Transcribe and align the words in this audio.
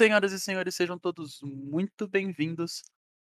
Senhoras 0.00 0.32
e 0.32 0.40
senhores, 0.40 0.74
sejam 0.74 0.98
todos 0.98 1.42
muito 1.42 2.08
bem-vindos 2.08 2.82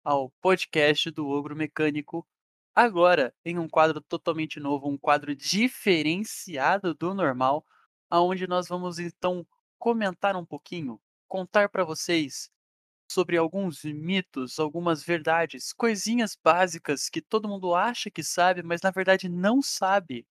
ao 0.05 0.31
podcast 0.41 1.11
do 1.11 1.27
Ogro 1.27 1.57
Mecânico. 1.57 2.25
Agora, 2.73 3.35
em 3.45 3.59
um 3.59 3.69
quadro 3.69 4.01
totalmente 4.01 4.61
novo, 4.61 4.89
um 4.89 4.97
quadro 4.97 5.35
diferenciado 5.35 6.95
do 6.95 7.15
normal, 7.15 7.67
aonde 8.09 8.47
nós 8.47 8.69
vamos 8.69 9.01
então 9.01 9.45
comentar 9.77 10.37
um 10.37 10.47
pouquinho, 10.47 11.01
contar 11.27 11.69
para 11.69 11.83
vocês 11.83 12.49
sobre 13.11 13.37
alguns 13.37 13.83
mitos, 13.83 14.61
algumas 14.61 15.03
verdades, 15.03 15.73
coisinhas 15.73 16.39
básicas 16.41 17.09
que 17.09 17.21
todo 17.21 17.49
mundo 17.49 17.75
acha 17.75 18.09
que 18.09 18.23
sabe, 18.23 18.63
mas 18.63 18.81
na 18.83 18.93
verdade 18.93 19.29
não 19.29 19.61
sabe. 19.61 20.25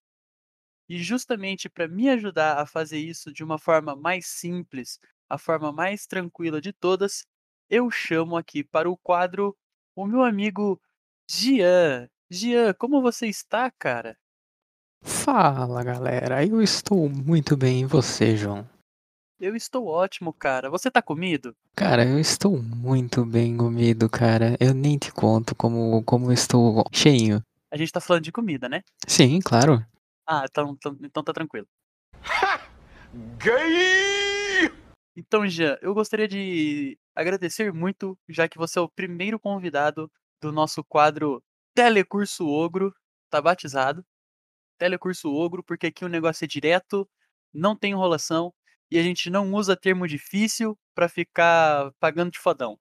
E 0.87 0.97
justamente 0.97 1.67
para 1.67 1.89
me 1.89 2.07
ajudar 2.07 2.57
a 2.57 2.65
fazer 2.65 2.99
isso 2.99 3.33
de 3.33 3.43
uma 3.43 3.59
forma 3.59 3.97
mais 3.97 4.27
simples, 4.27 4.97
a 5.31 5.37
forma 5.37 5.71
mais 5.71 6.05
tranquila 6.05 6.59
de 6.59 6.73
todas, 6.73 7.25
eu 7.69 7.89
chamo 7.89 8.35
aqui 8.35 8.65
para 8.65 8.89
o 8.89 8.97
quadro 8.97 9.55
o 9.95 10.05
meu 10.05 10.23
amigo 10.23 10.79
Gian. 11.29 12.09
Gian, 12.29 12.73
como 12.73 13.01
você 13.01 13.27
está, 13.27 13.71
cara? 13.71 14.17
Fala 15.01 15.83
galera, 15.85 16.45
eu 16.45 16.61
estou 16.61 17.07
muito 17.07 17.55
bem 17.55 17.81
e 17.81 17.85
você, 17.85 18.35
João? 18.35 18.69
Eu 19.39 19.55
estou 19.55 19.87
ótimo, 19.87 20.33
cara. 20.33 20.69
Você 20.69 20.91
tá 20.91 21.01
comido? 21.01 21.55
Cara, 21.75 22.05
eu 22.05 22.19
estou 22.19 22.61
muito 22.61 23.25
bem 23.25 23.55
comido, 23.55 24.09
cara. 24.09 24.57
Eu 24.59 24.73
nem 24.73 24.97
te 24.97 25.13
conto 25.13 25.55
como, 25.55 26.03
como 26.03 26.27
eu 26.27 26.33
estou 26.33 26.83
cheinho. 26.91 27.41
A 27.71 27.77
gente 27.77 27.91
tá 27.91 28.01
falando 28.01 28.23
de 28.23 28.33
comida, 28.33 28.67
né? 28.67 28.83
Sim, 29.07 29.39
claro. 29.39 29.83
Ah, 30.27 30.45
então, 30.47 30.75
então, 30.77 30.97
então 31.01 31.23
tá 31.23 31.31
tranquilo. 31.33 31.67
Gay! 33.39 34.30
Então, 35.15 35.47
Jean, 35.47 35.77
eu 35.81 35.93
gostaria 35.93 36.27
de 36.27 36.97
agradecer 37.13 37.73
muito, 37.73 38.17
já 38.29 38.47
que 38.47 38.57
você 38.57 38.79
é 38.79 38.81
o 38.81 38.89
primeiro 38.89 39.39
convidado 39.39 40.09
do 40.41 40.51
nosso 40.51 40.83
quadro 40.83 41.43
Telecurso 41.75 42.47
Ogro, 42.47 42.93
tá 43.29 43.41
batizado. 43.41 44.05
Telecurso 44.77 45.31
Ogro, 45.33 45.63
porque 45.63 45.87
aqui 45.87 46.05
o 46.05 46.09
negócio 46.09 46.45
é 46.45 46.47
direto, 46.47 47.07
não 47.53 47.75
tem 47.75 47.91
enrolação 47.91 48.53
e 48.89 48.97
a 48.97 49.03
gente 49.03 49.29
não 49.29 49.53
usa 49.53 49.75
termo 49.75 50.07
difícil 50.07 50.77
pra 50.95 51.07
ficar 51.07 51.91
pagando 51.99 52.31
de 52.31 52.39
fodão. 52.39 52.77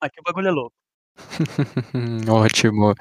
Aqui 0.00 0.20
o 0.20 0.22
bagulho 0.22 0.48
é 0.48 0.50
louco. 0.50 0.76
Ótimo. 2.30 2.94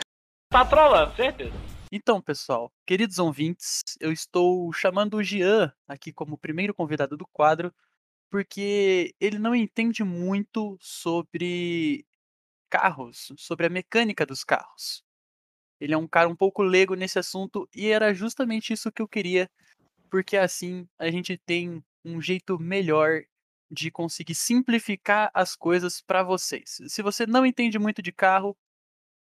Tá 0.49 0.65
trolando, 0.65 1.15
certeza. 1.15 1.53
Então, 1.91 2.21
pessoal, 2.21 2.71
queridos 2.85 3.19
ouvintes, 3.19 3.81
eu 3.99 4.11
estou 4.11 4.71
chamando 4.71 5.15
o 5.15 5.23
Jean 5.23 5.73
aqui 5.87 6.13
como 6.13 6.37
primeiro 6.37 6.73
convidado 6.73 7.17
do 7.17 7.27
quadro, 7.33 7.73
porque 8.31 9.13
ele 9.19 9.37
não 9.37 9.53
entende 9.53 10.03
muito 10.05 10.77
sobre 10.81 12.05
carros, 12.69 13.33
sobre 13.37 13.67
a 13.67 13.69
mecânica 13.69 14.25
dos 14.25 14.43
carros. 14.43 15.03
Ele 15.79 15.93
é 15.93 15.97
um 15.97 16.07
cara 16.07 16.29
um 16.29 16.35
pouco 16.35 16.63
leigo 16.63 16.95
nesse 16.95 17.19
assunto 17.19 17.69
e 17.75 17.89
era 17.89 18.13
justamente 18.13 18.73
isso 18.73 18.91
que 18.91 19.01
eu 19.01 19.07
queria, 19.07 19.49
porque 20.09 20.37
assim 20.37 20.87
a 20.97 21.11
gente 21.11 21.37
tem 21.37 21.83
um 22.05 22.21
jeito 22.21 22.57
melhor 22.59 23.23
de 23.69 23.91
conseguir 23.91 24.35
simplificar 24.35 25.31
as 25.33 25.55
coisas 25.55 26.01
para 26.01 26.23
vocês. 26.23 26.79
Se 26.87 27.01
você 27.01 27.27
não 27.27 27.45
entende 27.45 27.79
muito 27.79 28.01
de 28.01 28.11
carro, 28.11 28.57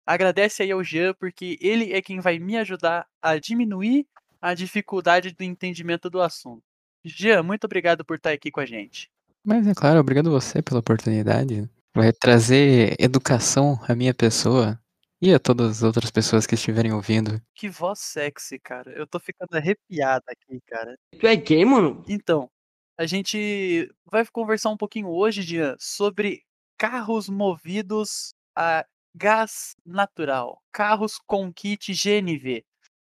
agradece 0.06 0.62
aí 0.62 0.70
ao 0.72 0.84
Jean, 0.84 1.14
porque 1.14 1.58
ele 1.60 1.92
é 1.92 2.02
quem 2.02 2.20
vai 2.20 2.38
me 2.38 2.56
ajudar 2.58 3.08
a 3.22 3.38
diminuir 3.38 4.06
a 4.40 4.54
dificuldade 4.54 5.32
do 5.32 5.42
entendimento 5.42 6.10
do 6.10 6.20
assunto. 6.20 6.73
Jean, 7.04 7.42
muito 7.42 7.64
obrigado 7.64 8.04
por 8.04 8.16
estar 8.16 8.30
aqui 8.30 8.50
com 8.50 8.60
a 8.60 8.66
gente. 8.66 9.10
Mas 9.44 9.66
é 9.66 9.74
claro, 9.74 10.00
obrigado 10.00 10.30
você 10.30 10.62
pela 10.62 10.80
oportunidade. 10.80 11.68
Vai 11.94 12.12
trazer 12.12 12.96
educação 12.98 13.78
à 13.86 13.94
minha 13.94 14.14
pessoa 14.14 14.80
e 15.20 15.32
a 15.32 15.38
todas 15.38 15.78
as 15.78 15.82
outras 15.82 16.10
pessoas 16.10 16.46
que 16.46 16.54
estiverem 16.54 16.92
ouvindo. 16.92 17.40
Que 17.54 17.68
voz 17.68 18.00
sexy, 18.00 18.58
cara. 18.58 18.90
Eu 18.92 19.06
tô 19.06 19.20
ficando 19.20 19.54
arrepiado 19.54 20.24
aqui, 20.28 20.60
cara. 20.66 20.96
Tu 21.18 21.26
é 21.26 21.36
gay, 21.36 21.64
mano? 21.64 22.04
Então, 22.08 22.50
a 22.98 23.06
gente 23.06 23.90
vai 24.04 24.24
conversar 24.26 24.70
um 24.70 24.76
pouquinho 24.76 25.08
hoje, 25.08 25.42
Jean, 25.42 25.76
sobre 25.78 26.42
carros 26.78 27.28
movidos 27.28 28.34
a 28.56 28.84
gás 29.14 29.76
natural, 29.84 30.60
carros 30.72 31.18
com 31.26 31.52
kit 31.52 31.92
GNV. 31.92 32.64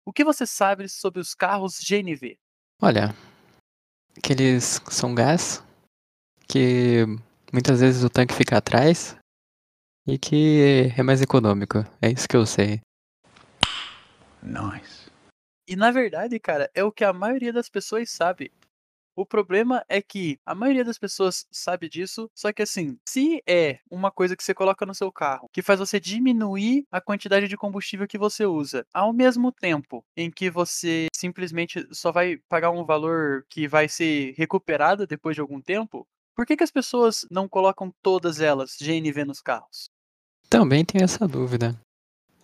O 0.05 0.12
que 0.12 0.25
você 0.25 0.47
sabe 0.47 0.88
sobre 0.88 1.21
os 1.21 1.34
carros 1.34 1.78
GNV? 1.81 2.38
Olha, 2.82 3.15
que 4.22 4.32
eles 4.32 4.80
são 4.91 5.14
gás, 5.14 5.62
que 6.48 7.04
muitas 7.52 7.80
vezes 7.80 8.02
o 8.04 8.10
tanque 8.10 8.34
fica 8.34 8.56
atrás 8.56 9.16
e 10.06 10.19
que 10.19 10.92
é 10.97 11.02
mais 11.02 11.22
econômico. 11.22 11.84
É 12.00 12.10
isso 12.10 12.28
que 12.28 12.36
eu 12.36 12.47
sei. 12.47 12.80
Nice. 14.42 15.10
E 15.66 15.76
na 15.76 15.91
verdade, 15.91 16.38
cara, 16.38 16.70
é 16.75 16.84
o 16.84 16.92
que 16.92 17.04
a 17.04 17.12
maioria 17.12 17.52
das 17.52 17.69
pessoas 17.69 18.10
sabe. 18.10 18.52
O 19.16 19.25
problema 19.25 19.84
é 19.88 20.02
que 20.02 20.38
a 20.44 20.54
maioria 20.54 20.84
das 20.84 20.98
pessoas 20.98 21.47
sabe 21.50 21.88
disso, 21.88 22.28
só 22.34 22.52
que 22.52 22.62
assim, 22.62 22.98
se 23.08 23.42
é 23.47 23.78
uma 23.88 24.10
coisa 24.10 24.36
que 24.36 24.42
você 24.42 24.52
coloca 24.52 24.84
no 24.84 24.94
seu 24.94 25.12
carro 25.12 25.48
que 25.52 25.62
faz 25.62 25.78
você 25.78 26.00
diminuir 26.00 26.84
a 26.91 27.00
quantidade 27.00 27.47
de 27.47 27.56
combustível 27.56 28.08
que 28.08 28.19
você 28.19 28.44
usa, 28.44 28.84
ao 28.92 29.12
mesmo 29.12 29.52
tempo 29.52 30.04
em 30.16 30.30
que 30.30 30.50
você 30.50 31.06
simplesmente 31.14 31.86
só 31.92 32.10
vai 32.10 32.38
pagar 32.48 32.70
um 32.70 32.84
valor 32.84 33.44
que 33.48 33.69
vai 33.69 33.88
ser 33.88 34.34
recuperado 34.36 35.06
depois 35.06 35.36
de 35.36 35.41
algum 35.41 35.60
tempo, 35.60 36.06
por 36.34 36.44
que, 36.44 36.56
que 36.56 36.64
as 36.64 36.70
pessoas 36.72 37.25
não 37.31 37.48
colocam 37.48 37.94
todas 38.02 38.41
elas 38.41 38.76
GNV 38.81 39.25
nos 39.25 39.41
carros? 39.41 39.88
Também 40.50 40.84
tenho 40.84 41.04
essa 41.04 41.28
dúvida. 41.28 41.81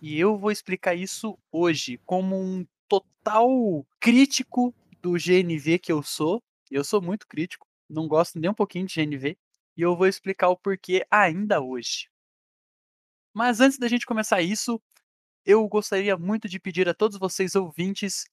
E 0.01 0.19
eu 0.19 0.39
vou 0.39 0.53
explicar 0.53 0.95
isso 0.95 1.37
hoje 1.51 2.01
como 2.07 2.37
um 2.37 2.65
total 2.89 3.85
crítico 3.99 4.73
do 5.03 5.13
GNV 5.13 5.79
que 5.79 5.93
eu 5.93 6.03
sou. 6.03 6.41
Eu 6.71 6.85
sou 6.85 7.03
muito 7.03 7.27
crítico, 7.27 7.67
não 7.89 8.07
gosto 8.07 8.39
nem 8.39 8.51
um 8.51 8.55
pouquinho 8.55 8.87
de 8.87 8.95
GNV. 8.95 9.37
E 9.77 9.83
eu 9.83 9.97
vou 9.97 10.07
explicar 10.07 10.49
o 10.49 10.57
porquê 10.57 11.07
ainda 11.11 11.61
hoje. 11.61 12.09
Mas 13.35 13.61
antes 13.61 13.79
da 13.79 13.89
gente 13.89 14.07
começar 14.07 14.43
isso, 14.43 14.81
eu 15.45 15.67
gostaria 15.69 16.17
muito 16.17 16.49
de 16.49 16.61
pedir 16.61 16.89
a 16.89 16.95
todos 16.95 17.19
vocês 17.19 17.55
ouvintes, 17.55 18.25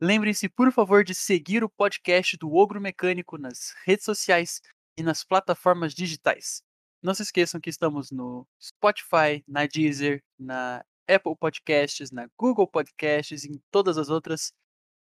lembrem-se 0.00 0.48
por 0.48 0.70
favor 0.72 1.02
de 1.04 1.14
seguir 1.14 1.64
o 1.64 1.68
podcast 1.68 2.36
do 2.36 2.54
Ogro 2.54 2.80
Mecânico 2.80 3.38
nas 3.38 3.74
redes 3.84 4.04
sociais 4.04 4.60
e 4.96 5.02
nas 5.02 5.24
plataformas 5.24 5.94
digitais. 5.94 6.62
Não 7.02 7.14
se 7.14 7.22
esqueçam 7.22 7.60
que 7.60 7.70
estamos 7.70 8.10
no 8.10 8.46
Spotify, 8.60 9.42
na 9.46 9.66
Deezer, 9.66 10.22
na 10.38 10.84
Apple 11.08 11.36
Podcasts, 11.36 12.10
na 12.10 12.28
Google 12.38 12.66
Podcasts 12.66 13.44
e 13.44 13.48
em 13.48 13.60
todas 13.70 13.98
as 13.98 14.08
outras. 14.08 14.52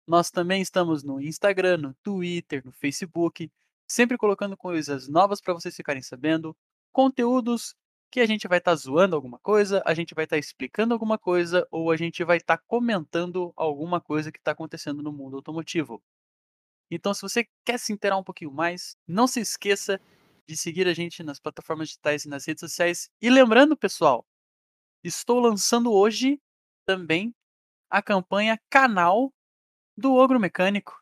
Nós 0.07 0.31
também 0.31 0.61
estamos 0.61 1.03
no 1.03 1.21
Instagram, 1.21 1.79
no 1.79 1.95
Twitter, 2.03 2.65
no 2.65 2.73
Facebook, 2.73 3.51
sempre 3.87 4.19
colocando 4.19 4.57
coisas 4.57 5.09
novas 5.09 5.41
para 5.41 5.55
vocês 5.55 5.77
ficarem 5.77 6.03
sabendo, 6.03 6.57
conteúdos 6.93 7.75
que 8.11 8.21
a 8.21 8.27
gente 8.27 8.47
vai 8.47 8.59
estar 8.59 8.75
zoando 8.75 9.17
alguma 9.17 9.39
coisa, 9.39 9.83
a 9.87 9.95
gente 9.95 10.15
vai 10.15 10.25
estar 10.25 10.37
explicando 10.37 10.93
alguma 10.93 11.17
coisa 11.17 11.67
ou 11.71 11.91
a 11.91 11.97
gente 11.97 12.23
vai 12.25 12.37
estar 12.37 12.59
comentando 12.67 13.53
alguma 13.57 14.01
coisa 14.01 14.31
que 14.31 14.39
está 14.39 14.51
acontecendo 14.51 15.03
no 15.03 15.12
mundo 15.12 15.37
automotivo. 15.37 16.03
Então, 16.91 17.15
se 17.15 17.23
você 17.23 17.49
quer 17.65 17.79
se 17.79 17.91
inteirar 17.91 18.19
um 18.19 18.25
pouquinho 18.25 18.53
mais, 18.53 18.97
não 19.09 19.27
se 19.27 19.41
esqueça 19.41 19.99
de 20.47 20.57
seguir 20.57 20.87
a 20.87 20.93
gente 20.93 21.23
nas 21.23 21.41
plataformas 21.41 21.89
digitais 21.89 22.27
e 22.27 22.29
nas 22.29 22.47
redes 22.47 22.61
sociais. 22.61 23.09
E 23.21 23.31
lembrando, 23.31 23.75
pessoal, 23.75 24.27
estou 25.03 25.41
lançando 25.41 25.91
hoje 25.91 26.39
também 26.85 27.35
a 27.89 28.03
campanha 28.03 28.61
Canal 28.69 29.33
do 29.97 30.15
Ogro 30.15 30.41
Mecânico. 30.41 31.01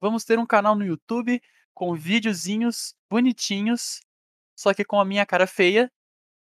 Vamos 0.00 0.24
ter 0.24 0.38
um 0.38 0.46
canal 0.46 0.74
no 0.74 0.84
YouTube 0.84 1.40
com 1.74 1.94
videozinhos 1.94 2.94
bonitinhos, 3.10 4.00
só 4.56 4.72
que 4.72 4.84
com 4.84 4.98
a 4.98 5.04
minha 5.04 5.26
cara 5.26 5.46
feia, 5.46 5.90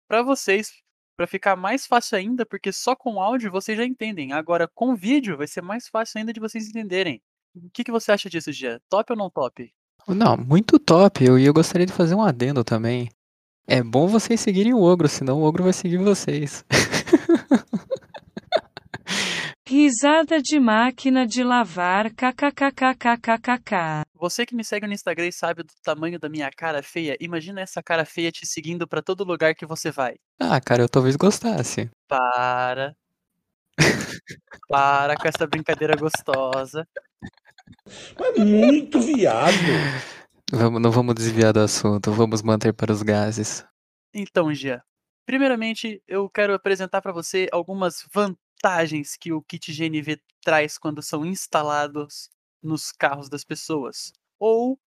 para 0.07 0.23
vocês, 0.23 0.71
para 1.15 1.27
ficar 1.27 1.55
mais 1.55 1.85
fácil 1.85 2.17
ainda, 2.17 2.45
porque 2.45 2.71
só 2.71 2.95
com 2.95 3.21
áudio 3.21 3.51
vocês 3.51 3.77
já 3.77 3.85
entendem. 3.85 4.33
Agora 4.33 4.67
com 4.67 4.95
vídeo 4.95 5.37
vai 5.37 5.47
ser 5.47 5.61
mais 5.61 5.87
fácil 5.87 6.19
ainda 6.19 6.33
de 6.33 6.39
vocês 6.39 6.67
entenderem. 6.67 7.21
O 7.55 7.69
que, 7.69 7.83
que 7.83 7.91
você 7.91 8.11
acha 8.11 8.29
disso, 8.29 8.51
Gia? 8.51 8.81
Top 8.89 9.11
ou 9.11 9.17
não 9.17 9.29
top? 9.29 9.71
Não, 10.07 10.37
muito 10.37 10.79
top. 10.79 11.23
Eu, 11.23 11.37
e 11.37 11.45
eu 11.45 11.53
gostaria 11.53 11.85
de 11.85 11.93
fazer 11.93 12.15
um 12.15 12.21
adendo 12.21 12.63
também. 12.63 13.09
É 13.67 13.83
bom 13.83 14.07
vocês 14.07 14.39
seguirem 14.39 14.73
o 14.73 14.81
ogro, 14.81 15.07
senão 15.07 15.41
o 15.41 15.43
ogro 15.43 15.63
vai 15.63 15.73
seguir 15.73 15.97
vocês. 15.97 16.65
Risada 19.69 20.41
de 20.41 20.59
máquina 20.59 21.27
de 21.27 21.43
lavar 21.43 22.09
kkkkkkkk. 22.09 24.01
Você 24.15 24.43
que 24.43 24.55
me 24.55 24.63
segue 24.63 24.87
no 24.87 24.93
Instagram 24.93 25.27
e 25.27 25.31
sabe 25.31 25.61
do 25.61 25.71
tamanho 25.83 26.17
da 26.17 26.27
minha 26.27 26.49
cara 26.49 26.81
feia, 26.81 27.15
imagina 27.19 27.61
essa 27.61 27.83
cara 27.83 28.03
feia 28.03 28.31
te 28.31 28.47
seguindo 28.47 28.87
para 28.87 29.03
todo 29.03 29.23
lugar 29.23 29.53
que 29.53 29.67
você 29.67 29.91
vai. 29.91 30.15
ah, 30.39 30.59
cara, 30.59 30.81
eu 30.81 30.89
talvez 30.89 31.15
gostasse. 31.15 31.87
Para. 32.07 32.95
Para 34.67 35.15
com 35.15 35.27
essa 35.27 35.45
brincadeira 35.45 35.95
gostosa. 35.95 36.87
Mas 38.19 38.43
muito 38.43 38.99
viado. 38.99 39.53
Vamos, 40.51 40.81
não 40.81 40.89
vamos 40.89 41.13
desviar 41.13 41.53
do 41.53 41.59
assunto, 41.59 42.11
vamos 42.11 42.41
manter 42.41 42.73
para 42.73 42.91
os 42.91 43.03
gases. 43.03 43.63
Então, 44.11 44.51
Gia, 44.51 44.81
primeiramente 45.27 46.01
eu 46.07 46.27
quero 46.27 46.55
apresentar 46.55 47.03
para 47.03 47.13
você 47.13 47.47
algumas 47.51 48.03
vantagens 48.11 48.48
que 49.19 49.31
o 49.31 49.41
kit 49.41 49.71
GNV 49.71 50.21
traz 50.41 50.77
quando 50.77 51.01
são 51.01 51.25
instalados 51.25 52.29
nos 52.61 52.91
carros 52.91 53.29
das 53.29 53.43
pessoas. 53.43 54.11
Ou, 54.37 54.79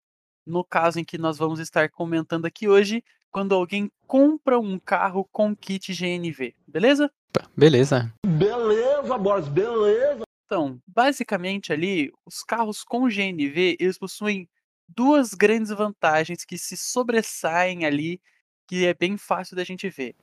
no 0.45 0.63
caso 0.63 0.99
em 0.99 1.03
que 1.03 1.17
nós 1.17 1.37
vamos 1.37 1.59
estar 1.59 1.89
comentando 1.89 2.45
aqui 2.45 2.67
hoje, 2.67 3.03
quando 3.31 3.55
alguém 3.55 3.91
compra 4.05 4.59
um 4.59 4.77
carro 4.77 5.27
com 5.31 5.55
kit 5.55 5.91
GNV, 5.91 6.55
beleza? 6.67 7.11
Beleza. 7.57 8.13
Beleza, 8.25 9.17
boss, 9.17 9.47
beleza. 9.47 10.23
Então, 10.45 10.79
basicamente 10.85 11.73
ali, 11.73 12.11
os 12.25 12.43
carros 12.43 12.83
com 12.83 13.07
GNV, 13.07 13.77
eles 13.79 13.97
possuem 13.97 14.47
duas 14.87 15.33
grandes 15.33 15.71
vantagens 15.71 16.45
que 16.45 16.57
se 16.57 16.77
sobressaem 16.77 17.85
ali, 17.85 18.21
que 18.67 18.85
é 18.85 18.93
bem 18.93 19.17
fácil 19.17 19.55
da 19.55 19.63
gente 19.63 19.89
ver. 19.89 20.15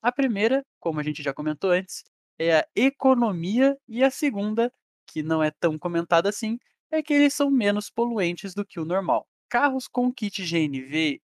A 0.00 0.12
primeira, 0.12 0.64
como 0.78 1.00
a 1.00 1.02
gente 1.02 1.22
já 1.22 1.32
comentou 1.32 1.70
antes, 1.70 2.04
é 2.38 2.58
a 2.58 2.66
economia 2.74 3.76
e 3.88 4.02
a 4.04 4.10
segunda, 4.10 4.72
que 5.06 5.22
não 5.22 5.42
é 5.42 5.50
tão 5.50 5.78
comentada 5.78 6.28
assim, 6.28 6.58
é 6.90 7.02
que 7.02 7.12
eles 7.14 7.34
são 7.34 7.50
menos 7.50 7.90
poluentes 7.90 8.54
do 8.54 8.64
que 8.64 8.80
o 8.80 8.84
normal. 8.84 9.26
Carros 9.48 9.88
com 9.88 10.12
kit 10.12 10.42
GNV, 10.44 11.20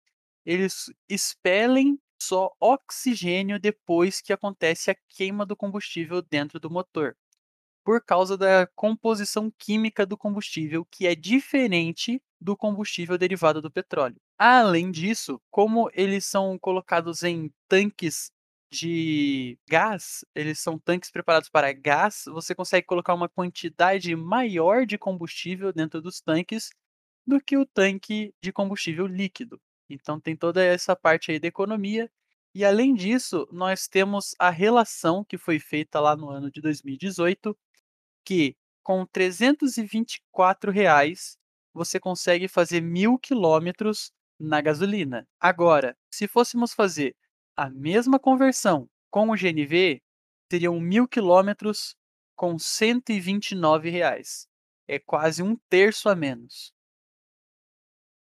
eles 0.44 0.86
expelem 1.08 1.98
só 2.20 2.50
oxigênio 2.60 3.58
depois 3.60 4.20
que 4.20 4.32
acontece 4.32 4.90
a 4.90 4.96
queima 5.10 5.46
do 5.46 5.56
combustível 5.56 6.22
dentro 6.22 6.58
do 6.60 6.70
motor 6.70 7.16
por 7.84 8.02
causa 8.04 8.36
da 8.36 8.66
composição 8.74 9.48
química 9.56 10.04
do 10.04 10.16
combustível, 10.18 10.84
que 10.90 11.06
é 11.06 11.14
diferente 11.14 12.20
do 12.40 12.56
combustível 12.56 13.16
derivado 13.16 13.62
do 13.62 13.70
petróleo. 13.70 14.16
Além 14.36 14.90
disso, 14.90 15.40
como 15.50 15.88
eles 15.94 16.26
são 16.26 16.58
colocados 16.58 17.22
em 17.22 17.48
tanques 17.68 18.32
de 18.76 19.58
gás, 19.69 20.25
eles 20.34 20.61
são 20.61 20.78
tanques 20.78 21.11
preparados 21.11 21.49
para 21.49 21.73
gás, 21.73 22.25
você 22.26 22.55
consegue 22.55 22.87
colocar 22.87 23.14
uma 23.14 23.28
quantidade 23.28 24.14
maior 24.17 24.87
de 24.87 24.99
combustível 24.99 25.73
dentro 25.73 26.00
dos 26.02 26.20
tanques 26.20 26.70
do 27.26 27.40
que 27.40 27.56
o 27.56 27.67
tanque 27.67 28.34
de 28.43 28.52
combustível 28.52 29.06
líquido. 29.06 29.61
Então 29.88 30.20
tem 30.20 30.37
toda 30.37 30.64
essa 30.64 30.96
parte 30.96 31.31
aí 31.32 31.38
da 31.38 31.49
economia. 31.49 32.11
E 32.55 32.64
além 32.64 32.94
disso, 32.94 33.46
nós 33.52 33.87
temos 33.88 34.34
a 34.38 34.50
relação 34.50 35.25
que 35.25 35.38
foi 35.38 35.58
feita 35.58 36.00
lá 36.00 36.17
no 36.17 36.31
ano 36.31 36.50
de 36.50 36.61
2018 36.61 37.56
que 38.25 38.56
com 38.82 39.05
324 39.06 40.70
reais, 40.70 41.37
você 41.75 41.99
consegue 41.99 42.49
fazer 42.49 42.81
mil 42.81 43.19
quilômetros 43.19 44.12
na 44.38 44.61
gasolina. 44.61 45.26
Agora, 45.40 45.96
se 46.11 46.28
fôssemos 46.28 46.73
fazer 46.73 47.17
a 47.56 47.70
mesma 47.70 48.18
conversão 48.18 48.88
com 49.10 49.30
o 49.30 49.36
GNV, 49.36 50.02
seriam 50.50 50.78
mil 50.78 51.08
quilômetros 51.08 51.96
com 52.36 52.58
129 52.58 53.88
reais. 53.88 54.46
É 54.86 54.98
quase 54.98 55.42
um 55.42 55.56
terço 55.68 56.08
a 56.08 56.14
menos. 56.14 56.72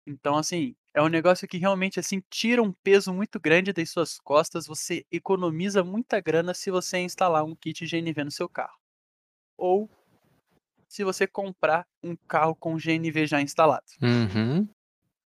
Então, 0.06 0.36
assim, 0.36 0.74
é 0.94 1.02
um 1.02 1.08
negócio 1.08 1.46
que 1.46 1.58
realmente 1.58 2.00
assim 2.00 2.22
tira 2.30 2.62
um 2.62 2.72
peso 2.72 3.12
muito 3.12 3.38
grande 3.38 3.72
das 3.72 3.90
suas 3.90 4.18
costas. 4.18 4.66
Você 4.66 5.04
economiza 5.10 5.84
muita 5.84 6.20
grana 6.20 6.54
se 6.54 6.70
você 6.70 6.98
instalar 6.98 7.44
um 7.44 7.54
kit 7.54 7.84
GNV 7.84 8.24
no 8.24 8.30
seu 8.30 8.48
carro 8.48 8.78
ou 9.58 9.90
se 10.88 11.04
você 11.04 11.26
comprar 11.26 11.86
um 12.02 12.16
carro 12.28 12.54
com 12.54 12.76
GNV 12.76 13.26
já 13.26 13.40
instalado. 13.40 13.84
Uhum. 14.00 14.66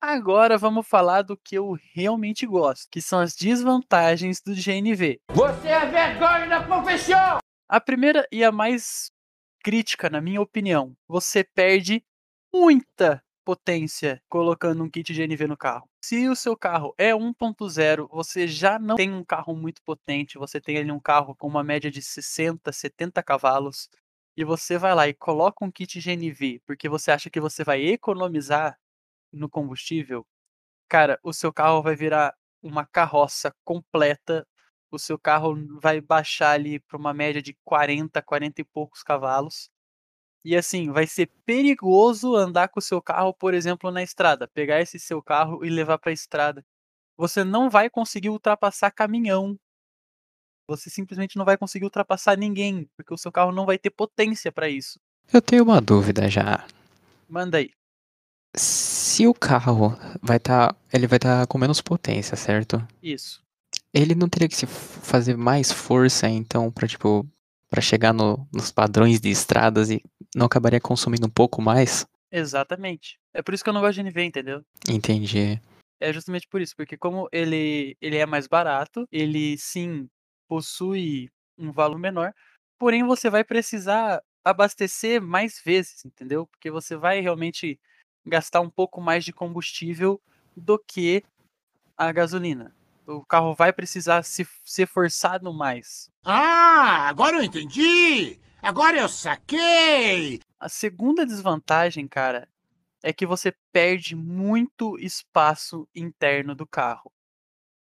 Agora 0.03 0.57
vamos 0.57 0.87
falar 0.87 1.21
do 1.21 1.37
que 1.37 1.55
eu 1.55 1.77
realmente 1.93 2.43
gosto, 2.47 2.87
que 2.89 2.99
são 2.99 3.19
as 3.19 3.35
desvantagens 3.35 4.41
do 4.41 4.51
GNV. 4.51 5.19
Você 5.29 5.67
é 5.67 5.85
vergonha 5.85 6.47
da 6.47 6.63
profissão! 6.63 7.37
A 7.69 7.79
primeira 7.79 8.27
e 8.31 8.43
a 8.43 8.51
mais 8.51 9.11
crítica, 9.63 10.09
na 10.09 10.19
minha 10.19 10.41
opinião, 10.41 10.95
você 11.07 11.43
perde 11.43 12.03
muita 12.51 13.23
potência 13.45 14.19
colocando 14.27 14.83
um 14.83 14.89
kit 14.89 15.13
GNV 15.13 15.45
no 15.45 15.55
carro. 15.55 15.87
Se 16.03 16.27
o 16.27 16.35
seu 16.35 16.57
carro 16.57 16.95
é 16.97 17.11
1.0, 17.11 18.07
você 18.09 18.47
já 18.47 18.79
não 18.79 18.95
tem 18.95 19.13
um 19.13 19.23
carro 19.23 19.55
muito 19.55 19.83
potente, 19.83 20.39
você 20.39 20.59
tem 20.59 20.79
ali 20.79 20.91
um 20.91 20.99
carro 20.99 21.35
com 21.35 21.47
uma 21.47 21.63
média 21.63 21.91
de 21.91 22.01
60, 22.01 22.71
70 22.71 23.21
cavalos, 23.21 23.87
e 24.35 24.43
você 24.43 24.79
vai 24.79 24.95
lá 24.95 25.07
e 25.07 25.13
coloca 25.13 25.63
um 25.63 25.69
kit 25.69 25.99
GNV, 25.99 26.59
porque 26.65 26.89
você 26.89 27.11
acha 27.11 27.29
que 27.29 27.39
você 27.39 27.63
vai 27.63 27.83
economizar 27.83 28.79
no 29.31 29.49
combustível, 29.49 30.25
cara, 30.87 31.19
o 31.23 31.33
seu 31.33 31.53
carro 31.53 31.81
vai 31.81 31.95
virar 31.95 32.35
uma 32.61 32.85
carroça 32.85 33.53
completa. 33.63 34.47
O 34.91 34.99
seu 34.99 35.17
carro 35.17 35.55
vai 35.79 36.01
baixar 36.01 36.51
ali 36.51 36.79
para 36.79 36.97
uma 36.97 37.13
média 37.13 37.41
de 37.41 37.55
40, 37.63 38.21
40 38.21 38.61
e 38.61 38.65
poucos 38.65 39.03
cavalos. 39.03 39.69
E 40.43 40.55
assim, 40.55 40.91
vai 40.91 41.07
ser 41.07 41.27
perigoso 41.45 42.35
andar 42.35 42.69
com 42.69 42.79
o 42.79 42.83
seu 42.83 43.01
carro, 43.01 43.33
por 43.33 43.53
exemplo, 43.53 43.91
na 43.91 44.03
estrada. 44.03 44.47
Pegar 44.47 44.81
esse 44.81 44.99
seu 44.99 45.21
carro 45.21 45.63
e 45.65 45.69
levar 45.69 45.97
para 45.97 46.11
a 46.11 46.13
estrada. 46.13 46.65
Você 47.17 47.43
não 47.43 47.69
vai 47.69 47.89
conseguir 47.89 48.29
ultrapassar 48.29 48.91
caminhão 48.91 49.57
você 50.71 50.89
simplesmente 50.89 51.37
não 51.37 51.43
vai 51.43 51.57
conseguir 51.57 51.83
ultrapassar 51.83 52.37
ninguém, 52.37 52.89
porque 52.95 53.13
o 53.13 53.17
seu 53.17 53.31
carro 53.31 53.51
não 53.51 53.65
vai 53.65 53.77
ter 53.77 53.89
potência 53.89 54.51
para 54.51 54.69
isso. 54.69 54.99
Eu 55.31 55.41
tenho 55.41 55.63
uma 55.63 55.81
dúvida 55.81 56.29
já. 56.29 56.65
Manda 57.27 57.57
aí. 57.57 57.71
Se 59.11 59.27
o 59.27 59.33
carro 59.33 59.89
vai 60.21 60.37
estar, 60.37 60.71
tá, 60.71 60.75
ele 60.93 61.05
vai 61.05 61.17
estar 61.17 61.41
tá 61.41 61.45
com 61.45 61.57
menos 61.57 61.81
potência, 61.81 62.37
certo? 62.37 62.81
Isso. 63.03 63.43
Ele 63.93 64.15
não 64.15 64.29
teria 64.29 64.47
que 64.47 64.55
se 64.55 64.65
fazer 64.65 65.35
mais 65.35 65.69
força, 65.69 66.29
então, 66.29 66.71
para 66.71 66.87
tipo, 66.87 67.27
para 67.69 67.81
chegar 67.81 68.13
no, 68.13 68.47
nos 68.53 68.71
padrões 68.71 69.19
de 69.19 69.29
estradas 69.29 69.89
e 69.89 70.01
não 70.33 70.45
acabaria 70.45 70.79
consumindo 70.79 71.27
um 71.27 71.29
pouco 71.29 71.61
mais? 71.61 72.07
Exatamente. 72.31 73.19
É 73.33 73.41
por 73.41 73.53
isso 73.53 73.61
que 73.61 73.69
eu 73.69 73.73
não 73.73 73.81
gosto 73.81 73.95
de 73.95 73.99
NV, 73.99 74.23
entendeu? 74.23 74.63
Entendi. 74.87 75.59
É 75.99 76.13
justamente 76.13 76.47
por 76.47 76.61
isso, 76.61 76.73
porque 76.73 76.95
como 76.95 77.27
ele, 77.33 77.97
ele 77.99 78.15
é 78.15 78.25
mais 78.25 78.47
barato, 78.47 79.05
ele 79.11 79.57
sim 79.57 80.07
possui 80.47 81.29
um 81.57 81.69
valor 81.69 81.99
menor, 81.99 82.33
porém 82.79 83.03
você 83.03 83.29
vai 83.29 83.43
precisar 83.43 84.23
abastecer 84.41 85.21
mais 85.21 85.61
vezes, 85.61 86.05
entendeu? 86.05 86.47
Porque 86.47 86.71
você 86.71 86.95
vai 86.95 87.19
realmente 87.19 87.77
gastar 88.25 88.61
um 88.61 88.69
pouco 88.69 89.01
mais 89.01 89.23
de 89.23 89.33
combustível 89.33 90.21
do 90.55 90.77
que 90.77 91.23
a 91.97 92.11
gasolina. 92.11 92.75
O 93.05 93.25
carro 93.25 93.53
vai 93.53 93.73
precisar 93.73 94.23
se, 94.23 94.47
ser 94.63 94.87
forçado 94.87 95.53
mais. 95.53 96.09
Ah, 96.23 97.07
agora 97.07 97.37
eu 97.37 97.43
entendi! 97.43 98.39
Agora 98.61 98.97
eu 98.97 99.09
saquei! 99.09 100.39
A 100.59 100.69
segunda 100.69 101.25
desvantagem, 101.25 102.07
cara, 102.07 102.47
é 103.03 103.11
que 103.11 103.25
você 103.25 103.53
perde 103.71 104.15
muito 104.15 104.97
espaço 104.99 105.87
interno 105.95 106.53
do 106.53 106.67
carro. 106.67 107.11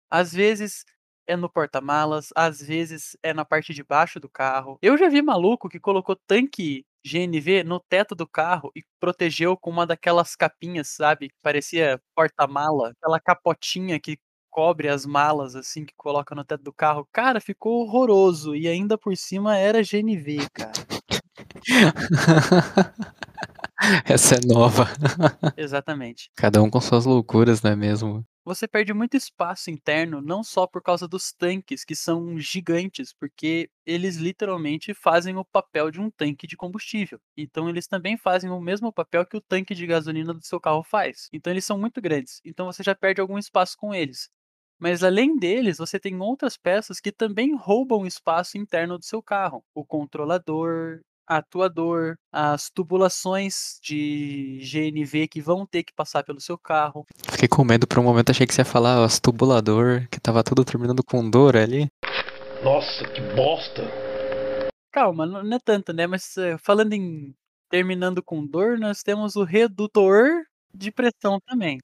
Às 0.09 0.33
vezes, 0.33 0.85
é 1.29 1.35
no 1.35 1.47
porta-malas, 1.47 2.29
às 2.35 2.59
vezes 2.59 3.15
é 3.21 3.33
na 3.33 3.45
parte 3.45 3.71
de 3.71 3.83
baixo 3.83 4.19
do 4.19 4.27
carro. 4.27 4.79
Eu 4.81 4.97
já 4.97 5.07
vi 5.07 5.21
maluco 5.21 5.69
que 5.69 5.79
colocou 5.79 6.15
tanque 6.27 6.83
GNV 7.05 7.63
no 7.63 7.79
teto 7.79 8.15
do 8.15 8.27
carro 8.27 8.71
e 8.75 8.83
protegeu 8.99 9.55
com 9.55 9.69
uma 9.69 9.85
daquelas 9.85 10.35
capinhas, 10.35 10.89
sabe? 10.89 11.29
Que 11.29 11.35
parecia 11.43 12.01
porta-mala, 12.15 12.89
aquela 12.89 13.19
capotinha 13.19 13.99
que 13.99 14.17
cobre 14.49 14.89
as 14.89 15.05
malas, 15.05 15.55
assim, 15.55 15.85
que 15.85 15.93
coloca 15.95 16.33
no 16.33 16.43
teto 16.43 16.63
do 16.63 16.73
carro. 16.73 17.07
Cara, 17.13 17.39
ficou 17.39 17.83
horroroso. 17.83 18.55
E 18.55 18.67
ainda 18.67 18.97
por 18.97 19.15
cima 19.15 19.55
era 19.55 19.83
GNV, 19.83 20.49
cara. 20.51 20.71
Essa 24.03 24.35
é 24.35 24.39
nova. 24.45 24.87
Exatamente. 25.55 26.29
Cada 26.35 26.61
um 26.61 26.69
com 26.69 26.81
suas 26.81 27.05
loucuras, 27.05 27.61
não 27.61 27.71
é 27.71 27.75
mesmo? 27.75 28.25
Você 28.49 28.67
perde 28.67 28.93
muito 28.95 29.15
espaço 29.15 29.69
interno, 29.69 30.21
não 30.21 30.43
só 30.43 30.65
por 30.65 30.81
causa 30.81 31.07
dos 31.07 31.31
tanques, 31.31 31.85
que 31.85 31.95
são 31.95 32.39
gigantes, 32.39 33.13
porque 33.13 33.69
eles 33.85 34.15
literalmente 34.15 34.91
fazem 34.95 35.37
o 35.37 35.45
papel 35.45 35.91
de 35.91 36.01
um 36.01 36.09
tanque 36.09 36.47
de 36.47 36.57
combustível. 36.57 37.21
Então 37.37 37.69
eles 37.69 37.87
também 37.87 38.17
fazem 38.17 38.49
o 38.49 38.59
mesmo 38.59 38.91
papel 38.91 39.23
que 39.23 39.37
o 39.37 39.41
tanque 39.41 39.75
de 39.75 39.85
gasolina 39.85 40.33
do 40.33 40.43
seu 40.43 40.59
carro 40.59 40.83
faz. 40.83 41.29
Então 41.31 41.53
eles 41.53 41.63
são 41.63 41.77
muito 41.77 42.01
grandes. 42.01 42.41
Então 42.43 42.65
você 42.65 42.81
já 42.81 42.95
perde 42.95 43.21
algum 43.21 43.37
espaço 43.37 43.77
com 43.77 43.93
eles. 43.93 44.29
Mas 44.79 45.03
além 45.03 45.37
deles, 45.37 45.77
você 45.77 45.99
tem 45.99 46.19
outras 46.19 46.57
peças 46.57 46.99
que 46.99 47.11
também 47.11 47.55
roubam 47.55 48.05
espaço 48.07 48.57
interno 48.57 48.97
do 48.97 49.05
seu 49.05 49.21
carro. 49.21 49.63
O 49.75 49.85
controlador, 49.85 51.01
atuador, 51.29 52.15
as 52.31 52.69
tubulações 52.69 53.79
de 53.81 54.59
GNV 54.63 55.27
que 55.27 55.39
vão 55.41 55.65
ter 55.65 55.83
que 55.83 55.93
passar 55.93 56.23
pelo 56.23 56.41
seu 56.41 56.57
carro. 56.57 57.05
Fiquei 57.31 57.47
com 57.47 57.63
medo 57.63 57.85
por 57.87 57.99
um 57.99 58.03
momento, 58.03 58.31
achei 58.31 58.47
que 58.47 58.53
você 58.53 58.61
ia 58.61 58.65
falar 58.65 59.03
as 59.05 59.19
tubulador, 59.19 60.07
que 60.09 60.19
tava 60.19 60.43
tudo 60.43 60.65
terminando 60.65 61.03
com 61.03 61.29
dor 61.29 61.55
ali. 61.55 61.87
Nossa, 62.63 63.05
que 63.09 63.21
bosta! 63.35 63.83
Calma, 64.91 65.25
não 65.25 65.55
é 65.55 65.59
tanto, 65.63 65.93
né? 65.93 66.07
Mas 66.07 66.35
eh, 66.37 66.57
falando 66.57 66.93
em 66.93 67.33
terminando 67.69 68.23
com 68.23 68.45
dor, 68.45 68.77
nós 68.79 69.03
temos 69.03 69.35
o 69.35 69.43
redutor 69.43 70.25
de 70.73 70.91
pressão 70.91 71.39
também. 71.45 71.77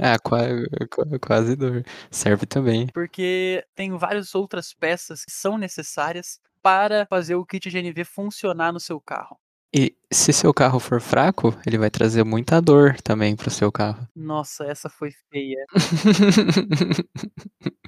Ah, 0.00 0.16
qua- 0.18 0.46
qua- 0.90 1.18
quase 1.20 1.56
dor. 1.56 1.84
Serve 2.10 2.46
também. 2.46 2.86
porque 2.92 3.64
tem 3.74 3.96
várias 3.96 4.34
outras 4.34 4.72
peças 4.74 5.24
que 5.24 5.32
são 5.32 5.56
necessárias 5.56 6.38
para 6.68 7.06
fazer 7.06 7.34
o 7.34 7.46
kit 7.46 7.70
GNV 7.70 8.04
funcionar 8.04 8.74
no 8.74 8.78
seu 8.78 9.00
carro. 9.00 9.38
E 9.74 9.96
se 10.12 10.34
seu 10.34 10.52
carro 10.52 10.78
for 10.78 11.00
fraco, 11.00 11.58
ele 11.66 11.78
vai 11.78 11.90
trazer 11.90 12.24
muita 12.24 12.60
dor 12.60 13.00
também 13.00 13.34
pro 13.34 13.50
seu 13.50 13.72
carro. 13.72 14.06
Nossa, 14.14 14.64
essa 14.64 14.90
foi 14.90 15.10
feia. 15.30 15.64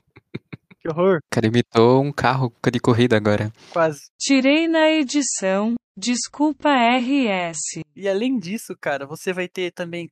Que 0.82 0.88
horror. 0.88 1.18
O 1.18 1.30
cara 1.30 1.46
imitou 1.46 2.02
um 2.02 2.10
carro 2.10 2.50
de 2.72 2.80
corrida 2.80 3.14
agora. 3.14 3.52
Quase. 3.70 4.00
Tirei 4.18 4.66
na 4.66 4.90
edição. 4.90 5.74
Desculpa 5.94 6.70
RS. 6.70 7.82
E 7.94 8.08
além 8.08 8.38
disso, 8.38 8.74
cara, 8.80 9.06
você 9.06 9.30
vai 9.30 9.46
ter 9.46 9.72
também 9.72 10.08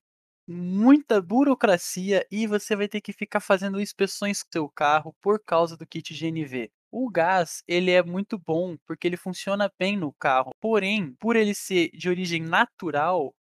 muita 0.46 1.22
burocracia 1.22 2.26
e 2.30 2.46
você 2.46 2.76
vai 2.76 2.86
ter 2.86 3.00
que 3.00 3.14
ficar 3.14 3.40
fazendo 3.40 3.80
inspeções 3.80 4.42
com 4.42 4.50
seu 4.52 4.68
carro 4.68 5.16
por 5.22 5.42
causa 5.42 5.74
do 5.74 5.86
kit 5.86 6.12
GNV. 6.12 6.70
O 6.90 7.10
gás, 7.10 7.62
ele 7.68 7.90
é 7.90 8.02
muito 8.02 8.38
bom 8.38 8.76
porque 8.86 9.06
ele 9.06 9.16
funciona 9.16 9.70
bem 9.78 9.96
no 9.96 10.12
carro. 10.14 10.50
Porém, 10.60 11.14
por 11.20 11.36
ele 11.36 11.54
ser 11.54 11.90
de 11.90 12.08
origem 12.08 12.42
natural, 12.42 13.34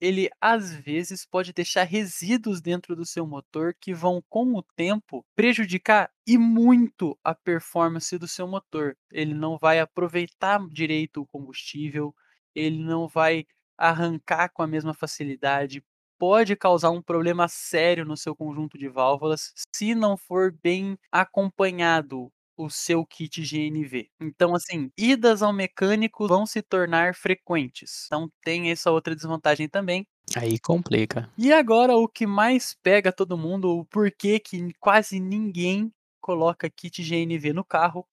ele 0.00 0.28
às 0.40 0.74
vezes 0.74 1.26
pode 1.26 1.52
deixar 1.52 1.84
resíduos 1.84 2.60
dentro 2.60 2.96
do 2.96 3.04
seu 3.06 3.26
motor 3.26 3.74
que 3.80 3.94
vão, 3.94 4.22
com 4.28 4.54
o 4.54 4.62
tempo, 4.76 5.24
prejudicar 5.36 6.10
e 6.26 6.38
muito 6.38 7.18
a 7.22 7.34
performance 7.34 8.16
do 8.18 8.26
seu 8.28 8.46
motor. 8.48 8.96
Ele 9.12 9.34
não 9.34 9.58
vai 9.58 9.80
aproveitar 9.80 10.60
direito 10.70 11.20
o 11.22 11.26
combustível, 11.26 12.14
ele 12.54 12.78
não 12.78 13.06
vai 13.08 13.46
arrancar 13.78 14.48
com 14.50 14.62
a 14.62 14.66
mesma 14.66 14.94
facilidade, 14.94 15.82
pode 16.18 16.56
causar 16.56 16.90
um 16.90 17.02
problema 17.02 17.48
sério 17.48 18.04
no 18.04 18.16
seu 18.16 18.34
conjunto 18.36 18.78
de 18.78 18.88
válvulas 18.88 19.52
se 19.74 19.94
não 19.94 20.16
for 20.16 20.52
bem 20.62 20.96
acompanhado 21.12 22.30
o 22.56 22.70
seu 22.70 23.04
kit 23.04 23.42
GNV. 23.42 24.08
Então, 24.20 24.54
assim, 24.54 24.90
idas 24.96 25.42
ao 25.42 25.52
mecânico 25.52 26.26
vão 26.26 26.46
se 26.46 26.62
tornar 26.62 27.14
frequentes. 27.14 28.04
Então, 28.06 28.30
tem 28.42 28.70
essa 28.70 28.90
outra 28.90 29.14
desvantagem 29.14 29.68
também. 29.68 30.06
Aí 30.36 30.58
complica. 30.58 31.30
E 31.36 31.52
agora, 31.52 31.96
o 31.96 32.08
que 32.08 32.26
mais 32.26 32.74
pega 32.82 33.12
todo 33.12 33.38
mundo, 33.38 33.78
o 33.78 33.84
porquê 33.84 34.38
que 34.40 34.72
quase 34.80 35.20
ninguém 35.20 35.92
coloca 36.20 36.70
kit 36.70 37.02
GNV 37.02 37.52
no 37.52 37.64
carro, 37.64 38.06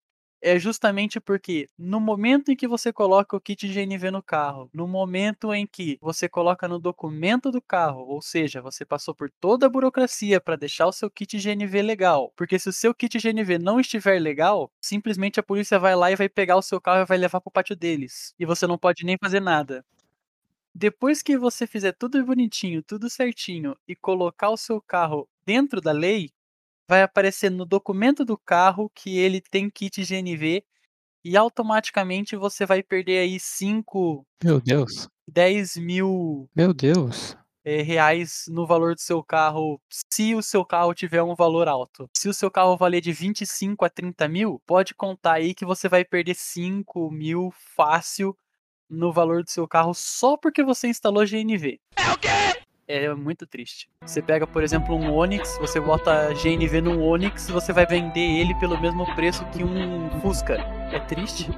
é 0.43 0.59
justamente 0.59 1.21
porque 1.21 1.69
no 1.77 2.01
momento 2.01 2.51
em 2.51 2.57
que 2.57 2.69
você 2.69 2.93
coloca 2.93 3.37
o 3.37 3.41
kit 3.41 3.67
GNV 3.69 4.11
no 4.11 4.23
carro, 4.23 4.71
no 4.73 4.87
momento 4.87 5.53
em 5.53 5.67
que 5.67 5.99
você 6.01 6.29
coloca 6.29 6.69
no 6.69 6.79
documento 6.79 7.51
do 7.51 7.61
carro, 7.61 8.03
ou 8.07 8.23
seja, 8.23 8.63
você 8.63 8.85
passou 8.85 9.15
por 9.15 9.31
toda 9.41 9.67
a 9.67 9.69
burocracia 9.69 10.41
para 10.41 10.57
deixar 10.57 10.87
o 10.87 10.93
seu 10.93 11.11
kit 11.11 11.39
GNV 11.39 11.83
legal, 11.83 12.33
porque 12.37 12.59
se 12.59 12.69
o 12.69 12.73
seu 12.73 12.95
kit 12.95 13.19
GNV 13.19 13.59
não 13.59 13.81
estiver 13.81 14.21
legal, 14.21 14.71
simplesmente 14.81 15.41
a 15.41 15.43
polícia 15.43 15.79
vai 15.79 15.97
lá 15.97 16.11
e 16.13 16.17
vai 16.17 16.29
pegar 16.29 16.57
o 16.57 16.63
seu 16.63 16.81
carro 16.81 17.03
e 17.03 17.07
vai 17.07 17.19
levar 17.19 17.41
para 17.41 17.49
o 17.49 17.53
pátio 17.53 17.75
deles, 17.77 18.35
e 18.39 18.47
você 18.47 18.67
não 18.67 18.79
pode 18.79 19.05
nem 19.05 19.17
fazer 19.21 19.41
nada. 19.41 19.85
Depois 20.75 21.23
que 21.23 21.37
você 21.37 21.67
fizer 21.67 21.93
tudo 21.93 22.25
bonitinho, 22.25 22.83
tudo 22.83 23.11
certinho 23.11 23.77
e 23.87 23.97
colocar 23.97 24.51
o 24.51 24.57
seu 24.57 24.81
carro 24.81 25.29
dentro 25.45 25.81
da 25.81 25.93
lei, 25.93 26.31
vai 26.89 27.03
aparecer 27.03 27.51
no 27.51 27.67
documento 27.67 28.25
do 28.25 28.37
carro 28.39 28.91
que 28.95 29.19
ele 29.19 29.41
tem 29.41 29.69
kit 29.69 30.03
GNV 30.03 30.65
e 31.25 31.37
automaticamente 31.37 32.35
você 32.35 32.65
vai 32.65 32.83
perder 32.83 33.19
aí 33.19 33.39
5, 33.39 34.27
Meu 34.43 34.61
Deus. 34.61 35.09
10 35.29 35.77
mil 35.77 36.49
Meu 36.57 36.73
Deus. 36.73 37.37
eh, 37.65 37.83
reais 37.83 38.45
no 38.49 38.67
valor 38.67 38.95
do 38.95 39.01
seu 39.01 39.23
carro, 39.23 39.79
se 40.11 40.35
o 40.35 40.43
seu 40.43 40.65
carro 40.65 40.95
tiver 40.95 41.23
um 41.23 41.35
valor 41.35 41.69
alto. 41.69 42.09
Se 42.17 42.29
o 42.29 42.35
seu 42.35 42.51
carro 42.51 42.77
valer 42.79 43.03
de 43.03 43.13
25 43.13 43.85
a 43.85 43.91
30 43.91 44.27
mil, 44.27 44.63
pode 44.67 44.95
contar 44.95 45.35
aí 45.35 45.55
que 45.55 45.67
você 45.67 45.89
vai 45.89 46.05
perder 46.05 46.35
5 46.35 47.11
mil 47.11 47.53
fácil 47.77 48.35
no 48.89 49.13
valor 49.13 49.45
do 49.45 49.51
seu 49.51 49.69
carro 49.69 49.93
só 49.93 50.39
porque 50.39 50.65
você 50.65 50.89
instalou 50.89 51.27
GNV. 51.27 51.79
É 51.95 52.11
o 52.11 52.19
quê? 52.19 52.63
É 52.91 53.15
muito 53.15 53.47
triste. 53.47 53.87
Você 54.01 54.23
pega, 54.23 54.47
por 54.47 54.63
exemplo, 54.63 54.97
um 54.97 55.13
Onix, 55.13 55.59
você 55.59 55.79
bota 55.79 56.33
GNV 56.33 56.81
num 56.81 57.03
Onix, 57.03 57.51
você 57.51 57.71
vai 57.71 57.85
vender 57.85 58.19
ele 58.41 58.59
pelo 58.59 58.81
mesmo 58.81 59.05
preço 59.15 59.45
que 59.51 59.63
um 59.63 60.09
Fusca. 60.23 60.55
É 60.91 60.99
triste? 60.99 61.49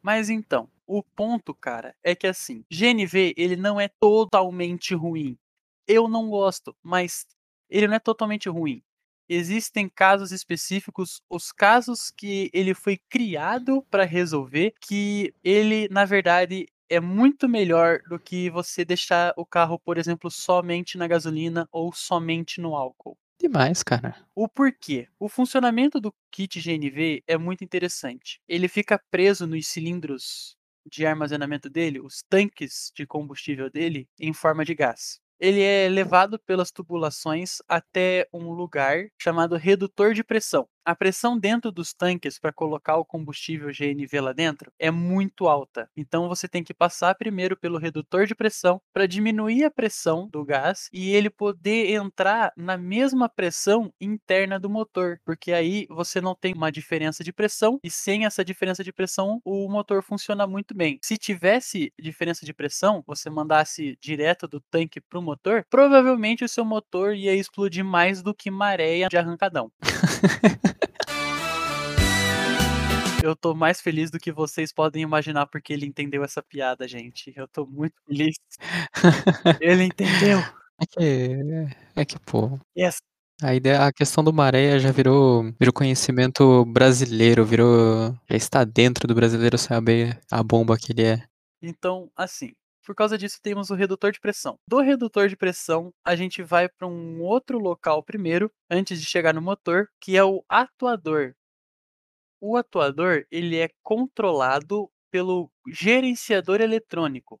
Mas 0.00 0.30
então, 0.30 0.68
o 0.86 1.02
ponto, 1.02 1.52
cara, 1.52 1.96
é 2.00 2.14
que 2.14 2.28
assim, 2.28 2.64
GNV 2.70 3.34
ele 3.36 3.56
não 3.56 3.80
é 3.80 3.88
totalmente 3.88 4.94
ruim. 4.94 5.36
Eu 5.84 6.06
não 6.06 6.30
gosto, 6.30 6.76
mas 6.80 7.26
ele 7.68 7.88
não 7.88 7.96
é 7.96 7.98
totalmente 7.98 8.48
ruim. 8.48 8.84
Existem 9.28 9.88
casos 9.88 10.30
específicos, 10.30 11.20
os 11.28 11.50
casos 11.50 12.12
que 12.16 12.48
ele 12.54 12.72
foi 12.72 13.00
criado 13.10 13.84
para 13.90 14.04
resolver, 14.04 14.74
que 14.80 15.34
ele, 15.42 15.88
na 15.90 16.04
verdade, 16.04 16.68
é 16.92 17.00
muito 17.00 17.48
melhor 17.48 18.00
do 18.08 18.18
que 18.18 18.50
você 18.50 18.84
deixar 18.84 19.32
o 19.36 19.46
carro, 19.46 19.78
por 19.78 19.96
exemplo, 19.96 20.30
somente 20.30 20.98
na 20.98 21.08
gasolina 21.08 21.66
ou 21.72 21.92
somente 21.92 22.60
no 22.60 22.76
álcool. 22.76 23.16
Demais, 23.40 23.82
cara. 23.82 24.14
O 24.34 24.46
porquê? 24.48 25.08
O 25.18 25.28
funcionamento 25.28 26.00
do 26.00 26.14
kit 26.30 26.60
GNV 26.60 27.24
é 27.26 27.36
muito 27.38 27.64
interessante. 27.64 28.40
Ele 28.46 28.68
fica 28.68 29.00
preso 29.10 29.46
nos 29.46 29.66
cilindros 29.66 30.56
de 30.86 31.06
armazenamento 31.06 31.70
dele, 31.70 32.00
os 32.00 32.22
tanques 32.28 32.92
de 32.94 33.06
combustível 33.06 33.70
dele, 33.70 34.06
em 34.20 34.32
forma 34.32 34.64
de 34.64 34.74
gás. 34.74 35.18
Ele 35.40 35.60
é 35.60 35.88
levado 35.88 36.38
pelas 36.38 36.70
tubulações 36.70 37.58
até 37.68 38.28
um 38.32 38.52
lugar 38.52 39.08
chamado 39.18 39.56
redutor 39.56 40.14
de 40.14 40.22
pressão. 40.22 40.68
A 40.84 40.96
pressão 40.96 41.38
dentro 41.38 41.70
dos 41.70 41.94
tanques 41.94 42.40
para 42.40 42.52
colocar 42.52 42.96
o 42.96 43.04
combustível 43.04 43.68
GNV 43.68 44.20
lá 44.20 44.32
dentro 44.32 44.72
é 44.80 44.90
muito 44.90 45.46
alta. 45.46 45.88
Então 45.96 46.28
você 46.28 46.48
tem 46.48 46.64
que 46.64 46.74
passar 46.74 47.14
primeiro 47.14 47.56
pelo 47.56 47.78
redutor 47.78 48.26
de 48.26 48.34
pressão 48.34 48.80
para 48.92 49.06
diminuir 49.06 49.64
a 49.64 49.70
pressão 49.70 50.28
do 50.28 50.44
gás 50.44 50.88
e 50.92 51.14
ele 51.14 51.30
poder 51.30 51.92
entrar 51.92 52.52
na 52.56 52.76
mesma 52.76 53.28
pressão 53.28 53.92
interna 54.00 54.58
do 54.58 54.68
motor, 54.68 55.20
porque 55.24 55.52
aí 55.52 55.86
você 55.88 56.20
não 56.20 56.34
tem 56.34 56.52
uma 56.52 56.72
diferença 56.72 57.22
de 57.22 57.32
pressão 57.32 57.78
e 57.84 57.88
sem 57.90 58.24
essa 58.24 58.44
diferença 58.44 58.82
de 58.82 58.92
pressão 58.92 59.40
o 59.44 59.68
motor 59.68 60.02
funciona 60.02 60.48
muito 60.48 60.74
bem. 60.74 60.98
Se 61.00 61.16
tivesse 61.16 61.92
diferença 62.00 62.44
de 62.44 62.52
pressão, 62.52 63.04
você 63.06 63.30
mandasse 63.30 63.96
direto 64.00 64.48
do 64.48 64.60
tanque 64.60 65.00
para 65.00 65.18
o 65.18 65.22
motor, 65.22 65.64
provavelmente 65.70 66.44
o 66.44 66.48
seu 66.48 66.64
motor 66.64 67.14
ia 67.14 67.34
explodir 67.36 67.84
mais 67.84 68.20
do 68.20 68.34
que 68.34 68.50
maréia 68.50 69.08
de 69.08 69.16
arrancadão. 69.16 69.70
Eu 73.22 73.36
tô 73.36 73.54
mais 73.54 73.80
feliz 73.80 74.10
do 74.10 74.18
que 74.18 74.32
vocês 74.32 74.72
podem 74.72 75.02
imaginar 75.02 75.46
porque 75.46 75.72
ele 75.72 75.86
entendeu 75.86 76.24
essa 76.24 76.42
piada, 76.42 76.88
gente. 76.88 77.32
Eu 77.36 77.46
tô 77.46 77.64
muito 77.64 77.94
feliz. 78.04 78.34
Ele 79.60 79.84
entendeu. 79.84 80.38
É 80.80 80.86
que, 80.86 81.36
é 81.94 82.04
que 82.04 82.18
pô, 82.18 82.58
Yes. 82.76 82.98
a 83.40 83.54
ideia, 83.54 83.86
a 83.86 83.92
questão 83.92 84.24
do 84.24 84.32
maré 84.32 84.78
já 84.80 84.90
virou, 84.90 85.44
virou 85.58 85.72
conhecimento 85.72 86.64
brasileiro, 86.64 87.44
virou, 87.44 88.12
já 88.28 88.36
está 88.36 88.64
dentro 88.64 89.06
do 89.06 89.14
brasileiro 89.14 89.56
saber 89.56 90.18
a 90.30 90.42
bomba 90.42 90.76
que 90.76 90.90
ele 90.90 91.04
é. 91.04 91.24
Então, 91.62 92.10
assim, 92.16 92.52
por 92.84 92.96
causa 92.96 93.16
disso 93.16 93.38
temos 93.40 93.70
o 93.70 93.74
redutor 93.76 94.10
de 94.10 94.18
pressão. 94.18 94.58
Do 94.66 94.80
redutor 94.80 95.28
de 95.28 95.36
pressão, 95.36 95.92
a 96.04 96.16
gente 96.16 96.42
vai 96.42 96.68
para 96.68 96.88
um 96.88 97.20
outro 97.22 97.58
local 97.60 98.02
primeiro, 98.02 98.50
antes 98.68 99.00
de 99.00 99.06
chegar 99.06 99.32
no 99.32 99.40
motor, 99.40 99.86
que 100.00 100.16
é 100.16 100.24
o 100.24 100.44
atuador. 100.48 101.34
O 102.42 102.58
atuador, 102.58 103.24
ele 103.30 103.56
é 103.56 103.70
controlado 103.82 104.90
pelo 105.10 105.50
gerenciador 105.68 106.60
eletrônico. 106.60 107.40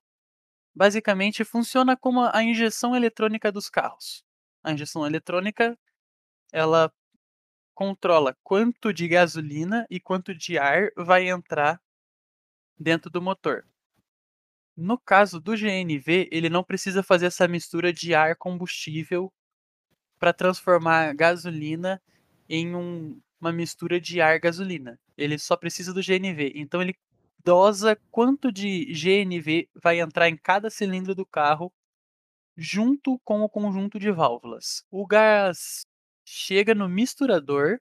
Basicamente, 0.74 1.44
funciona 1.44 1.96
como 1.96 2.22
a 2.22 2.42
injeção 2.42 2.96
eletrônica 2.96 3.52
dos 3.52 3.70
carros. 3.70 4.24
A 4.64 4.72
injeção 4.72 5.06
eletrônica, 5.06 5.78
ela 6.52 6.92
controla 7.74 8.36
quanto 8.42 8.92
de 8.92 9.08
gasolina 9.08 9.86
e 9.90 10.00
quanto 10.00 10.34
de 10.34 10.58
ar 10.58 10.90
vai 10.96 11.28
entrar 11.30 11.80
dentro 12.78 13.10
do 13.10 13.22
motor. 13.22 13.64
No 14.76 14.98
caso 14.98 15.40
do 15.40 15.56
GNV, 15.56 16.28
ele 16.32 16.48
não 16.48 16.64
precisa 16.64 17.02
fazer 17.02 17.26
essa 17.26 17.46
mistura 17.46 17.92
de 17.92 18.14
ar 18.14 18.36
combustível 18.36 19.32
para 20.18 20.32
transformar 20.32 21.14
gasolina 21.14 22.02
em 22.48 22.74
um- 22.76 23.20
uma 23.42 23.52
mistura 23.52 24.00
de 24.00 24.20
ar 24.20 24.38
gasolina. 24.38 24.98
Ele 25.16 25.36
só 25.36 25.56
precisa 25.56 25.92
do 25.92 26.00
GNV. 26.00 26.52
Então 26.54 26.80
ele 26.80 26.94
dosa 27.44 27.98
quanto 28.10 28.52
de 28.52 28.86
GNV 28.92 29.68
vai 29.74 30.00
entrar 30.00 30.28
em 30.28 30.36
cada 30.36 30.70
cilindro 30.70 31.12
do 31.14 31.26
carro 31.26 31.72
junto 32.56 33.18
com 33.24 33.42
o 33.42 33.48
conjunto 33.48 33.98
de 33.98 34.12
válvulas. 34.12 34.84
O 34.90 35.04
gás 35.04 35.82
chega 36.24 36.74
no 36.74 36.88
misturador, 36.88 37.80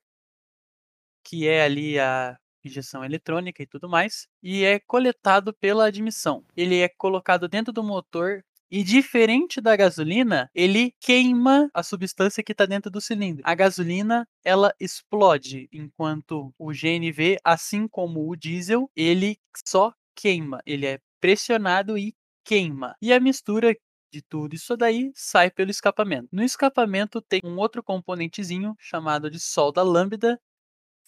que 1.23 1.47
é 1.47 1.63
ali 1.63 1.99
a 1.99 2.37
injeção 2.63 3.05
eletrônica 3.05 3.61
e 3.61 3.67
tudo 3.67 3.87
mais, 3.87 4.27
e 4.41 4.63
é 4.63 4.79
coletado 4.79 5.53
pela 5.53 5.85
admissão. 5.85 6.43
Ele 6.55 6.79
é 6.79 6.89
colocado 6.89 7.47
dentro 7.47 7.71
do 7.71 7.83
motor 7.83 8.43
E 8.73 8.83
diferente 8.83 9.59
da 9.59 9.75
gasolina, 9.75 10.49
ele 10.55 10.93
queima 10.97 11.69
a 11.73 11.83
substância 11.83 12.41
que 12.41 12.53
está 12.53 12.65
dentro 12.65 12.89
do 12.89 13.01
cilindro. 13.01 13.43
A 13.45 13.53
gasolina, 13.53 14.25
ela 14.45 14.73
explode, 14.79 15.67
enquanto 15.73 16.53
o 16.57 16.71
GNV, 16.71 17.37
assim 17.43 17.85
como 17.85 18.29
o 18.29 18.33
diesel, 18.33 18.89
ele 18.95 19.37
só 19.67 19.93
queima. 20.15 20.61
Ele 20.65 20.85
é 20.85 20.99
pressionado 21.19 21.97
e 21.97 22.15
queima. 22.45 22.95
E 23.01 23.11
a 23.11 23.19
mistura 23.19 23.75
de 24.09 24.21
tudo 24.21 24.55
isso 24.55 24.77
daí 24.77 25.11
sai 25.13 25.51
pelo 25.51 25.69
escapamento. 25.69 26.29
No 26.31 26.41
escapamento 26.41 27.21
tem 27.21 27.41
um 27.43 27.57
outro 27.57 27.83
componentezinho 27.83 28.73
chamado 28.79 29.29
de 29.29 29.39
solda 29.39 29.83
lambda 29.83 30.39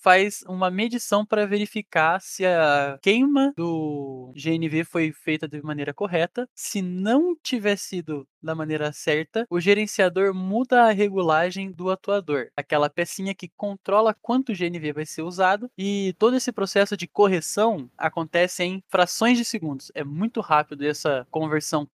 faz 0.04 0.44
uma 0.48 0.70
medição 0.70 1.26
para 1.26 1.48
verificar 1.48 2.20
se 2.22 2.46
a 2.46 3.00
queima 3.02 3.54
do 3.56 4.34
GNV 4.36 4.84
foi 4.84 5.14
feita 5.14 5.48
de 5.48 5.62
maneira 5.64 5.94
correta. 5.94 6.48
Se 6.54 6.82
não 6.82 7.34
tiver 7.42 7.78
sido 7.78 8.28
da 8.42 8.54
maneira 8.54 8.92
certa, 8.92 9.48
o 9.50 9.62
gerenciador 9.62 10.34
muda 10.34 10.84
a 10.84 10.92
regulagem 10.92 11.72
do 11.72 11.90
atuador, 11.90 12.50
aquela 12.58 12.90
pecinha 12.90 13.34
que 13.34 13.50
controla 13.56 14.14
quanto 14.22 14.54
GNV 14.54 14.92
vai 14.92 15.06
ser 15.06 15.22
usado, 15.22 15.72
e 15.78 16.14
todo 16.20 16.36
esse 16.36 16.52
processo 16.52 16.98
de 16.98 17.08
correção 17.08 17.90
acontece 17.98 18.64
em 18.64 18.84
frações 18.90 19.38
de 19.38 19.46
segundos. 19.46 19.90
É 19.96 20.04
muito 20.04 20.42
rápido 20.42 20.86
essa 20.86 21.26
conversão 21.32 21.88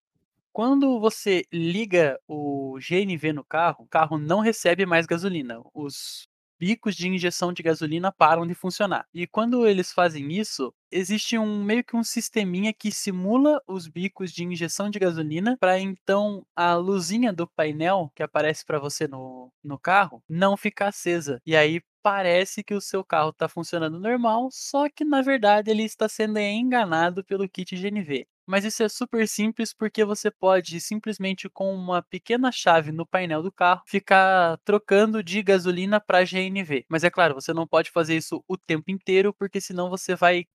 quando 0.51 0.99
você 0.99 1.43
liga 1.53 2.19
o 2.27 2.77
GNV 2.79 3.33
no 3.33 3.43
carro, 3.43 3.83
o 3.83 3.87
carro 3.87 4.17
não 4.17 4.39
recebe 4.39 4.85
mais 4.85 5.05
gasolina. 5.05 5.61
Os 5.73 6.27
bicos 6.59 6.95
de 6.95 7.07
injeção 7.07 7.53
de 7.53 7.63
gasolina 7.63 8.11
param 8.11 8.45
de 8.45 8.53
funcionar. 8.53 9.07
E 9.13 9.25
quando 9.27 9.67
eles 9.67 9.91
fazem 9.91 10.31
isso, 10.33 10.73
existe 10.91 11.37
um 11.37 11.63
meio 11.63 11.83
que 11.83 11.95
um 11.95 12.03
sisteminha 12.03 12.73
que 12.73 12.91
simula 12.91 13.61
os 13.67 13.87
bicos 13.87 14.31
de 14.31 14.43
injeção 14.43 14.89
de 14.89 14.99
gasolina 14.99 15.57
para 15.59 15.79
então 15.79 16.45
a 16.55 16.75
luzinha 16.75 17.31
do 17.33 17.47
painel 17.47 18.11
que 18.15 18.23
aparece 18.23 18.65
para 18.65 18.79
você 18.79 19.07
no, 19.07 19.51
no 19.63 19.79
carro 19.79 20.23
não 20.27 20.57
ficar 20.57 20.87
acesa. 20.89 21.41
E 21.45 21.55
aí 21.55 21.81
parece 22.01 22.63
que 22.63 22.73
o 22.73 22.81
seu 22.81 23.03
carro 23.03 23.29
está 23.29 23.47
funcionando 23.47 23.99
normal, 23.99 24.49
só 24.51 24.89
que 24.89 25.03
na 25.03 25.21
verdade 25.21 25.69
ele 25.69 25.83
está 25.83 26.07
sendo 26.07 26.39
enganado 26.39 27.23
pelo 27.23 27.47
kit 27.47 27.75
GNV. 27.75 28.25
Mas 28.49 28.65
isso 28.65 28.81
é 28.81 28.89
super 28.89 29.27
simples 29.27 29.75
porque 29.75 30.03
você 30.03 30.31
pode 30.31 30.81
simplesmente 30.81 31.47
com 31.47 31.71
uma 31.71 32.01
pequena 32.01 32.51
chave 32.51 32.91
no 32.91 33.05
painel 33.05 33.43
do 33.43 33.51
carro 33.51 33.83
ficar 33.85 34.57
trocando 34.65 35.21
de 35.21 35.43
gasolina 35.43 35.99
para 36.01 36.25
GNV. 36.25 36.83
Mas 36.89 37.03
é 37.03 37.11
claro, 37.11 37.35
você 37.35 37.53
não 37.53 37.67
pode 37.67 37.91
fazer 37.91 38.17
isso 38.17 38.43
o 38.47 38.57
tempo 38.57 38.89
inteiro 38.89 39.31
porque 39.37 39.61
senão 39.61 39.87
você 39.87 40.15
vai 40.15 40.45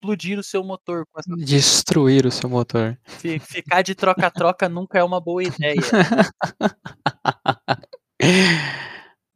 explodir 0.00 0.38
o 0.38 0.42
seu 0.42 0.62
motor 0.64 1.04
essa 1.18 1.34
Destruir 1.36 2.24
o 2.26 2.30
seu 2.30 2.48
motor. 2.48 2.96
Fi- 3.04 3.38
Ficar 3.38 3.82
de 3.82 3.94
troca-troca 3.94 4.68
nunca 4.70 4.98
é 4.98 5.04
uma 5.04 5.20
boa 5.20 5.42
ideia. 5.42 5.80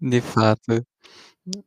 De 0.01 0.21
fato. 0.21 0.85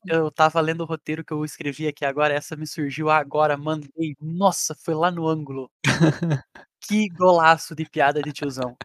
Eu 0.08 0.32
tava 0.32 0.62
lendo 0.62 0.82
o 0.82 0.86
roteiro 0.86 1.24
que 1.24 1.34
eu 1.34 1.44
escrevi 1.44 1.88
aqui 1.88 2.06
agora, 2.06 2.34
essa 2.34 2.56
me 2.56 2.66
surgiu 2.66 3.10
agora, 3.10 3.58
mandei. 3.58 4.16
Nossa, 4.22 4.74
foi 4.76 4.94
lá 4.96 5.12
no 5.12 5.28
ângulo. 5.28 5.70
Que 6.88 7.10
golaço 7.10 7.74
de 7.74 7.84
piada 7.90 8.22
de 8.22 8.32
tiozão. 8.32 8.78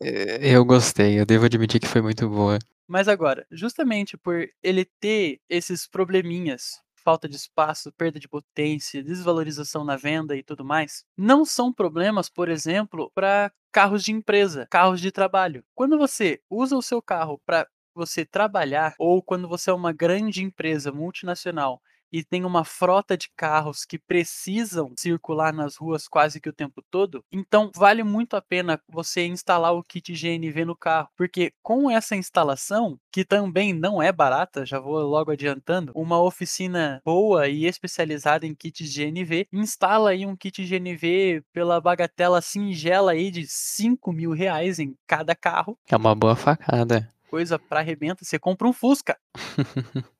Eh, 0.00 0.38
Eu 0.54 0.64
gostei, 0.64 1.18
eu 1.18 1.26
devo 1.26 1.44
admitir 1.44 1.80
que 1.80 1.88
foi 1.88 2.00
muito 2.00 2.28
boa. 2.28 2.56
Mas 2.86 3.08
agora, 3.08 3.44
justamente 3.50 4.16
por 4.16 4.46
ele 4.62 4.84
ter 5.00 5.40
esses 5.48 5.88
probleminhas, 5.88 6.80
falta 7.06 7.28
de 7.28 7.36
espaço, 7.36 7.92
perda 7.92 8.18
de 8.18 8.28
potência, 8.28 9.00
desvalorização 9.00 9.84
na 9.84 9.94
venda 9.96 10.36
e 10.36 10.42
tudo 10.42 10.64
mais, 10.64 11.04
não 11.16 11.44
são 11.44 11.72
problemas, 11.72 12.28
por 12.28 12.48
exemplo, 12.48 13.12
para 13.14 13.52
carros 13.70 14.02
de 14.02 14.10
empresa, 14.10 14.66
carros 14.68 15.00
de 15.00 15.12
trabalho. 15.12 15.62
Quando 15.72 15.96
você 15.96 16.40
usa 16.50 16.76
o 16.76 16.82
seu 16.82 17.00
carro 17.00 17.40
para 17.46 17.64
você 17.94 18.26
trabalhar 18.26 18.96
ou 18.98 19.22
quando 19.22 19.46
você 19.46 19.70
é 19.70 19.72
uma 19.72 19.92
grande 19.92 20.42
empresa 20.42 20.90
multinacional 20.90 21.80
e 22.16 22.24
tem 22.24 22.46
uma 22.46 22.64
frota 22.64 23.14
de 23.14 23.28
carros 23.36 23.84
que 23.84 23.98
precisam 23.98 24.92
circular 24.98 25.52
nas 25.52 25.76
ruas 25.76 26.08
quase 26.08 26.40
que 26.40 26.48
o 26.48 26.52
tempo 26.52 26.82
todo, 26.90 27.22
então 27.30 27.70
vale 27.76 28.02
muito 28.02 28.36
a 28.36 28.40
pena 28.40 28.80
você 28.88 29.26
instalar 29.26 29.74
o 29.74 29.82
kit 29.82 30.12
GNV 30.12 30.64
no 30.64 30.74
carro, 30.74 31.08
porque 31.14 31.52
com 31.62 31.90
essa 31.90 32.16
instalação, 32.16 32.98
que 33.12 33.22
também 33.22 33.74
não 33.74 34.02
é 34.02 34.10
barata, 34.10 34.64
já 34.64 34.80
vou 34.80 34.98
logo 35.00 35.30
adiantando, 35.30 35.92
uma 35.94 36.18
oficina 36.22 37.02
boa 37.04 37.48
e 37.48 37.66
especializada 37.66 38.46
em 38.46 38.54
kits 38.54 38.94
GNV 38.94 39.46
instala 39.52 40.10
aí 40.10 40.24
um 40.24 40.36
kit 40.36 40.64
GNV 40.64 41.42
pela 41.52 41.80
bagatela 41.80 42.40
singela 42.40 43.12
aí 43.12 43.30
de 43.30 43.46
5 43.46 44.10
mil 44.12 44.32
reais 44.32 44.78
em 44.78 44.94
cada 45.06 45.34
carro 45.34 45.78
É 45.86 45.96
uma 45.96 46.14
boa 46.14 46.34
facada. 46.34 47.12
Coisa 47.26 47.58
pra 47.58 47.80
arrebenta, 47.80 48.24
você 48.24 48.38
compra 48.38 48.66
um 48.68 48.72
Fusca. 48.72 49.16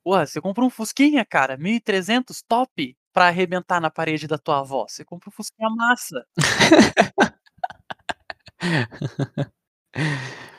Porra, 0.03 0.25
você 0.25 0.41
compra 0.41 0.63
um 0.63 0.69
Fusquinha, 0.69 1.25
cara, 1.25 1.57
1.300, 1.57 2.41
top, 2.47 2.95
pra 3.13 3.27
arrebentar 3.27 3.81
na 3.81 3.89
parede 3.89 4.27
da 4.27 4.37
tua 4.37 4.59
avó. 4.59 4.85
Você 4.87 5.03
compra 5.05 5.29
um 5.29 5.31
Fusquinha 5.31 5.69
massa. 5.75 6.25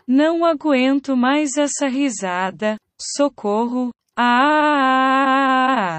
Não 0.07 0.45
aguento 0.45 1.17
mais 1.17 1.57
essa 1.57 1.87
risada. 1.89 2.77
Socorro. 3.01 3.91
Ah! 4.17 5.99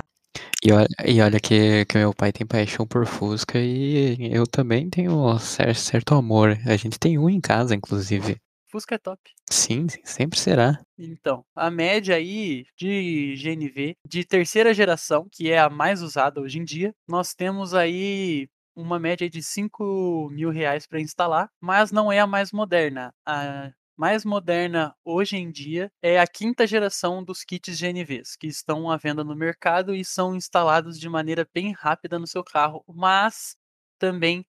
E 0.63 0.71
olha, 0.73 0.87
e 1.05 1.21
olha 1.21 1.39
que, 1.39 1.85
que 1.85 1.97
meu 1.97 2.13
pai 2.13 2.31
tem 2.33 2.45
paixão 2.45 2.85
por 2.85 3.05
Fusca 3.05 3.57
e 3.59 4.17
eu 4.33 4.45
também 4.45 4.89
tenho 4.89 5.39
cer- 5.39 5.75
certo 5.75 6.15
amor. 6.15 6.57
A 6.65 6.75
gente 6.75 6.99
tem 6.99 7.17
um 7.17 7.29
em 7.29 7.39
casa, 7.39 7.73
inclusive. 7.75 8.37
Fusca 8.69 8.95
é 8.95 8.97
top. 8.99 9.19
Sim, 9.49 9.87
sempre 10.03 10.39
será. 10.39 10.79
Então, 10.97 11.43
a 11.55 11.71
média 11.71 12.15
aí 12.15 12.65
de 12.77 13.35
GNV 13.35 13.95
de 14.07 14.23
terceira 14.23 14.73
geração, 14.73 15.27
que 15.31 15.49
é 15.49 15.59
a 15.59 15.69
mais 15.69 16.03
usada 16.03 16.39
hoje 16.39 16.59
em 16.59 16.63
dia, 16.63 16.93
nós 17.07 17.33
temos 17.33 17.73
aí 17.73 18.47
uma 18.75 18.99
média 18.99 19.29
de 19.29 19.41
5 19.41 20.29
mil 20.31 20.51
reais 20.51 20.85
para 20.85 21.01
instalar, 21.01 21.49
mas 21.59 21.91
não 21.91 22.11
é 22.11 22.19
a 22.19 22.27
mais 22.27 22.51
moderna. 22.51 23.11
A 23.25 23.71
mais 23.97 24.23
moderna 24.23 24.95
hoje 25.03 25.35
em 25.35 25.51
dia 25.51 25.91
é 26.01 26.19
a 26.19 26.27
quinta 26.27 26.65
geração 26.65 27.23
dos 27.23 27.43
kits 27.43 27.77
GNVs, 27.77 28.37
que 28.39 28.47
estão 28.47 28.89
à 28.89 28.95
venda 28.95 29.23
no 29.23 29.35
mercado 29.35 29.93
e 29.93 30.05
são 30.05 30.35
instalados 30.35 30.97
de 30.97 31.09
maneira 31.09 31.45
bem 31.53 31.73
rápida 31.73 32.17
no 32.17 32.27
seu 32.27 32.43
carro, 32.43 32.83
mas 32.87 33.57
também 33.99 34.45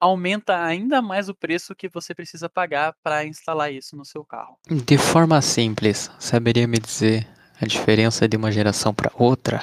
aumenta 0.00 0.62
ainda 0.64 1.00
mais 1.02 1.28
o 1.28 1.34
preço 1.34 1.74
que 1.74 1.88
você 1.88 2.14
precisa 2.14 2.48
pagar 2.48 2.94
para 3.02 3.24
instalar 3.24 3.72
isso 3.72 3.96
no 3.96 4.04
seu 4.04 4.24
carro. 4.24 4.58
De 4.68 4.98
forma 4.98 5.40
simples, 5.42 6.10
saberia 6.18 6.66
me 6.66 6.78
dizer 6.78 7.26
a 7.60 7.66
diferença 7.66 8.28
de 8.28 8.36
uma 8.36 8.52
geração 8.52 8.94
para 8.94 9.10
outra? 9.14 9.62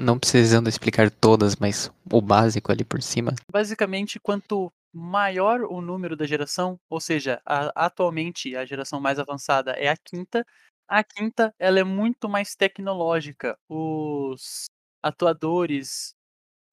Não 0.00 0.18
precisando 0.18 0.68
explicar 0.68 1.10
todas, 1.10 1.54
mas 1.56 1.90
o 2.10 2.20
básico 2.20 2.72
ali 2.72 2.84
por 2.84 3.00
cima. 3.00 3.34
Basicamente, 3.52 4.18
quanto 4.18 4.72
maior 4.92 5.60
o 5.62 5.80
número 5.80 6.16
da 6.16 6.26
geração, 6.26 6.78
ou 6.90 7.00
seja, 7.00 7.40
a- 7.46 7.70
atualmente 7.86 8.56
a 8.56 8.64
geração 8.64 9.00
mais 9.00 9.18
avançada 9.18 9.72
é 9.72 9.88
a 9.88 9.96
quinta, 9.96 10.44
a 10.88 11.04
quinta 11.04 11.54
ela 11.58 11.78
é 11.78 11.84
muito 11.84 12.28
mais 12.28 12.54
tecnológica. 12.56 13.56
Os 13.68 14.64
atuadores, 15.02 16.14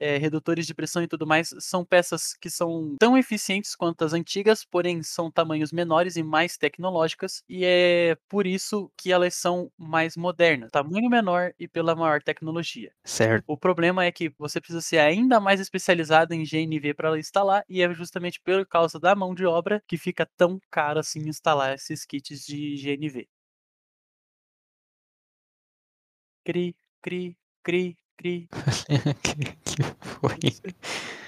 eh, 0.02 0.18
redutores 0.18 0.66
de 0.68 0.74
pressão 0.74 1.04
e 1.04 1.08
tudo 1.08 1.28
mais 1.28 1.54
são 1.60 1.86
peças 1.86 2.34
que 2.34 2.50
são 2.50 2.96
tão 3.00 3.18
eficientes 3.18 3.76
quanto 3.76 4.04
as 4.04 4.14
antigas, 4.14 4.66
porém 4.66 5.04
são 5.04 5.32
tamanhos 5.32 5.72
menores 5.72 6.16
e 6.16 6.24
mais 6.24 6.58
tecnológicas, 6.58 7.44
e 7.48 7.64
é 7.66 8.18
por 8.28 8.48
isso 8.48 8.92
que 8.98 9.12
elas 9.12 9.36
são 9.36 9.72
mais 9.78 10.18
modernas, 10.18 10.72
tamanho 10.72 11.10
menor 11.10 11.54
e 11.60 11.68
pela 11.68 11.96
maior 11.96 12.22
tecnologia. 12.22 12.92
Certo. 13.06 13.46
O 13.48 13.58
problema 13.58 14.06
é 14.06 14.12
que 14.12 14.30
você 14.38 14.60
precisa 14.60 14.82
ser 14.82 14.98
ainda 15.00 15.40
mais 15.40 15.60
especializado 15.60 16.34
em 16.34 16.46
GNV 16.46 16.94
para 16.94 17.18
instalar, 17.20 17.64
e 17.70 17.82
é 17.82 17.94
justamente 17.94 18.40
por 18.42 18.66
causa 18.68 19.00
da 19.00 19.16
mão 19.16 19.34
de 19.36 19.46
obra 19.46 19.82
que 19.88 19.98
fica 19.98 20.28
tão 20.38 20.60
caro 20.72 21.00
assim 21.00 21.20
instalar 21.28 21.76
esses 21.76 22.06
kits 22.06 22.46
de 22.46 22.76
GNV. 22.78 23.28
Cri, 26.46 26.76
cri, 27.02 27.36
cri, 27.64 27.98
cri. 28.22 28.48
que, 29.24 29.36
que 29.36 29.84
foi? 30.02 30.38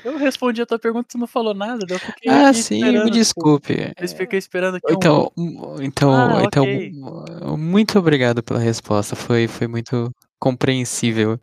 Eu 0.04 0.18
respondi 0.18 0.62
a 0.62 0.66
tua 0.66 0.78
pergunta, 0.78 1.08
tu 1.12 1.18
não 1.18 1.28
falou 1.28 1.54
nada, 1.54 1.86
eu 1.90 2.00
fiquei 2.00 2.30
Ah, 2.32 2.54
sim, 2.54 2.84
me 3.04 3.10
desculpe. 3.10 3.74
Eu 3.98 4.08
fiquei 4.10 4.38
esperando 4.38 4.76
aqui 4.76 4.92
um... 4.92 4.96
Então, 4.96 5.32
hum, 5.38 5.82
então, 5.82 6.38
Ah, 6.38 6.44
então, 6.44 6.64
ok. 6.66 6.92
mu- 6.94 7.58
muito 7.58 7.98
obrigado 7.98 8.44
pela 8.44 8.60
resposta. 8.60 9.16
Foi, 9.16 9.48
foi 9.48 9.68
muito 9.68 10.12
compreensível. 10.40 11.40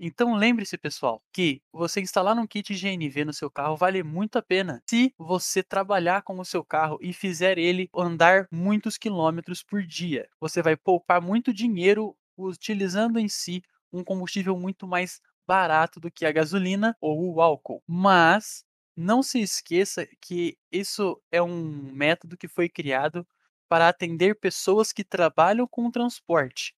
Então 0.00 0.34
lembre-se, 0.34 0.76
pessoal, 0.76 1.22
que 1.32 1.60
você 1.72 2.00
instalar 2.00 2.36
um 2.36 2.46
kit 2.46 2.74
GNV 2.74 3.24
no 3.24 3.32
seu 3.32 3.50
carro 3.50 3.76
vale 3.76 4.02
muito 4.02 4.36
a 4.36 4.42
pena 4.42 4.82
se 4.88 5.12
você 5.16 5.62
trabalhar 5.62 6.22
com 6.22 6.38
o 6.38 6.44
seu 6.44 6.64
carro 6.64 6.98
e 7.00 7.12
fizer 7.12 7.58
ele 7.58 7.88
andar 7.96 8.46
muitos 8.50 8.98
quilômetros 8.98 9.62
por 9.62 9.82
dia. 9.84 10.26
Você 10.40 10.62
vai 10.62 10.76
poupar 10.76 11.20
muito 11.22 11.52
dinheiro 11.54 12.14
utilizando 12.36 13.18
em 13.18 13.28
si 13.28 13.62
um 13.94 14.04
combustível 14.04 14.58
muito 14.58 14.86
mais 14.88 15.20
barato 15.46 16.00
do 16.00 16.10
que 16.10 16.26
a 16.26 16.32
gasolina 16.32 16.96
ou 17.00 17.34
o 17.34 17.40
álcool. 17.42 17.82
Mas 17.86 18.64
não 18.96 19.22
se 19.22 19.40
esqueça 19.40 20.06
que 20.20 20.58
isso 20.72 21.20
é 21.32 21.42
um 21.42 21.92
método 21.92 22.36
que 22.36 22.48
foi 22.48 22.68
criado 22.68 23.26
para 23.68 23.88
atender 23.88 24.38
pessoas 24.40 24.92
que 24.92 25.04
trabalham 25.04 25.66
com 25.68 25.90
transporte. 25.90 26.74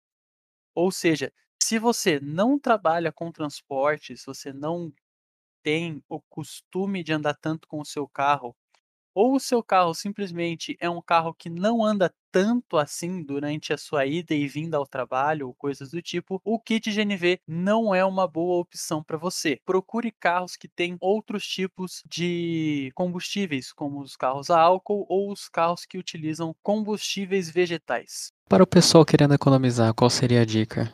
Ou 0.74 0.90
seja, 0.92 1.32
se 1.62 1.78
você 1.78 2.20
não 2.20 2.58
trabalha 2.58 3.12
com 3.12 3.32
transporte, 3.32 4.16
se 4.16 4.26
você 4.26 4.52
não 4.52 4.92
tem 5.62 6.02
o 6.08 6.20
costume 6.22 7.02
de 7.04 7.12
andar 7.12 7.34
tanto 7.34 7.68
com 7.68 7.80
o 7.80 7.84
seu 7.86 8.08
carro, 8.08 8.56
ou 9.14 9.34
o 9.34 9.40
seu 9.40 9.62
carro 9.62 9.94
simplesmente 9.94 10.76
é 10.80 10.90
um 10.90 11.00
carro 11.00 11.34
que 11.34 11.48
não 11.48 11.84
anda 11.84 12.12
tanto 12.32 12.76
assim 12.76 13.22
durante 13.22 13.72
a 13.72 13.78
sua 13.78 14.04
ida 14.04 14.34
e 14.34 14.48
vinda 14.48 14.76
ao 14.76 14.86
trabalho 14.86 15.46
ou 15.46 15.54
coisas 15.54 15.90
do 15.90 16.02
tipo, 16.02 16.42
o 16.44 16.58
kit 16.58 16.90
GNV 16.90 17.38
não 17.46 17.94
é 17.94 18.04
uma 18.04 18.26
boa 18.26 18.58
opção 18.60 19.04
para 19.04 19.16
você. 19.16 19.60
Procure 19.64 20.10
carros 20.10 20.56
que 20.56 20.66
têm 20.66 20.96
outros 21.00 21.46
tipos 21.46 22.02
de 22.10 22.90
combustíveis, 22.96 23.72
como 23.72 24.00
os 24.00 24.16
carros 24.16 24.50
a 24.50 24.60
álcool 24.60 25.06
ou 25.08 25.30
os 25.30 25.48
carros 25.48 25.86
que 25.86 25.96
utilizam 25.96 26.56
combustíveis 26.60 27.48
vegetais. 27.48 28.32
Para 28.48 28.64
o 28.64 28.66
pessoal 28.66 29.04
querendo 29.04 29.34
economizar, 29.34 29.94
qual 29.94 30.10
seria 30.10 30.42
a 30.42 30.44
dica? 30.44 30.92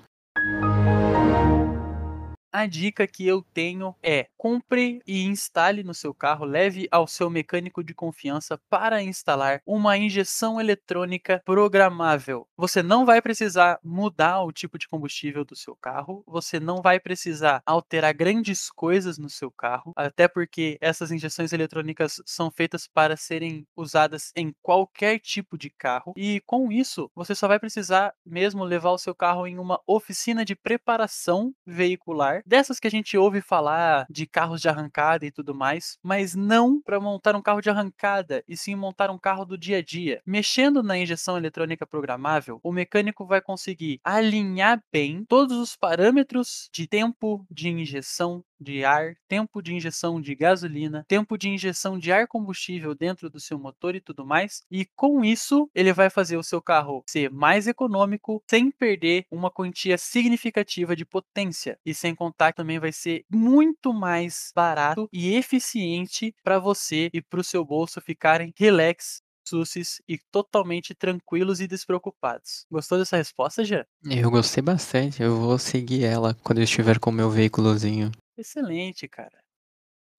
A 2.52 2.66
dica 2.66 3.06
que 3.06 3.24
eu 3.24 3.44
tenho 3.54 3.94
é: 4.02 4.26
compre 4.36 5.00
e 5.06 5.22
instale 5.22 5.84
no 5.84 5.94
seu 5.94 6.12
carro, 6.12 6.44
leve 6.44 6.88
ao 6.90 7.06
seu 7.06 7.30
mecânico 7.30 7.82
de 7.84 7.94
confiança 7.94 8.58
para 8.68 9.00
instalar 9.02 9.62
uma 9.64 9.96
injeção 9.96 10.60
eletrônica 10.60 11.40
programável. 11.44 12.48
Você 12.56 12.82
não 12.82 13.06
vai 13.06 13.22
precisar 13.22 13.78
mudar 13.84 14.42
o 14.42 14.50
tipo 14.50 14.78
de 14.78 14.88
combustível 14.88 15.44
do 15.44 15.54
seu 15.54 15.76
carro, 15.76 16.24
você 16.26 16.58
não 16.58 16.82
vai 16.82 16.98
precisar 16.98 17.62
alterar 17.64 18.12
grandes 18.14 18.68
coisas 18.68 19.16
no 19.16 19.30
seu 19.30 19.50
carro, 19.52 19.92
até 19.94 20.26
porque 20.26 20.76
essas 20.80 21.12
injeções 21.12 21.52
eletrônicas 21.52 22.20
são 22.26 22.50
feitas 22.50 22.88
para 22.88 23.16
serem 23.16 23.64
usadas 23.76 24.32
em 24.34 24.52
qualquer 24.60 25.20
tipo 25.20 25.56
de 25.56 25.70
carro, 25.70 26.12
e 26.16 26.40
com 26.46 26.72
isso 26.72 27.08
você 27.14 27.32
só 27.32 27.46
vai 27.46 27.60
precisar 27.60 28.12
mesmo 28.26 28.64
levar 28.64 28.90
o 28.90 28.98
seu 28.98 29.14
carro 29.14 29.46
em 29.46 29.56
uma 29.58 29.80
oficina 29.86 30.44
de 30.44 30.56
preparação 30.56 31.54
veicular 31.64 32.39
dessas 32.46 32.78
que 32.80 32.86
a 32.86 32.90
gente 32.90 33.16
ouve 33.16 33.40
falar 33.40 34.06
de 34.10 34.26
carros 34.26 34.60
de 34.60 34.68
arrancada 34.68 35.26
e 35.26 35.30
tudo 35.30 35.54
mais, 35.54 35.98
mas 36.02 36.34
não 36.34 36.80
para 36.80 37.00
montar 37.00 37.34
um 37.36 37.42
carro 37.42 37.60
de 37.60 37.70
arrancada, 37.70 38.42
e 38.48 38.56
sim 38.56 38.74
montar 38.74 39.10
um 39.10 39.18
carro 39.18 39.44
do 39.44 39.58
dia 39.58 39.78
a 39.78 39.82
dia. 39.82 40.20
Mexendo 40.26 40.82
na 40.82 40.96
injeção 40.98 41.36
eletrônica 41.36 41.86
programável, 41.86 42.60
o 42.62 42.72
mecânico 42.72 43.26
vai 43.26 43.40
conseguir 43.40 44.00
alinhar 44.04 44.82
bem 44.92 45.24
todos 45.28 45.56
os 45.56 45.76
parâmetros 45.76 46.68
de 46.72 46.86
tempo 46.86 47.46
de 47.50 47.68
injeção 47.68 48.44
de 48.60 48.84
ar, 48.84 49.14
tempo 49.28 49.62
de 49.62 49.74
injeção 49.74 50.20
de 50.20 50.34
gasolina, 50.34 51.04
tempo 51.08 51.38
de 51.38 51.48
injeção 51.48 51.98
de 51.98 52.12
ar 52.12 52.26
combustível 52.26 52.94
dentro 52.94 53.30
do 53.30 53.40
seu 53.40 53.58
motor 53.58 53.94
e 53.94 54.00
tudo 54.00 54.24
mais. 54.26 54.62
E 54.70 54.86
com 54.96 55.24
isso, 55.24 55.70
ele 55.74 55.92
vai 55.92 56.10
fazer 56.10 56.36
o 56.36 56.42
seu 56.42 56.60
carro 56.60 57.02
ser 57.08 57.30
mais 57.30 57.66
econômico, 57.66 58.42
sem 58.48 58.70
perder 58.70 59.24
uma 59.30 59.50
quantia 59.50 59.96
significativa 59.96 60.94
de 60.94 61.04
potência. 61.04 61.78
E 61.84 61.94
sem 61.94 62.14
contar 62.14 62.52
que 62.52 62.56
também 62.56 62.78
vai 62.78 62.92
ser 62.92 63.24
muito 63.30 63.92
mais 63.92 64.52
barato 64.54 65.08
e 65.12 65.34
eficiente 65.34 66.34
para 66.42 66.58
você 66.58 67.10
e 67.12 67.22
para 67.22 67.40
o 67.40 67.44
seu 67.44 67.64
bolso 67.64 68.00
ficarem 68.00 68.52
relax 68.56 69.22
sussis 69.50 70.00
e 70.08 70.18
totalmente 70.30 70.94
tranquilos 70.94 71.60
e 71.60 71.66
despreocupados. 71.66 72.66
Gostou 72.70 72.98
dessa 72.98 73.16
resposta, 73.16 73.64
já? 73.64 73.84
Eu 74.04 74.30
gostei 74.30 74.62
bastante, 74.62 75.22
eu 75.22 75.36
vou 75.36 75.58
seguir 75.58 76.04
ela 76.04 76.36
quando 76.42 76.58
eu 76.58 76.64
estiver 76.64 76.98
com 76.98 77.10
o 77.10 77.12
meu 77.12 77.30
veículozinho. 77.30 78.12
Excelente, 78.40 79.06
cara. 79.06 79.38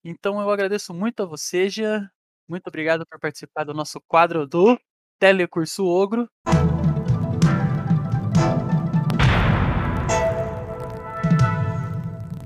Então 0.04 0.40
eu 0.40 0.52
agradeço 0.52 0.94
muito 0.94 1.24
a 1.24 1.26
você, 1.26 1.68
Jean. 1.68 2.08
Muito 2.48 2.68
obrigado 2.68 3.04
por 3.04 3.20
participar 3.20 3.64
do 3.64 3.74
nosso 3.74 4.00
quadro 4.02 4.46
do 4.46 4.80
Telecurso 5.18 5.88
Ogro. 5.88 6.30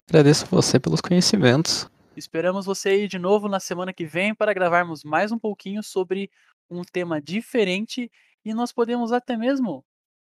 Agradeço 0.08 0.46
você 0.46 0.80
pelos 0.80 1.02
conhecimentos. 1.02 1.90
Esperamos 2.16 2.66
você 2.66 2.90
aí 2.90 3.08
de 3.10 3.20
novo 3.20 3.50
na 3.50 3.60
semana 3.60 3.92
que 3.92 4.06
vem 4.06 4.34
para 4.34 4.54
gravarmos 4.54 5.04
mais 5.04 5.30
um 5.34 5.38
pouquinho 5.38 5.84
sobre 5.84 6.32
um 6.70 6.84
tema 6.84 7.22
diferente 7.22 8.10
e 8.46 8.54
nós 8.54 8.72
podemos 8.72 9.12
até 9.12 9.36
mesmo 9.36 9.84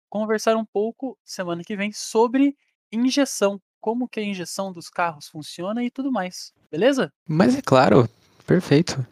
conversar 0.09 0.57
um 0.57 0.65
pouco 0.65 1.19
semana 1.25 1.65
que 1.65 1.75
vem 1.75 1.91
sobre 1.91 2.57
injeção, 2.93 3.61
como 3.83 4.09
que 4.09 4.21
a 4.21 4.23
injeção 4.23 4.73
dos 4.73 4.89
carros 4.89 5.27
funciona 5.27 5.83
e 5.83 5.91
tudo 5.91 6.13
mais. 6.13 6.55
Beleza? 6.71 7.13
Mas 7.29 7.57
é 7.57 7.61
claro, 7.61 8.09
perfeito. 8.47 9.05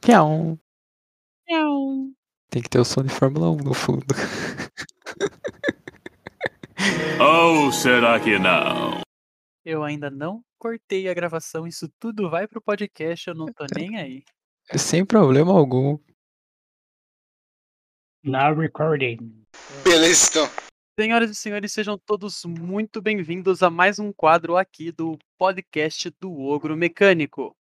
Piau. 0.00 0.58
Miau. 1.46 2.08
Tem 2.48 2.62
que 2.62 2.70
ter 2.70 2.80
o 2.80 2.84
som 2.84 3.02
de 3.02 3.10
Fórmula 3.10 3.50
1 3.50 3.56
no 3.56 3.74
fundo. 3.74 4.06
Ou 7.20 7.70
será 7.70 8.18
que 8.18 8.38
não? 8.38 9.02
Eu 9.62 9.84
ainda 9.84 10.10
não 10.10 10.42
cortei 10.58 11.08
a 11.08 11.14
gravação, 11.14 11.66
isso 11.66 11.86
tudo 12.00 12.30
vai 12.30 12.48
pro 12.48 12.62
podcast, 12.62 13.28
eu 13.28 13.34
não 13.34 13.46
tô 13.46 13.66
nem 13.76 13.98
aí. 13.98 14.24
Sem 14.76 15.04
problema 15.04 15.52
algum. 15.52 15.98
Now 18.24 18.54
recording. 18.54 19.44
Beleza, 19.84 20.30
então. 20.30 20.65
Senhoras 20.98 21.30
e 21.30 21.34
senhores, 21.34 21.74
sejam 21.74 21.98
todos 21.98 22.42
muito 22.46 23.02
bem-vindos 23.02 23.62
a 23.62 23.68
mais 23.68 23.98
um 23.98 24.10
quadro 24.10 24.56
aqui 24.56 24.90
do 24.90 25.18
podcast 25.36 26.10
do 26.18 26.32
Ogro 26.40 26.74
Mecânico. 26.74 27.54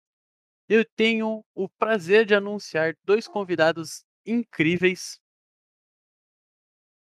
Eu 0.69 0.85
tenho 0.95 1.43
o 1.53 1.67
prazer 1.67 2.25
de 2.25 2.33
anunciar 2.33 2.95
dois 3.03 3.27
convidados 3.27 4.05
incríveis. 4.25 5.19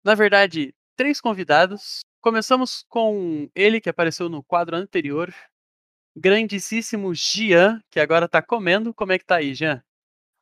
Na 0.03 0.15
verdade, 0.15 0.75
três 0.97 1.21
convidados. 1.21 2.01
Começamos 2.19 2.83
com 2.89 3.49
ele 3.55 3.79
que 3.79 3.89
apareceu 3.89 4.27
no 4.27 4.43
quadro 4.43 4.75
anterior, 4.75 5.33
grandíssimo 6.13 7.15
Gian, 7.15 7.81
que 7.89 8.01
agora 8.01 8.27
tá 8.27 8.41
comendo. 8.41 8.93
Como 8.93 9.13
é 9.13 9.17
que 9.17 9.25
tá 9.25 9.37
aí, 9.37 9.55
Gian? 9.55 9.81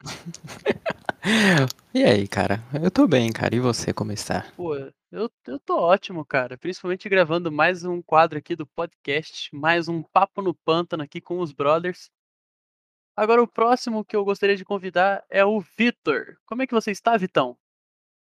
e 1.94 2.04
aí, 2.04 2.28
cara? 2.28 2.60
Eu 2.74 2.90
tô 2.90 3.08
bem, 3.08 3.32
cara. 3.32 3.56
E 3.56 3.60
você, 3.60 3.94
como 3.94 4.12
está? 4.12 4.52
Pô, 4.56 4.74
eu, 5.12 5.30
eu 5.48 5.60
tô 5.60 5.78
ótimo, 5.78 6.26
cara. 6.26 6.58
Principalmente 6.58 7.08
gravando 7.08 7.52
mais 7.52 7.84
um 7.86 8.02
quadro 8.02 8.38
aqui 8.38 8.56
do 8.56 8.66
podcast, 8.66 9.56
mais 9.56 9.88
um 9.88 10.02
papo 10.02 10.42
no 10.42 10.54
pântano 10.54 11.04
aqui 11.04 11.22
com 11.22 11.40
os 11.40 11.52
brothers. 11.52 12.10
Agora 13.16 13.42
o 13.42 13.48
próximo 13.48 14.04
que 14.04 14.16
eu 14.16 14.26
gostaria 14.26 14.58
de 14.58 14.66
convidar 14.66 15.24
é 15.30 15.46
o 15.46 15.62
Vitor. 15.62 16.38
Como 16.46 16.62
é 16.62 16.68
que 16.68 16.74
você 16.74 16.92
está, 16.92 17.16
Vitão? 17.16 17.58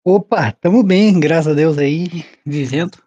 Opa, 0.05 0.51
tamo 0.53 0.83
bem, 0.83 1.21
graças 1.21 1.53
a 1.53 1.55
Deus 1.55 1.79
aí, 1.79 2.07
vivendo. 2.45 2.99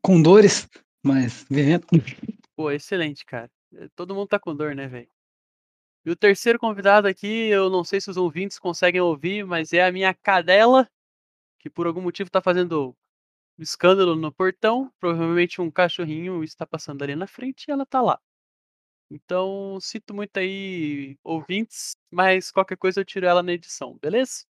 Com 0.00 0.22
dores, 0.22 0.68
mas 1.04 1.44
vivendo. 1.50 1.86
Pô, 2.54 2.70
excelente, 2.70 3.24
cara. 3.24 3.50
Eh, 3.74 3.88
Todo 3.96 4.14
mundo 4.14 4.28
tá 4.28 4.38
com 4.38 4.54
dor, 4.54 4.74
né, 4.76 4.86
velho? 4.86 5.08
E 6.04 6.10
o 6.10 6.16
terceiro 6.16 6.58
convidado 6.58 7.08
aqui, 7.08 7.48
eu 7.48 7.68
não 7.68 7.82
sei 7.82 8.00
se 8.00 8.10
os 8.10 8.16
ouvintes 8.16 8.58
conseguem 8.58 9.00
ouvir, 9.00 9.44
mas 9.44 9.72
é 9.72 9.84
a 9.84 9.90
minha 9.92 10.14
cadela, 10.14 10.88
que 11.62 11.70
por 11.70 11.86
algum 11.86 12.02
motivo 12.02 12.30
tá 12.30 12.42
fazendo 12.42 12.96
escândalo 13.58 14.16
no 14.16 14.32
portão. 14.32 14.92
Provavelmente 15.00 15.60
um 15.60 15.70
cachorrinho 15.70 16.44
está 16.44 16.66
passando 16.66 17.02
ali 17.02 17.16
na 17.16 17.26
frente 17.26 17.66
e 17.68 17.72
ela 17.72 17.86
tá 17.86 18.02
lá. 18.02 18.20
Então, 19.10 19.78
sinto 19.80 20.14
muito 20.14 20.38
aí, 20.38 21.18
ouvintes, 21.22 21.96
mas 22.10 22.50
qualquer 22.50 22.76
coisa 22.78 23.00
eu 23.00 23.04
tiro 23.04 23.26
ela 23.26 23.42
na 23.42 23.52
edição, 23.52 23.98
beleza? 24.00 24.44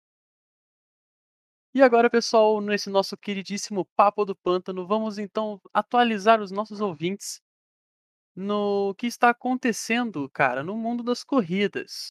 E 1.75 1.83
agora, 1.83 2.11
pessoal, 2.11 2.61
nesse 2.61 2.91
nosso 2.91 3.17
queridíssimo 3.17 3.85
Papo 3.97 4.25
do 4.25 4.35
Pântano, 4.35 4.87
vamos 4.87 5.19
então 5.19 5.61
atualizar 5.73 6.41
os 6.41 6.51
nossos 6.51 6.81
ouvintes 6.81 7.41
no 8.35 8.95
que 8.97 9.07
está 9.07 9.31
acontecendo, 9.31 10.29
cara, 10.31 10.63
no 10.63 10.77
mundo 10.77 11.03
das 11.03 11.25
corridas. 11.25 12.11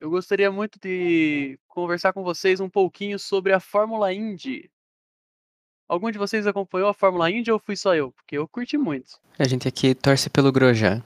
Eu 0.00 0.10
gostaria 0.10 0.50
muito 0.50 0.78
de 0.80 1.58
conversar 1.66 2.12
com 2.12 2.22
vocês 2.22 2.60
um 2.60 2.68
pouquinho 2.68 3.18
sobre 3.18 3.52
a 3.52 3.58
Fórmula 3.58 4.12
Indy. 4.14 4.70
Algum 5.88 6.08
de 6.12 6.18
vocês 6.18 6.46
acompanhou 6.46 6.88
a 6.88 6.94
Fórmula 6.94 7.28
Indy 7.28 7.50
ou 7.50 7.58
fui 7.58 7.74
só 7.74 7.96
eu? 7.96 8.12
Porque 8.12 8.38
eu 8.38 8.46
curti 8.46 8.78
muito. 8.78 9.18
A 9.36 9.48
gente 9.48 9.66
aqui 9.66 9.96
torce 9.96 10.30
pelo 10.30 10.52
Grosjean. 10.52 11.02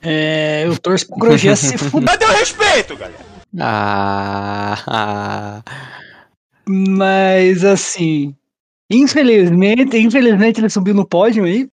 É, 0.00 0.66
eu 0.66 0.78
torço 0.78 1.06
pro 1.06 1.18
Grosjean 1.18 1.54
se 1.54 1.76
fuder, 1.76 2.08
Mas 2.08 2.18
deu 2.18 2.28
respeito, 2.30 2.96
galera. 2.96 3.26
Ah, 3.58 4.84
ah. 4.86 5.62
mas 6.66 7.62
assim, 7.62 8.34
infelizmente, 8.88 9.98
infelizmente 9.98 10.60
ele 10.60 10.70
subiu 10.70 10.94
no 10.94 11.06
pódio 11.06 11.44
aí. 11.44 11.68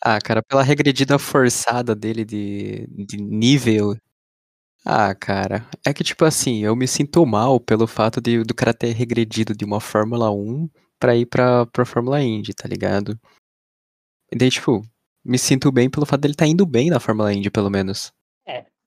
Ah, 0.00 0.20
cara, 0.20 0.42
pela 0.42 0.62
regredida 0.62 1.18
forçada 1.18 1.92
dele 1.92 2.24
de, 2.24 2.86
de 2.88 3.16
nível. 3.16 3.96
Ah, 4.84 5.14
cara, 5.14 5.64
é 5.86 5.94
que 5.94 6.02
tipo 6.02 6.24
assim, 6.24 6.64
eu 6.64 6.74
me 6.74 6.88
sinto 6.88 7.24
mal 7.24 7.60
pelo 7.60 7.86
fato 7.86 8.20
de, 8.20 8.42
do 8.42 8.54
cara 8.54 8.74
ter 8.74 8.92
regredido 8.92 9.54
de 9.54 9.64
uma 9.64 9.80
Fórmula 9.80 10.30
1 10.30 10.68
pra 10.98 11.14
ir 11.14 11.26
pra, 11.26 11.66
pra 11.66 11.84
Fórmula 11.84 12.20
Indy, 12.20 12.52
tá 12.52 12.68
ligado? 12.68 13.18
E 14.30 14.36
daí, 14.36 14.50
tipo, 14.50 14.82
me 15.24 15.38
sinto 15.38 15.70
bem 15.70 15.88
pelo 15.88 16.06
fato 16.06 16.22
dele 16.22 16.34
tá 16.34 16.46
indo 16.46 16.66
bem 16.66 16.90
na 16.90 16.98
Fórmula 16.98 17.32
Indy, 17.32 17.50
pelo 17.50 17.70
menos. 17.70 18.12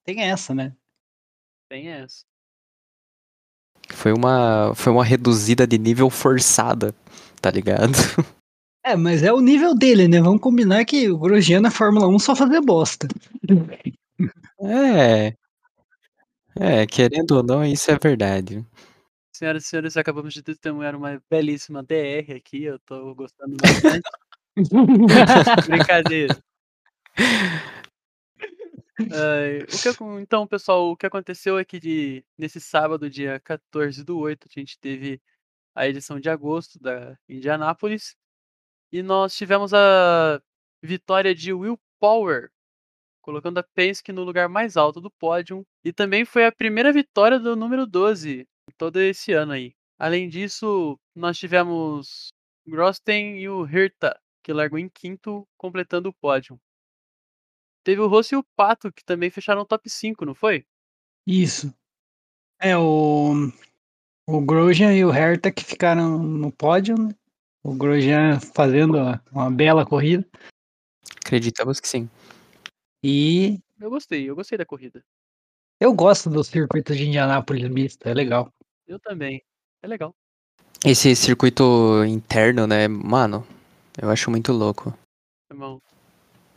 Tem 0.06 0.22
essa, 0.22 0.54
né? 0.54 0.72
Tem 1.70 1.88
essa. 1.88 2.24
Foi 3.90 4.14
uma, 4.14 4.74
foi 4.76 4.94
uma 4.94 5.04
reduzida 5.04 5.66
de 5.66 5.78
nível 5.78 6.10
forçada, 6.10 6.94
tá 7.42 7.50
ligado? 7.50 7.94
É, 8.88 8.96
mas 8.96 9.24
é 9.24 9.34
o 9.34 9.42
nível 9.42 9.74
dele, 9.74 10.08
né? 10.08 10.22
Vamos 10.22 10.40
combinar 10.40 10.86
que 10.86 11.10
o 11.10 11.18
Grosjean 11.18 11.60
na 11.60 11.72
Fórmula 11.72 12.08
1 12.08 12.20
só 12.20 12.36
fazia 12.36 12.62
bosta. 12.62 13.08
É. 14.62 15.34
É, 16.60 16.86
querendo 16.88 17.32
ou 17.32 17.44
não, 17.44 17.64
isso 17.66 17.92
é 17.92 17.98
verdade. 17.98 18.66
Senhoras 19.36 19.66
e 19.66 19.68
senhores, 19.68 19.98
acabamos 19.98 20.34
de 20.34 20.42
testemunhar 20.42 20.96
uma 20.96 21.22
belíssima 21.30 21.84
DR 21.84 22.32
aqui, 22.36 22.64
eu 22.64 22.80
tô 22.80 23.14
gostando 23.14 23.58
bastante. 23.58 24.10
Brincadeira. 25.68 26.38
O 28.98 29.82
que 29.82 30.22
então, 30.22 30.48
pessoal, 30.48 30.90
o 30.90 30.96
que 30.96 31.06
aconteceu 31.06 31.60
é 31.60 31.66
que 31.66 31.80
de, 31.80 32.24
nesse 32.38 32.62
sábado, 32.62 33.10
dia 33.10 33.40
14 33.42 34.06
do 34.06 34.18
8, 34.18 34.48
a 34.50 34.60
gente 34.60 34.80
teve 34.80 35.22
a 35.76 35.86
edição 35.88 36.18
de 36.20 36.30
agosto 36.30 36.80
da 36.80 37.18
Indianápolis 37.28 38.16
e 38.92 39.04
nós 39.04 39.36
tivemos 39.36 39.74
a 39.74 40.42
vitória 40.82 41.36
de 41.36 41.52
Will 41.52 41.78
Power, 42.00 42.50
colocando 43.26 43.58
a 43.58 43.64
Penske 43.64 44.12
no 44.12 44.24
lugar 44.24 44.48
mais 44.48 44.78
alto 44.78 45.02
do 45.02 45.10
pódio 45.10 45.66
e 45.84 45.92
também 45.92 46.24
foi 46.24 46.46
a 46.46 46.52
primeira 46.52 46.94
vitória 46.94 47.40
do 47.40 47.56
número 47.56 47.88
12 47.88 48.42
em 48.42 48.74
todo 48.78 48.98
esse 48.98 49.34
ano 49.34 49.54
aí. 49.54 49.74
Além 49.98 50.30
disso, 50.30 50.96
nós 51.16 51.36
tivemos 51.36 52.32
Grosten 52.68 53.40
e 53.40 53.50
o 53.50 53.66
Hirta, 53.66 54.16
que 54.44 54.54
largou 54.54 54.78
em 54.78 54.88
quinto, 54.88 55.44
completando 55.58 56.10
o 56.10 56.14
pódio. 56.14 56.60
Teve 57.84 58.00
o 58.02 58.08
Rossi 58.08 58.36
e 58.36 58.38
o 58.38 58.46
Pato, 58.56 58.94
que 58.94 59.04
também 59.04 59.32
fecharam 59.32 59.62
o 59.62 59.66
top 59.66 59.90
5, 59.90 60.24
não 60.24 60.36
foi? 60.36 60.64
Isso. 61.26 61.74
É, 62.60 62.78
o, 62.78 63.34
o 64.28 64.42
Grosjean 64.42 64.94
e 64.94 65.04
o 65.04 65.12
Herta 65.12 65.52
que 65.52 65.64
ficaram 65.64 66.20
no 66.22 66.52
pódio, 66.52 66.96
né? 66.96 67.16
O 67.64 67.74
Grosjean 67.74 68.40
fazendo 68.40 68.98
uma, 68.98 69.24
uma 69.32 69.50
bela 69.50 69.84
corrida. 69.84 70.28
Acreditamos 71.26 71.80
que 71.80 71.88
sim. 71.88 72.08
E 73.08 73.62
Eu 73.80 73.92
gostei, 73.92 74.28
eu 74.28 74.36
gostei 74.36 74.58
da 74.58 74.66
corrida. 74.66 75.06
eu 75.80 75.94
gosto 75.94 76.28
do 76.28 76.44
circuito 76.44 76.96
de 76.96 77.06
Indianápolis 77.06 77.70
misto, 77.70 78.04
é 78.08 78.16
legal. 78.16 78.52
Eu 78.88 79.00
também. 79.00 79.44
É 79.84 79.88
legal. 79.88 80.16
Esse 80.84 81.16
circuito 81.16 82.04
interno, 82.04 82.66
né, 82.66 82.88
mano, 82.88 83.46
eu 84.02 84.10
acho 84.10 84.32
muito 84.32 84.52
louco. 84.52 84.92
Irmão. 85.52 85.80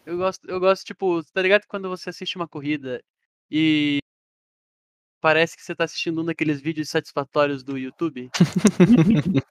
Eu 0.07 0.17
gosto, 0.17 0.49
eu 0.49 0.59
gosto, 0.59 0.87
tipo, 0.87 1.23
tá 1.35 1.43
ligado 1.43 1.67
quando 1.69 1.87
você 1.87 2.09
assiste 2.09 2.37
uma 2.37 2.49
corrida 2.49 3.05
e 3.51 3.99
parece 5.21 5.55
que 5.55 5.63
você 5.63 5.75
tá 5.75 5.85
assistindo 5.85 6.23
um 6.23 6.25
daqueles 6.25 6.63
vídeos 6.63 6.89
satisfatórios 6.89 7.63
do 7.63 7.77
YouTube? 7.77 8.31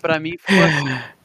pra 0.00 0.20
mim 0.20 0.38
foi 0.38 0.62
assim. 0.62 1.16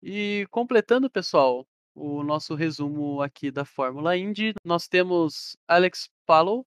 E 0.00 0.46
completando, 0.48 1.10
pessoal, 1.10 1.66
o 1.94 2.22
nosso 2.22 2.54
resumo 2.54 3.22
aqui 3.22 3.50
da 3.50 3.64
Fórmula 3.64 4.16
Indy, 4.16 4.54
nós 4.64 4.88
temos 4.88 5.56
Alex 5.68 6.08
Palou 6.26 6.66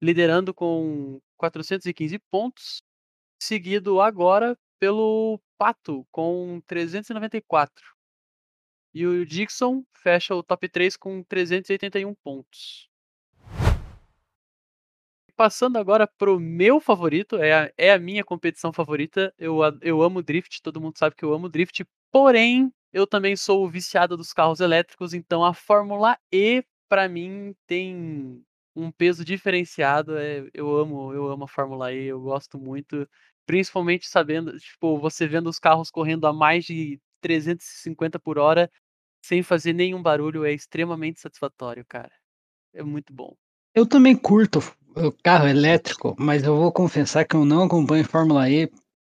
liderando 0.00 0.54
com 0.54 1.20
415 1.36 2.18
pontos, 2.30 2.82
seguido 3.40 4.00
agora 4.00 4.56
pelo 4.78 5.40
Pato 5.56 6.06
com 6.10 6.60
394. 6.66 7.84
E 8.94 9.06
o 9.06 9.26
Dixon 9.26 9.84
fecha 9.92 10.34
o 10.34 10.42
top 10.42 10.68
3 10.68 10.96
com 10.96 11.22
381 11.22 12.14
pontos. 12.16 12.88
Passando 15.36 15.76
agora 15.76 16.06
pro 16.06 16.40
meu 16.40 16.80
favorito, 16.80 17.36
é 17.36 17.52
a, 17.52 17.72
é 17.76 17.92
a 17.92 17.98
minha 17.98 18.24
competição 18.24 18.72
favorita. 18.72 19.32
Eu, 19.38 19.60
eu 19.82 20.02
amo 20.02 20.22
drift, 20.22 20.60
todo 20.62 20.80
mundo 20.80 20.98
sabe 20.98 21.14
que 21.14 21.24
eu 21.24 21.32
amo 21.32 21.48
drift, 21.48 21.84
porém 22.10 22.72
eu 22.92 23.06
também 23.06 23.36
sou 23.36 23.68
viciado 23.68 24.16
dos 24.16 24.32
carros 24.32 24.60
elétricos, 24.60 25.14
então 25.14 25.44
a 25.44 25.52
Fórmula 25.54 26.18
E 26.32 26.64
pra 26.88 27.08
mim 27.08 27.54
tem 27.66 28.42
um 28.74 28.90
peso 28.90 29.24
diferenciado. 29.24 30.16
É, 30.16 30.48
eu 30.54 30.76
amo, 30.76 31.12
eu 31.12 31.28
amo 31.28 31.44
a 31.44 31.48
Fórmula 31.48 31.92
E, 31.92 32.04
eu 32.06 32.20
gosto 32.20 32.58
muito, 32.58 33.08
principalmente 33.46 34.08
sabendo, 34.08 34.58
tipo, 34.58 34.98
você 34.98 35.26
vendo 35.26 35.48
os 35.48 35.58
carros 35.58 35.90
correndo 35.90 36.26
a 36.26 36.32
mais 36.32 36.64
de 36.64 37.00
350 37.20 38.18
por 38.18 38.38
hora 38.38 38.70
sem 39.24 39.42
fazer 39.42 39.72
nenhum 39.72 40.02
barulho 40.02 40.44
é 40.44 40.52
extremamente 40.52 41.20
satisfatório, 41.20 41.84
cara. 41.86 42.12
É 42.72 42.82
muito 42.82 43.12
bom. 43.12 43.34
Eu 43.74 43.86
também 43.86 44.16
curto 44.16 44.60
o 44.96 45.12
carro 45.12 45.46
elétrico, 45.48 46.14
mas 46.18 46.42
eu 46.42 46.56
vou 46.56 46.72
confessar 46.72 47.24
que 47.24 47.36
eu 47.36 47.44
não 47.44 47.64
acompanho 47.64 48.04
Fórmula 48.04 48.48
E 48.48 48.70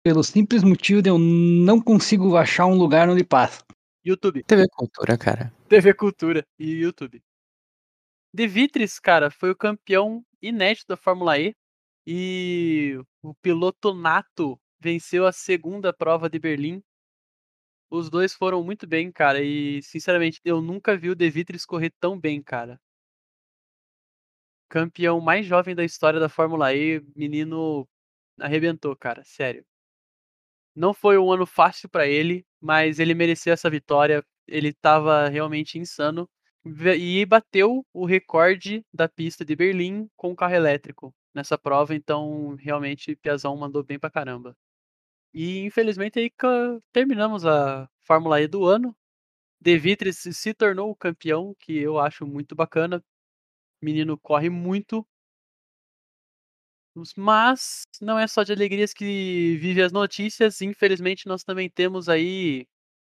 pelo 0.04 0.24
simples 0.24 0.64
motivo 0.64 1.02
de 1.02 1.10
eu 1.10 1.18
não 1.18 1.80
consigo 1.82 2.36
achar 2.36 2.66
um 2.66 2.76
lugar 2.76 3.10
onde 3.10 3.24
passa. 3.24 3.64
YouTube, 4.04 4.44
TV 4.44 4.68
Cultura, 4.70 5.18
cara. 5.18 5.54
TV 5.70 5.94
Cultura 5.94 6.46
e 6.58 6.72
YouTube. 6.72 7.24
De 8.34 8.48
Vitris, 8.48 9.00
cara, 9.00 9.30
foi 9.30 9.52
o 9.52 9.56
campeão 9.56 10.26
inédito 10.42 10.88
da 10.88 10.98
Fórmula 10.98 11.38
E 11.38 11.56
e 12.06 13.00
o 13.22 13.34
piloto 13.36 13.94
nato 13.94 14.60
venceu 14.80 15.28
a 15.28 15.32
segunda 15.32 15.94
prova 15.94 16.30
de 16.30 16.40
Berlim. 16.40 16.82
Os 17.92 18.10
dois 18.10 18.34
foram 18.34 18.64
muito 18.64 18.88
bem, 18.88 19.12
cara, 19.12 19.44
e 19.44 19.84
sinceramente 19.84 20.40
eu 20.44 20.62
nunca 20.62 20.98
vi 20.98 21.10
o 21.10 21.16
De 21.16 21.30
Vitris 21.30 21.66
correr 21.66 21.92
tão 22.00 22.20
bem, 22.20 22.42
cara. 22.42 22.80
Campeão 24.70 25.20
mais 25.20 25.46
jovem 25.46 25.76
da 25.76 25.84
história 25.84 26.20
da 26.20 26.30
Fórmula 26.30 26.74
E, 26.74 27.02
menino 27.16 27.88
arrebentou, 28.40 28.96
cara, 28.96 29.24
sério. 29.24 29.64
Não 30.76 30.94
foi 30.94 31.18
um 31.18 31.32
ano 31.32 31.46
fácil 31.46 31.90
pra 31.90 32.08
ele, 32.08 32.46
mas 32.62 33.00
ele 33.00 33.14
mereceu 33.14 33.52
essa 33.54 33.70
vitória. 33.70 34.24
Ele 34.48 34.70
estava 34.70 35.28
realmente 35.28 35.78
insano 35.78 36.30
e 36.98 37.26
bateu 37.26 37.86
o 37.94 38.06
recorde 38.06 38.86
da 38.94 39.08
pista 39.10 39.44
de 39.44 39.56
Berlim 39.56 40.08
com 40.16 40.32
o 40.32 40.36
carro 40.36 40.54
elétrico 40.56 41.14
nessa 41.34 41.58
prova, 41.58 41.96
então 41.96 42.56
realmente 42.56 43.16
Piazão 43.16 43.56
mandou 43.58 43.84
bem 43.84 43.98
pra 44.00 44.10
caramba. 44.12 44.56
E 45.34 45.60
infelizmente 45.62 46.20
aí 46.20 46.32
terminamos 46.94 47.46
a 47.46 47.90
Fórmula 48.02 48.42
E 48.42 48.48
do 48.48 48.66
ano. 48.66 48.96
De 49.62 49.78
Vries 49.80 50.20
se 50.34 50.54
tornou 50.54 50.92
o 50.92 50.96
campeão, 50.96 51.56
que 51.60 51.78
eu 51.78 52.00
acho 52.00 52.26
muito 52.28 52.56
bacana. 52.56 53.04
Menino 53.82 54.18
corre 54.20 54.50
muito. 54.50 55.06
Mas 57.16 57.84
não 58.02 58.20
é 58.20 58.28
só 58.28 58.44
de 58.44 58.52
alegrias 58.52 58.94
que 58.94 59.58
vive 59.60 59.82
as 59.82 59.92
notícias. 59.92 60.62
Infelizmente, 60.62 61.28
nós 61.28 61.44
também 61.44 61.70
temos 61.70 62.10
aí. 62.10 62.66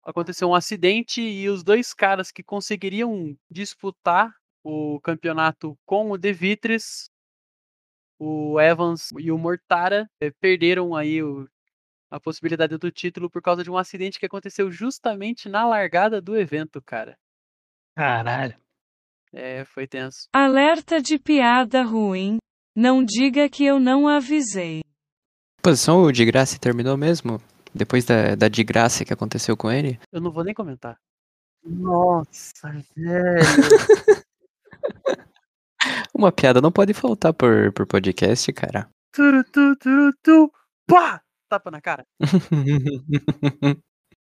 Aconteceu 0.02 0.48
um 0.48 0.54
acidente 0.54 1.20
e 1.20 1.48
os 1.48 1.62
dois 1.64 1.92
caras 1.92 2.30
que 2.30 2.42
conseguiriam 2.42 3.36
disputar 3.50 4.32
o 4.64 5.00
campeonato 5.00 5.76
com 5.84 6.10
o 6.10 6.16
De 6.18 6.32
Vries, 6.32 7.08
o 8.18 8.58
Evans 8.60 9.10
e 9.18 9.30
o 9.30 9.38
Mortara, 9.38 10.08
eh, 10.20 10.30
perderam 10.40 10.94
aí 10.94 11.22
o- 11.22 11.48
a 12.10 12.18
possibilidade 12.18 12.78
do 12.78 12.90
título 12.90 13.28
por 13.28 13.42
causa 13.42 13.62
de 13.62 13.70
um 13.70 13.76
acidente 13.76 14.18
que 14.18 14.26
aconteceu 14.26 14.70
justamente 14.70 15.48
na 15.48 15.66
largada 15.66 16.20
do 16.20 16.36
evento, 16.36 16.80
cara. 16.80 17.18
Caralho. 17.94 18.56
É, 19.32 19.64
foi 19.64 19.86
tenso. 19.86 20.28
Alerta 20.32 21.02
de 21.02 21.18
piada 21.18 21.82
ruim. 21.82 22.38
Não 22.76 23.02
diga 23.02 23.48
que 23.48 23.64
eu 23.64 23.80
não 23.80 24.06
avisei. 24.06 24.82
Posição 25.62 26.02
o 26.02 26.12
de 26.12 26.26
graça 26.26 26.58
terminou 26.58 26.94
mesmo? 26.94 27.40
Depois 27.74 28.04
da, 28.04 28.34
da 28.34 28.48
de 28.48 28.62
graça 28.62 29.02
que 29.02 29.14
aconteceu 29.14 29.56
com 29.56 29.70
ele? 29.70 29.98
Eu 30.12 30.20
não 30.20 30.30
vou 30.30 30.44
nem 30.44 30.52
comentar. 30.52 30.98
Nossa, 31.64 32.70
velho. 32.94 33.40
Uma 36.14 36.30
piada 36.30 36.60
não 36.60 36.70
pode 36.70 36.92
faltar 36.92 37.32
por, 37.32 37.72
por 37.72 37.86
podcast, 37.86 38.52
cara. 38.52 38.90
Turu, 39.10 39.42
tu, 39.44 39.74
turu, 39.76 40.12
tu. 40.22 40.52
Pá! 40.86 41.22
Tapa 41.48 41.70
na 41.70 41.80
cara. 41.80 42.04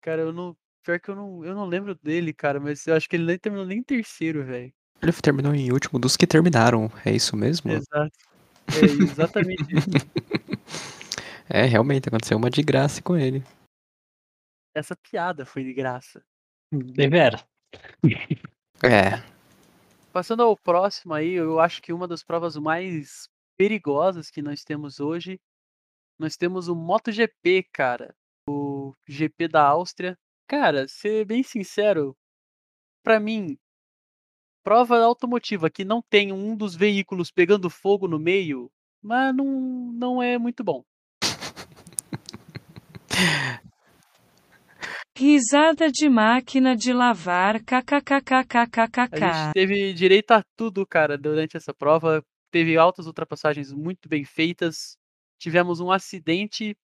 Cara, 0.01 0.23
eu 0.23 0.33
não. 0.33 0.57
Pior 0.83 0.99
que 0.99 1.11
eu 1.11 1.15
não, 1.15 1.45
eu 1.45 1.55
não 1.55 1.67
lembro 1.67 1.95
dele, 2.03 2.33
cara, 2.33 2.59
mas 2.59 2.85
eu 2.89 2.97
acho 2.97 3.09
que 3.09 3.15
ele 3.15 3.25
nem 3.27 3.39
terminou 3.39 3.65
nem 3.65 3.79
em 3.79 3.83
terceiro, 3.85 4.45
velho. 4.45 4.73
ele 5.01 5.13
terminou 5.13 5.55
em 5.55 5.71
último 5.71 5.97
dos 5.97 6.17
que 6.17 6.27
terminaram, 6.27 6.91
é 7.05 7.13
isso 7.13 7.37
mesmo? 7.37 7.71
Exato. 7.71 8.11
É 8.81 9.03
exatamente 9.03 9.63
isso. 9.75 9.89
É, 11.55 11.65
realmente, 11.65 12.09
aconteceu 12.09 12.39
uma 12.39 12.49
de 12.49 12.63
graça 12.63 13.03
com 13.03 13.15
ele. 13.15 13.45
Essa 14.75 14.97
piada 14.97 15.45
foi 15.45 15.63
de 15.63 15.75
graça. 15.75 16.25
Devera. 16.73 17.45
É, 18.85 19.23
Passando 20.13 20.43
ao 20.43 20.55
próximo 20.55 21.15
aí, 21.15 21.33
eu 21.33 21.59
acho 21.59 21.81
que 21.81 21.91
uma 21.91 22.07
das 22.07 22.23
provas 22.23 22.55
mais 22.57 23.31
perigosas 23.57 24.31
que 24.31 24.43
nós 24.43 24.63
temos 24.63 25.01
hoje, 25.01 25.41
nós 26.19 26.37
temos 26.37 26.69
o 26.69 26.75
MotoGP, 26.75 27.63
cara. 27.73 28.15
O 28.47 28.95
GP 29.09 29.49
da 29.49 29.65
Áustria. 29.65 30.19
Cara, 30.47 30.87
ser 30.87 31.25
bem 31.25 31.43
sincero, 31.43 32.15
pra 33.03 33.19
mim, 33.19 33.59
prova 34.63 34.99
automotiva 34.99 35.71
que 35.71 35.85
não 35.85 36.03
tem 36.03 36.33
um 36.33 36.57
dos 36.57 36.75
veículos 36.75 37.31
pegando 37.31 37.69
fogo 37.69 38.07
no 38.09 38.19
meio, 38.19 38.71
mas 39.03 39.35
não, 39.35 39.93
não 39.93 40.23
é 40.23 40.39
muito 40.39 40.63
bom. 40.63 40.85
Risada 45.17 45.91
de 45.91 46.09
máquina 46.09 46.75
de 46.75 46.93
lavar 46.93 47.61
A 49.31 49.45
gente 49.45 49.53
teve 49.53 49.93
direito 49.93 50.33
a 50.33 50.43
tudo, 50.57 50.87
cara, 50.87 51.19
durante 51.19 51.57
essa 51.57 51.75
prova. 51.75 52.25
Teve 52.51 52.77
altas 52.77 53.07
ultrapassagens 53.07 53.73
muito 53.73 54.09
bem 54.09 54.25
feitas. 54.25 54.97
Tivemos 55.39 55.81
um 55.81 55.91
acidente 55.91 56.75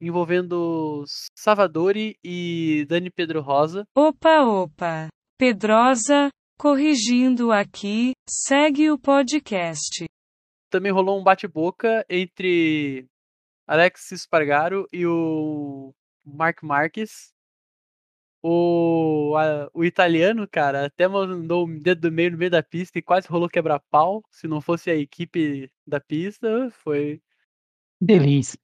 envolvendo 0.00 1.04
Savadori 1.36 2.16
e 2.24 2.86
Dani 2.88 3.10
Pedro 3.10 3.42
Rosa. 3.42 3.84
Opa, 3.94 4.42
opa. 4.42 5.08
Pedrosa, 5.38 6.30
corrigindo 6.70 7.50
aqui, 7.52 8.12
segue 8.28 8.90
o 8.90 8.98
podcast. 8.98 10.04
Também 10.68 10.92
rolou 10.92 11.18
um 11.18 11.24
bate-boca 11.24 12.04
entre 12.06 13.06
Alex 13.66 14.12
Espargaro 14.12 14.86
e 14.92 15.06
o 15.06 15.94
Mark 16.22 16.62
Marques. 16.62 17.32
O, 18.42 19.34
a- 19.38 19.70
o 19.72 19.86
italiano, 19.86 20.46
cara, 20.46 20.84
até 20.84 21.08
mandou 21.08 21.64
o 21.66 21.80
dedo 21.80 22.10
do 22.10 22.12
meio 22.12 22.32
no 22.32 22.36
meio 22.36 22.50
da 22.50 22.62
pista 22.62 22.98
e 22.98 23.02
quase 23.02 23.26
rolou 23.26 23.48
quebra-pau. 23.48 24.22
Se 24.30 24.46
não 24.46 24.60
fosse 24.60 24.90
a 24.90 24.94
equipe 24.94 25.70
da 25.86 25.98
pista, 25.98 26.70
foi. 26.82 27.22
Delícia. 27.98 28.58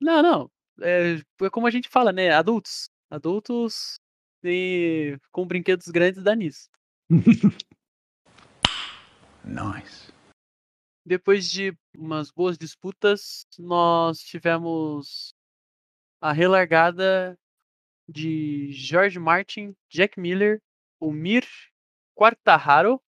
Não, 0.00 0.22
não. 0.22 0.50
É, 0.80 1.16
é 1.42 1.50
como 1.50 1.66
a 1.66 1.70
gente 1.70 1.86
fala, 1.90 2.12
né? 2.12 2.30
Adultos. 2.30 2.88
Adultos 3.10 3.96
e 4.42 5.18
com 5.30 5.46
brinquedos 5.46 5.88
grandes 5.88 6.22
dá 6.22 6.34
nisso. 6.34 6.70
Nice. 9.44 10.10
Depois 11.04 11.50
de 11.50 11.76
umas 11.94 12.30
boas 12.30 12.56
disputas, 12.56 13.46
nós 13.58 14.20
tivemos 14.20 15.34
a 16.18 16.32
relargada 16.32 17.38
de 18.08 18.72
George 18.72 19.18
Martin, 19.18 19.76
Jack 19.90 20.18
Miller, 20.18 20.62
o 20.98 21.12
Mir 21.12 21.46
Quartararo 22.14 22.98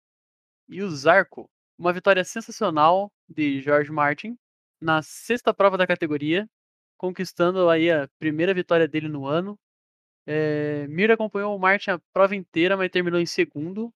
e 0.69 0.83
o 0.83 0.91
Zarco. 0.91 1.49
Uma 1.79 1.93
vitória 1.93 2.23
sensacional 2.23 3.11
de 3.27 3.63
George 3.63 3.91
Martin 3.91 4.37
na 4.79 5.01
sexta 5.01 5.55
prova 5.55 5.79
da 5.79 5.87
categoria, 5.87 6.47
conquistando 6.99 7.71
aí 7.71 7.91
a 7.91 8.09
primeira 8.19 8.53
vitória 8.53 8.87
dele 8.87 9.09
no 9.09 9.27
ano. 9.27 9.59
É, 10.27 10.87
Mir 10.89 11.11
acompanhou 11.11 11.55
o 11.55 11.59
Martin 11.59 11.91
a 11.91 12.01
prova 12.13 12.35
inteira, 12.35 12.77
mas 12.77 12.91
terminou 12.91 13.21
em 13.21 13.27
segundo. 13.27 13.93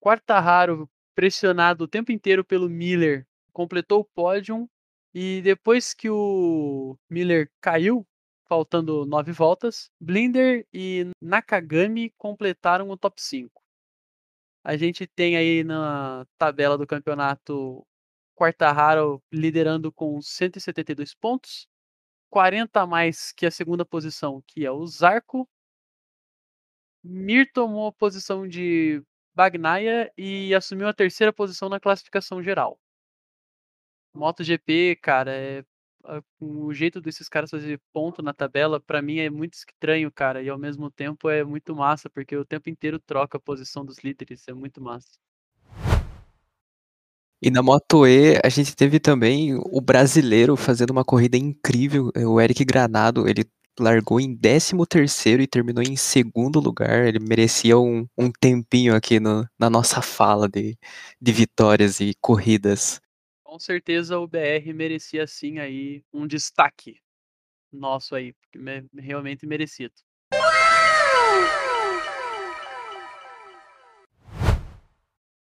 Quartararo, 0.00 0.88
pressionado 1.14 1.84
o 1.84 1.88
tempo 1.88 2.12
inteiro 2.12 2.44
pelo 2.44 2.68
Miller, 2.68 3.26
completou 3.52 4.00
o 4.00 4.04
pódio. 4.04 4.68
E 5.12 5.40
depois 5.42 5.94
que 5.94 6.10
o 6.10 6.96
Miller 7.10 7.50
caiu, 7.60 8.06
faltando 8.46 9.04
nove 9.06 9.32
voltas, 9.32 9.90
Blinder 10.00 10.66
e 10.72 11.10
Nakagami 11.20 12.10
completaram 12.16 12.90
o 12.90 12.96
top 12.96 13.20
5. 13.20 13.62
A 14.62 14.76
gente 14.76 15.06
tem 15.06 15.36
aí 15.36 15.64
na 15.64 16.26
tabela 16.38 16.76
do 16.76 16.86
campeonato 16.86 17.86
Quartararo 18.34 19.22
liderando 19.32 19.92
com 19.92 20.20
172 20.20 21.14
pontos, 21.14 21.66
40 22.30 22.82
a 22.82 22.86
mais 22.86 23.32
que 23.32 23.46
a 23.46 23.50
segunda 23.50 23.84
posição, 23.84 24.42
que 24.46 24.66
é 24.66 24.70
o 24.70 24.86
Zarco. 24.86 25.48
Mir 27.08 27.50
tomou 27.52 27.86
a 27.86 27.92
posição 27.92 28.48
de 28.48 29.00
Bagnaia 29.34 30.12
e 30.18 30.54
assumiu 30.54 30.88
a 30.88 30.92
terceira 30.92 31.32
posição 31.32 31.68
na 31.68 31.78
classificação 31.78 32.42
geral. 32.42 32.80
MotoGP, 34.12 34.96
cara, 35.00 35.30
é 35.30 35.64
o 36.40 36.72
jeito 36.72 37.00
desses 37.00 37.28
caras 37.28 37.50
fazer 37.50 37.80
ponto 37.92 38.22
na 38.22 38.32
tabela, 38.32 38.80
pra 38.80 39.02
mim 39.02 39.18
é 39.18 39.28
muito 39.28 39.54
estranho, 39.54 40.10
cara, 40.10 40.42
e 40.42 40.48
ao 40.48 40.58
mesmo 40.58 40.90
tempo 40.90 41.28
é 41.28 41.44
muito 41.44 41.74
massa, 41.74 42.08
porque 42.08 42.36
o 42.36 42.44
tempo 42.44 42.70
inteiro 42.70 42.98
troca 42.98 43.38
a 43.38 43.40
posição 43.40 43.84
dos 43.84 43.98
líderes, 43.98 44.46
é 44.48 44.52
muito 44.52 44.80
massa. 44.80 45.18
E 47.42 47.50
na 47.50 47.62
Moto 47.62 48.06
E, 48.06 48.40
a 48.42 48.48
gente 48.48 48.74
teve 48.74 48.98
também 48.98 49.54
o 49.54 49.80
brasileiro 49.80 50.56
fazendo 50.56 50.90
uma 50.90 51.04
corrida 51.04 51.36
incrível, 51.36 52.10
é, 52.14 52.26
o 52.26 52.40
Eric 52.40 52.64
Granado, 52.64 53.28
ele 53.28 53.44
largou 53.78 54.20
em 54.20 54.36
13º 54.36 55.40
e 55.42 55.46
terminou 55.46 55.82
em 55.82 55.96
segundo 55.96 56.58
lugar, 56.60 57.06
ele 57.06 57.18
merecia 57.18 57.78
um, 57.78 58.06
um 58.16 58.30
tempinho 58.30 58.94
aqui 58.94 59.18
no- 59.20 59.46
na 59.58 59.68
nossa 59.70 60.00
fala 60.02 60.48
de, 60.48 60.76
de 61.20 61.32
vitórias 61.32 62.00
e 62.00 62.14
corridas. 62.20 63.00
Com 63.44 63.58
certeza 63.58 64.18
o 64.18 64.26
BR 64.26 64.72
merecia 64.74 65.26
sim 65.26 65.58
aí 65.58 66.02
um 66.12 66.26
destaque 66.26 66.98
nosso 67.72 68.14
aí, 68.14 68.32
porque 68.34 68.58
me- 68.58 68.86
realmente 68.98 69.46
merecido. 69.46 69.94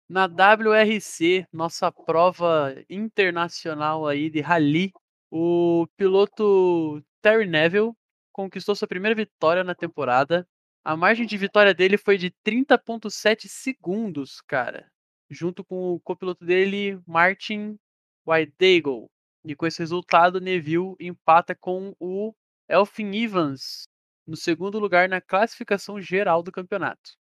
Na 0.09 0.27
WRC, 0.27 1.47
nossa 1.53 1.93
prova 1.93 2.75
internacional 2.89 4.09
aí 4.09 4.29
de 4.29 4.41
rally, 4.41 4.93
o 5.31 5.87
piloto 5.97 7.01
Terry 7.23 7.47
Neville 7.47 7.93
conquistou 8.33 8.75
sua 8.75 8.89
primeira 8.89 9.15
vitória 9.15 9.65
na 9.65 9.75
temporada. 9.75 10.47
A 10.85 10.97
margem 10.97 11.27
de 11.27 11.37
vitória 11.37 11.75
dele 11.75 11.97
foi 11.99 12.17
de 12.17 12.31
30.7 12.45 13.49
segundos, 13.49 14.41
cara, 14.43 14.91
junto 15.29 15.65
com 15.65 15.95
o 15.95 16.01
copiloto 16.01 16.45
dele, 16.45 17.01
Martin 17.07 17.79
Whiteagle. 18.27 19.09
E 19.45 19.55
com 19.55 19.67
esse 19.67 19.79
resultado, 19.79 20.41
Neville 20.41 20.95
empata 21.01 21.55
com 21.55 21.95
o 21.99 22.35
Elfin 22.69 23.11
Evans 23.15 23.85
no 24.27 24.37
segundo 24.37 24.79
lugar 24.79 25.09
na 25.09 25.21
classificação 25.21 26.01
geral 26.01 26.43
do 26.43 26.53
campeonato. 26.53 27.19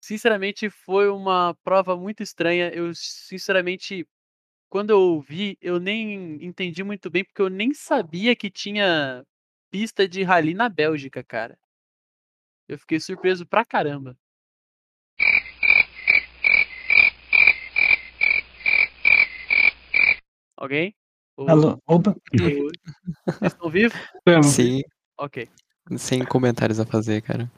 Sinceramente, 0.00 0.70
foi 0.70 1.08
uma 1.08 1.54
prova 1.64 1.96
muito 1.96 2.22
estranha. 2.22 2.70
Eu, 2.70 2.92
sinceramente, 2.94 4.06
quando 4.68 4.90
eu 4.90 5.20
vi, 5.20 5.56
eu 5.60 5.78
nem 5.80 6.44
entendi 6.44 6.82
muito 6.84 7.10
bem, 7.10 7.24
porque 7.24 7.40
eu 7.42 7.48
nem 7.48 7.72
sabia 7.72 8.36
que 8.36 8.50
tinha 8.50 9.24
pista 9.70 10.06
de 10.08 10.22
rally 10.22 10.54
na 10.54 10.68
Bélgica, 10.68 11.22
cara. 11.24 11.58
Eu 12.68 12.78
fiquei 12.78 13.00
surpreso 13.00 13.46
pra 13.46 13.64
caramba. 13.64 14.16
Alguém? 20.56 20.94
O- 21.36 21.48
Alô? 21.48 21.78
Opa. 21.86 22.16
Vocês 22.32 23.52
estão 23.52 23.70
vivos? 23.70 23.96
Sim, 24.42 24.82
Ok. 25.16 25.48
sem 25.96 26.24
comentários 26.24 26.80
a 26.80 26.84
fazer, 26.86 27.22
cara. 27.22 27.50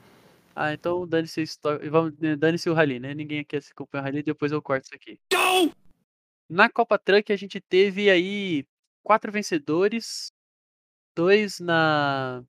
Ah, 0.55 0.73
então 0.73 1.07
dane-se 1.07 1.39
a 1.39 1.43
história. 1.43 1.89
Vamos, 1.89 2.17
né, 2.19 2.35
dane-se 2.35 2.69
o 2.69 2.73
rally, 2.73 2.99
né? 2.99 3.13
Ninguém 3.13 3.39
aqui 3.39 3.59
se 3.59 3.71
acompanha 3.71 4.01
o 4.01 4.05
rally, 4.05 4.21
depois 4.23 4.51
eu 4.51 4.61
corto 4.61 4.85
isso 4.85 4.95
aqui. 4.95 5.19
Na 6.53 6.69
Copa 6.69 6.99
Truck 6.99 7.31
a 7.31 7.37
gente 7.37 7.61
teve 7.61 8.09
aí 8.09 8.67
quatro 9.01 9.31
vencedores, 9.31 10.33
dois 11.15 11.61
na 11.61 12.43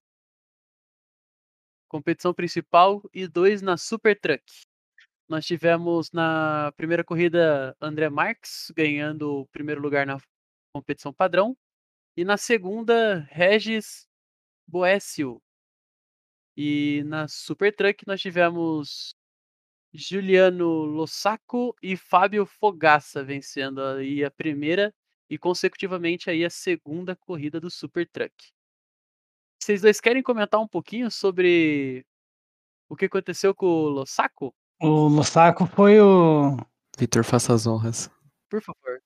competição 1.88 2.34
principal 2.34 3.00
e 3.14 3.28
dois 3.28 3.62
na 3.62 3.76
Super 3.76 4.18
Truck. 4.18 4.42
Nós 5.28 5.46
tivemos 5.46 6.10
na 6.10 6.72
primeira 6.76 7.04
corrida 7.04 7.76
André 7.80 8.10
Marques 8.10 8.72
ganhando 8.74 9.42
o 9.42 9.46
primeiro 9.46 9.80
lugar 9.80 10.04
na 10.04 10.18
competição 10.74 11.12
padrão 11.12 11.56
e 12.16 12.24
na 12.24 12.36
segunda 12.36 13.20
Regis 13.30 14.08
Boécio. 14.66 15.40
E 16.56 17.04
na 17.04 17.28
Super 17.28 17.72
Truck 17.72 18.04
nós 18.04 18.20
tivemos 18.20 19.14
Juliano 19.92 20.84
Lossaco 20.84 21.76
e 21.82 21.96
Fábio 21.96 22.46
Fogaça 22.46 23.22
vencendo 23.22 23.82
aí 23.82 24.24
a 24.24 24.30
primeira 24.30 24.94
e 25.28 25.36
consecutivamente 25.36 26.30
aí 26.30 26.44
a 26.44 26.50
segunda 26.50 27.14
corrida 27.14 27.60
do 27.60 27.70
Super 27.70 28.08
Truck. 28.08 28.32
Vocês 29.62 29.82
dois 29.82 30.00
querem 30.00 30.22
comentar 30.22 30.60
um 30.60 30.66
pouquinho 30.66 31.10
sobre 31.10 32.04
o 32.88 32.96
que 32.96 33.04
aconteceu 33.04 33.54
com 33.54 33.66
o 33.66 33.88
Lossaco? 33.88 34.54
O 34.80 35.08
Lossaco 35.08 35.66
foi 35.66 36.00
o. 36.00 36.56
Vitor, 36.98 37.24
faça 37.24 37.54
as 37.54 37.66
honras. 37.66 38.10
Por 38.50 38.60
favor. 38.60 39.00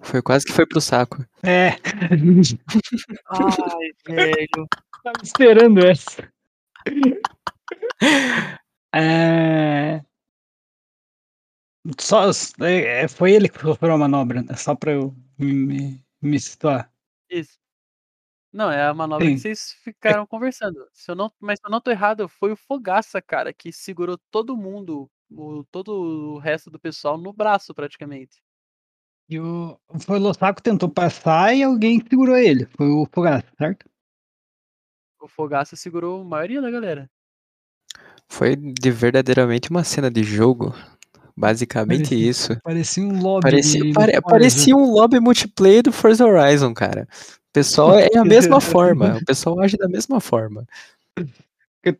Foi 0.00 0.22
quase 0.22 0.46
que 0.46 0.52
foi 0.52 0.66
pro 0.66 0.80
saco. 0.80 1.24
É. 1.42 1.70
Ai, 3.28 3.90
velho. 4.06 4.68
Tava 5.02 5.22
esperando 5.22 5.84
essa. 5.84 6.32
É... 8.94 10.02
Só, 11.98 12.30
é, 12.60 13.04
é, 13.04 13.08
foi 13.08 13.32
ele 13.32 13.48
que 13.48 13.60
sofreu 13.60 13.94
a 13.94 13.98
manobra, 13.98 14.42
né? 14.42 14.54
só 14.56 14.74
pra 14.74 14.92
eu 14.92 15.14
me, 15.38 16.04
me, 16.20 16.40
situar. 16.40 16.92
Isso. 17.30 17.58
Não, 18.52 18.70
é 18.70 18.86
a 18.86 18.94
manobra 18.94 19.26
que 19.26 19.32
Sim. 19.32 19.38
vocês 19.38 19.72
ficaram 19.84 20.26
conversando. 20.26 20.86
Se 20.92 21.10
eu 21.10 21.14
não, 21.14 21.32
mas 21.40 21.58
se 21.58 21.66
eu 21.66 21.70
não 21.70 21.80
tô 21.80 21.90
errado, 21.90 22.28
foi 22.28 22.52
o 22.52 22.56
Fogaça, 22.56 23.22
cara, 23.22 23.52
que 23.52 23.72
segurou 23.72 24.18
todo 24.30 24.56
mundo, 24.56 25.10
o, 25.30 25.64
todo 25.70 26.34
o 26.34 26.38
resto 26.38 26.70
do 26.70 26.78
pessoal 26.78 27.16
no 27.16 27.32
braço 27.32 27.74
praticamente. 27.74 28.42
E 29.28 29.38
o, 29.38 29.78
foi 30.00 30.18
o 30.18 30.22
Lossaco 30.22 30.62
tentou 30.62 30.90
passar 30.90 31.54
e 31.54 31.62
alguém 31.62 32.00
segurou 32.00 32.36
ele. 32.36 32.66
Foi 32.66 32.88
o 32.88 33.06
Fogaça, 33.12 33.46
certo? 33.58 33.88
O 35.20 35.28
Fogaça 35.28 35.76
segurou 35.76 36.22
a 36.22 36.24
maioria 36.24 36.62
da 36.62 36.70
galera. 36.70 37.10
Foi 38.30 38.54
de 38.56 38.90
verdadeiramente 38.90 39.70
uma 39.70 39.82
cena 39.84 40.10
de 40.10 40.22
jogo. 40.22 40.74
Basicamente 41.36 42.08
Parecia- 42.10 42.28
isso. 42.30 42.60
Parecia 42.62 43.02
um 43.04 43.20
lobby. 43.22 43.42
Parecia, 43.42 43.80
de- 43.80 43.92
pare- 43.92 44.20
parecia 44.20 44.76
um 44.76 44.90
lobby 44.92 45.20
multiplayer 45.20 45.82
do 45.82 45.92
Forza 45.92 46.26
Horizon, 46.26 46.74
cara. 46.74 47.06
O 47.10 47.52
pessoal 47.52 47.98
é 47.98 48.08
a 48.16 48.24
mesma 48.24 48.60
forma. 48.60 49.16
O 49.16 49.24
pessoal 49.24 49.60
age 49.60 49.76
da 49.76 49.88
mesma 49.88 50.20
forma. 50.20 50.66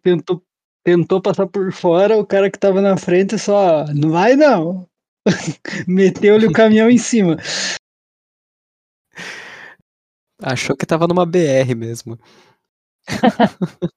tentou, 0.03 0.43
tentou 0.85 1.21
passar 1.23 1.47
por 1.47 1.73
fora, 1.73 2.17
o 2.19 2.27
cara 2.27 2.51
que 2.51 2.59
tava 2.59 2.81
na 2.83 2.97
frente 2.97 3.39
só, 3.39 3.85
não 3.95 4.11
vai 4.11 4.35
não. 4.37 4.87
Meteu-lhe 5.87 6.47
o 6.47 6.53
caminhão 6.53 6.91
em 6.91 6.99
cima. 6.99 7.37
Achou 10.43 10.77
que 10.77 10.87
tava 10.87 11.07
numa 11.07 11.25
BR 11.27 11.75
mesmo. 11.77 12.19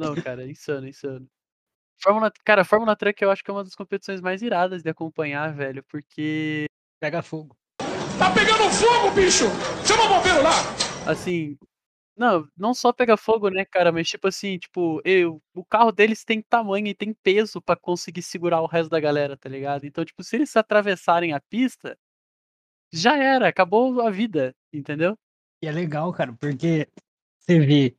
Não, 0.00 0.14
cara, 0.14 0.48
insano, 0.48 0.88
insano. 0.88 1.28
Fórmula, 2.02 2.32
cara, 2.44 2.64
Fórmula 2.64 2.96
Truck 2.96 3.22
eu 3.22 3.30
acho 3.30 3.44
que 3.44 3.50
é 3.50 3.54
uma 3.54 3.64
das 3.64 3.74
competições 3.74 4.20
mais 4.20 4.40
iradas 4.40 4.82
de 4.82 4.88
acompanhar, 4.88 5.54
velho, 5.54 5.84
porque, 5.88 6.66
Pega 7.00 7.22
fogo. 7.22 7.56
Tá 8.18 8.32
pegando 8.34 8.70
fogo, 8.70 9.10
bicho! 9.14 9.44
Chama 9.86 10.04
o 10.04 10.08
bombeiro 10.08 10.42
lá! 10.42 10.50
assim, 11.10 11.56
não, 12.16 12.46
não 12.56 12.74
só 12.74 12.92
pega 12.92 13.16
fogo, 13.16 13.48
né, 13.48 13.64
cara, 13.64 13.90
mas 13.90 14.08
tipo 14.08 14.28
assim, 14.28 14.58
tipo, 14.58 15.00
eu, 15.04 15.42
o 15.54 15.64
carro 15.64 15.90
deles 15.90 16.24
tem 16.24 16.42
tamanho 16.42 16.86
e 16.88 16.94
tem 16.94 17.14
peso 17.14 17.60
pra 17.62 17.76
conseguir 17.76 18.22
segurar 18.22 18.60
o 18.60 18.66
resto 18.66 18.90
da 18.90 19.00
galera, 19.00 19.36
tá 19.36 19.48
ligado? 19.48 19.84
Então, 19.84 20.04
tipo, 20.04 20.22
se 20.22 20.36
eles 20.36 20.54
atravessarem 20.56 21.32
a 21.32 21.40
pista, 21.40 21.96
já 22.92 23.16
era, 23.16 23.48
acabou 23.48 24.02
a 24.02 24.10
vida, 24.10 24.54
entendeu? 24.72 25.16
E 25.62 25.66
é 25.66 25.72
legal, 25.72 26.12
cara, 26.12 26.34
porque 26.34 26.86
você 27.38 27.58
vê 27.58 27.96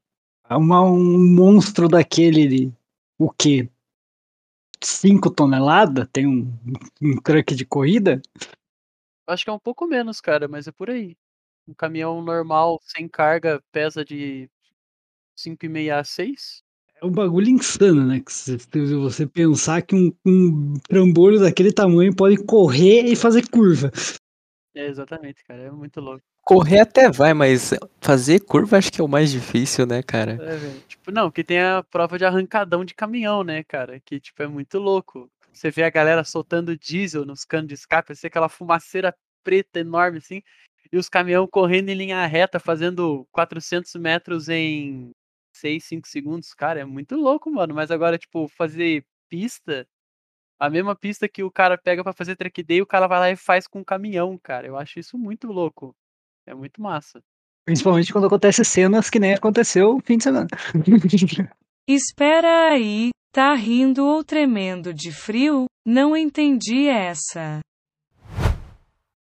uma, 0.58 0.82
um 0.82 1.36
monstro 1.36 1.88
daquele, 1.88 2.47
de, 2.47 2.74
o 3.18 3.30
quê? 3.30 3.70
5 4.84 5.30
toneladas? 5.30 6.08
Tem 6.12 6.28
um, 6.28 6.52
um 7.02 7.16
truque 7.22 7.56
de 7.56 7.66
corrida? 7.66 8.22
Acho 9.28 9.43
que 9.45 9.49
é 9.49 9.54
um 9.54 9.60
pouco 9.60 9.88
menos, 9.88 10.20
cara, 10.20 10.47
mas 10.47 10.68
é 10.68 10.72
por 10.72 10.89
aí. 10.89 11.16
Um 11.68 11.74
caminhão 11.74 12.22
normal, 12.22 12.80
sem 12.84 13.08
carga, 13.08 13.64
pesa 13.72 14.04
de 14.04 14.49
5,5 15.38 15.93
a 15.93 16.04
6. 16.04 16.64
É 17.02 17.06
um 17.06 17.12
bagulho 17.12 17.49
insano, 17.49 18.06
né? 18.06 18.20
Que 18.20 18.32
se 18.32 18.58
você 18.95 19.26
pensar 19.26 19.82
que 19.82 19.95
um, 19.95 20.14
um 20.26 20.74
trambolho 20.88 21.39
daquele 21.39 21.72
tamanho 21.72 22.16
pode 22.16 22.43
correr 22.43 23.06
e 23.06 23.16
fazer 23.16 23.49
curva. 23.49 23.91
É, 24.76 24.88
exatamente, 24.88 25.43
cara, 25.43 25.64
é 25.64 25.72
muito 25.72 25.99
louco. 25.99 26.24
Correr 26.44 26.80
até 26.80 27.10
vai, 27.10 27.34
mas 27.34 27.72
fazer 28.00 28.39
curva 28.42 28.78
acho 28.78 28.92
que 28.92 29.00
é 29.00 29.04
o 29.04 29.08
mais 29.08 29.32
difícil, 29.32 29.86
né, 29.86 30.02
cara? 30.02 30.38
É. 30.42 30.88
Tipo, 30.88 31.12
não, 31.12 31.30
que 31.32 31.44
tem 31.44 31.62
a 31.62 31.84
prova 31.84 32.18
de 32.18 32.26
arrancadão 32.26 32.84
de 32.84 32.96
caminhão, 32.96 33.44
né, 33.44 33.64
cara? 33.64 34.00
Que, 34.00 34.20
tipo, 34.20 34.42
é 34.42 34.48
muito 34.48 34.80
louco. 34.80 35.30
Você 35.54 35.70
vê 35.70 35.84
a 35.84 35.89
galera 35.89 36.24
soltando 36.24 36.78
diesel 36.78 37.26
nos 37.26 37.46
canos 37.46 37.68
de 37.68 37.76
escape, 37.76 38.12
assim, 38.12 38.28
aquela 38.28 38.50
fumaceira 38.50 39.16
preta 39.44 39.80
enorme, 39.80 40.18
assim, 40.18 40.42
e 40.92 40.98
os 40.98 41.10
caminhão 41.10 41.48
correndo 41.48 41.89
em 41.89 41.96
linha 41.96 42.26
reta, 42.26 42.60
fazendo 42.60 43.28
400 43.32 43.94
metros 43.96 44.50
em 44.50 45.12
6, 45.54 45.84
5 45.86 46.08
segundos. 46.08 46.54
Cara, 46.54 46.80
é 46.82 46.86
muito 46.86 47.16
louco, 47.16 47.50
mano. 47.52 47.74
Mas 47.76 47.92
agora, 47.92 48.18
tipo, 48.18 48.48
fazer 48.50 49.06
pista, 49.30 49.88
a 50.60 50.70
mesma 50.70 50.96
pista 50.96 51.30
que 51.30 51.44
o 51.44 51.52
cara 51.52 51.78
pega 51.78 52.04
pra 52.04 52.14
fazer 52.14 52.36
track 52.36 52.62
day, 52.64 52.82
o 52.82 52.86
cara 52.86 53.08
vai 53.08 53.20
lá 53.20 53.32
e 53.32 53.36
faz 53.36 53.68
com 53.68 53.82
o 53.82 53.86
caminhão, 53.86 54.38
cara. 54.38 54.68
Eu 54.68 54.78
acho 54.78 55.00
isso 55.00 55.18
muito 55.18 55.48
louco. 55.48 55.96
É 56.46 56.54
muito 56.54 56.82
massa. 56.82 57.22
Principalmente 57.66 58.12
quando 58.12 58.28
acontece 58.28 58.66
cenas 58.66 59.10
que 59.10 59.20
nem 59.20 59.34
aconteceu 59.34 59.96
no 59.96 60.04
fim 60.04 60.18
de 60.18 60.24
semana. 60.24 60.48
Espera 61.88 62.72
aí, 62.72 63.10
tá 63.32 63.54
rindo 63.54 64.06
ou 64.06 64.24
tremendo 64.24 64.94
de 64.94 65.12
frio? 65.12 65.66
Não 65.86 66.16
entendi 66.16 66.88
essa. 66.88 67.60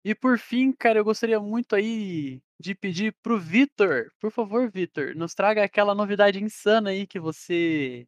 E 0.05 0.15
por 0.15 0.39
fim, 0.39 0.73
cara, 0.73 0.99
eu 0.99 1.05
gostaria 1.05 1.41
muito 1.41 1.75
aí 1.75 2.41
de 2.61 2.75
pedir 2.75 3.15
pro 3.23 3.39
Vitor, 3.39 4.11
por 4.21 4.31
favor, 4.31 4.71
Vitor, 4.71 5.15
nos 5.17 5.33
traga 5.33 5.65
aquela 5.65 5.95
novidade 5.95 6.43
insana 6.43 6.91
aí 6.91 7.07
que 7.07 7.19
você 7.19 8.07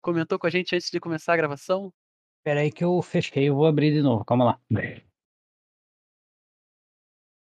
comentou 0.00 0.38
com 0.38 0.46
a 0.46 0.50
gente 0.50 0.74
antes 0.74 0.88
de 0.90 1.00
começar 1.00 1.34
a 1.34 1.36
gravação. 1.36 1.92
Pera 2.44 2.60
aí 2.60 2.70
que 2.70 2.84
eu 2.84 3.00
fechei, 3.02 3.48
eu 3.48 3.54
vou 3.54 3.66
abrir 3.66 3.92
de 3.92 4.02
novo, 4.02 4.24
calma 4.24 4.44
lá. 4.44 4.60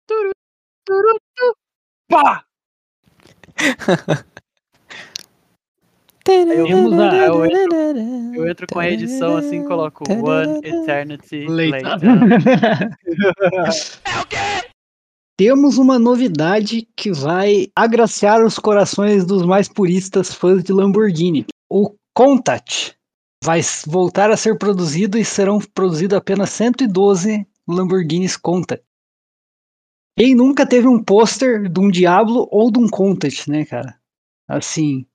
Turu, 0.08 0.32
Pá! 2.10 2.44
eu- 6.28 6.68
eu 7.26 7.46
entro- 7.46 7.76
Eu 8.36 8.48
entro 8.50 8.68
com 8.72 8.80
a 8.80 8.90
edição 8.90 9.38
assim, 9.38 9.64
coloco 9.66 10.04
One 10.12 10.60
Eternity 10.64 11.46
Later. 11.48 11.82
Temos 15.38 15.78
uma 15.78 15.98
novidade 15.98 16.88
que 16.98 17.12
vai 17.12 17.68
agraciar 17.76 18.44
os 18.44 18.60
corações 18.60 19.26
dos 19.26 19.46
mais 19.46 19.70
puristas 19.70 20.34
fãs 20.34 20.64
de 20.64 20.74
Lamborghini. 20.74 21.46
O 21.72 21.96
Contact 22.14 22.96
vai 23.44 23.62
voltar 23.88 24.30
a 24.30 24.38
ser 24.38 24.58
produzido 24.58 25.18
e 25.18 25.24
serão 25.24 25.60
produzidos 25.74 26.18
apenas 26.18 26.50
112 26.50 27.48
Lamborghinis 27.68 28.36
Contact. 28.36 28.84
Quem 30.20 30.36
nunca 30.36 30.66
teve 30.66 30.86
um 30.86 31.02
pôster 31.02 31.70
de 31.70 31.80
um 31.80 31.90
Diablo 31.90 32.46
ou 32.52 32.70
de 32.70 32.78
um 32.78 32.90
Contact, 32.90 33.50
né, 33.50 33.64
cara? 33.64 33.96
Assim, 34.46 35.06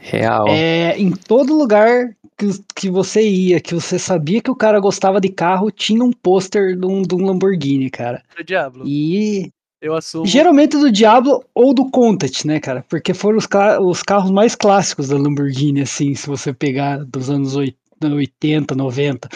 Real. 0.00 0.46
é, 0.48 0.98
em 0.98 1.10
todo 1.12 1.56
lugar 1.56 2.14
que, 2.36 2.46
que 2.76 2.90
você 2.90 3.26
ia, 3.26 3.58
que 3.58 3.74
você 3.74 3.98
sabia 3.98 4.42
que 4.42 4.50
o 4.50 4.54
cara 4.54 4.78
gostava 4.78 5.18
de 5.18 5.30
carro, 5.30 5.70
tinha 5.70 6.04
um 6.04 6.12
pôster 6.12 6.76
de 6.78 6.86
um, 6.86 7.00
de 7.00 7.14
um 7.14 7.24
Lamborghini, 7.24 7.88
cara. 7.88 8.22
Do 8.36 8.44
Diablo. 8.44 8.84
E 8.86 9.50
Eu 9.80 9.94
assumo. 9.94 10.26
geralmente 10.26 10.76
do 10.76 10.92
Diablo 10.92 11.42
ou 11.54 11.72
do 11.72 11.90
Contact, 11.90 12.46
né, 12.46 12.60
cara? 12.60 12.84
Porque 12.86 13.14
foram 13.14 13.38
os, 13.38 13.48
os 13.80 14.02
carros 14.02 14.30
mais 14.30 14.54
clássicos 14.54 15.08
da 15.08 15.16
Lamborghini, 15.16 15.80
assim, 15.80 16.14
se 16.14 16.26
você 16.26 16.52
pegar 16.52 17.02
dos 17.02 17.30
anos 17.30 17.56
oit- 17.56 17.78
80, 18.02 18.74
90. 18.74 19.26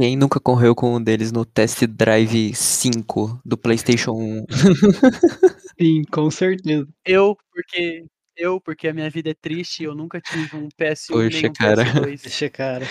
Quem 0.00 0.16
nunca 0.16 0.40
correu 0.40 0.74
com 0.74 0.94
um 0.94 1.02
deles 1.02 1.30
no 1.30 1.44
Test 1.44 1.84
Drive 1.86 2.54
5 2.54 3.38
do 3.44 3.58
PlayStation 3.58 4.12
1? 4.12 4.46
Sim, 5.78 6.04
com 6.10 6.30
certeza. 6.30 6.88
Eu, 7.04 7.36
porque. 7.52 8.06
Eu, 8.34 8.58
porque 8.58 8.88
a 8.88 8.94
minha 8.94 9.10
vida 9.10 9.28
é 9.28 9.34
triste, 9.34 9.84
eu 9.84 9.94
nunca 9.94 10.18
tive 10.18 10.56
um 10.56 10.68
PS1 10.68 11.08
Poxa, 11.08 11.40
nem 11.42 11.50
um 11.50 11.52
cara. 11.52 11.84
PS2. 11.84 12.22
Deixa, 12.22 12.48
cara. 12.48 12.86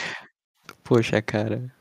Poxa, 0.84 1.20
cara. 1.20 1.74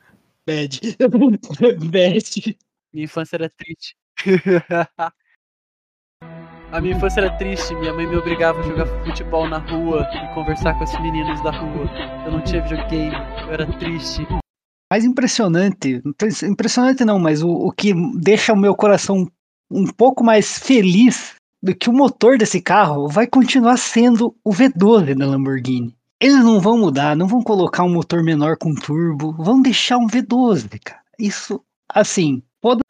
Bad. 0.47 0.81
Bad. 1.93 2.57
Minha 2.91 3.05
infância 3.05 3.37
era 3.37 3.51
triste. 3.51 3.95
A 6.73 6.81
minha 6.81 6.97
infância 6.97 7.21
era 7.21 7.37
triste, 7.37 7.75
minha 7.75 7.93
mãe 7.93 8.07
me 8.07 8.17
obrigava 8.17 8.61
a 8.61 8.63
jogar 8.63 8.87
futebol 9.05 9.47
na 9.47 9.59
rua 9.59 10.09
e 10.11 10.35
conversar 10.35 10.73
com 10.79 10.85
os 10.85 11.01
meninos 11.03 11.43
da 11.43 11.51
rua. 11.51 11.87
Eu 12.25 12.33
não 12.33 12.43
tinha 12.43 12.63
videogame, 12.63 13.15
eu 13.43 13.53
era 13.53 13.67
triste. 13.79 14.27
Mais 14.91 15.05
impressionante, 15.05 16.01
impre- 16.05 16.47
impressionante 16.47 17.05
não, 17.05 17.19
mas 17.19 17.43
o, 17.43 17.49
o 17.51 17.71
que 17.73 17.93
deixa 18.19 18.53
o 18.53 18.57
meu 18.57 18.75
coração 18.75 19.31
um 19.71 19.87
pouco 19.87 20.25
mais 20.25 20.59
feliz 20.59 21.35
do 21.63 21.75
que 21.75 21.91
o 21.91 21.93
motor 21.93 22.39
desse 22.39 22.61
carro 22.61 23.09
vai 23.09 23.27
continuar 23.27 23.77
sendo 23.77 24.35
o 24.45 24.51
V12 24.51 25.15
da 25.15 25.27
Lamborghini. 25.27 25.95
Eles 26.21 26.43
não 26.43 26.59
vão 26.61 26.79
mudar, 26.79 27.15
não 27.15 27.27
vão 27.29 27.43
colocar 27.43 27.85
um 27.85 27.93
motor 27.93 28.23
menor 28.25 28.57
com 28.57 28.75
turbo, 28.75 29.33
vão 29.39 29.61
deixar 29.61 29.99
um 29.99 30.07
V12, 30.07 30.81
cara. 30.83 31.01
Isso, 31.19 31.61
assim, 31.93 32.43
foda 32.63 32.81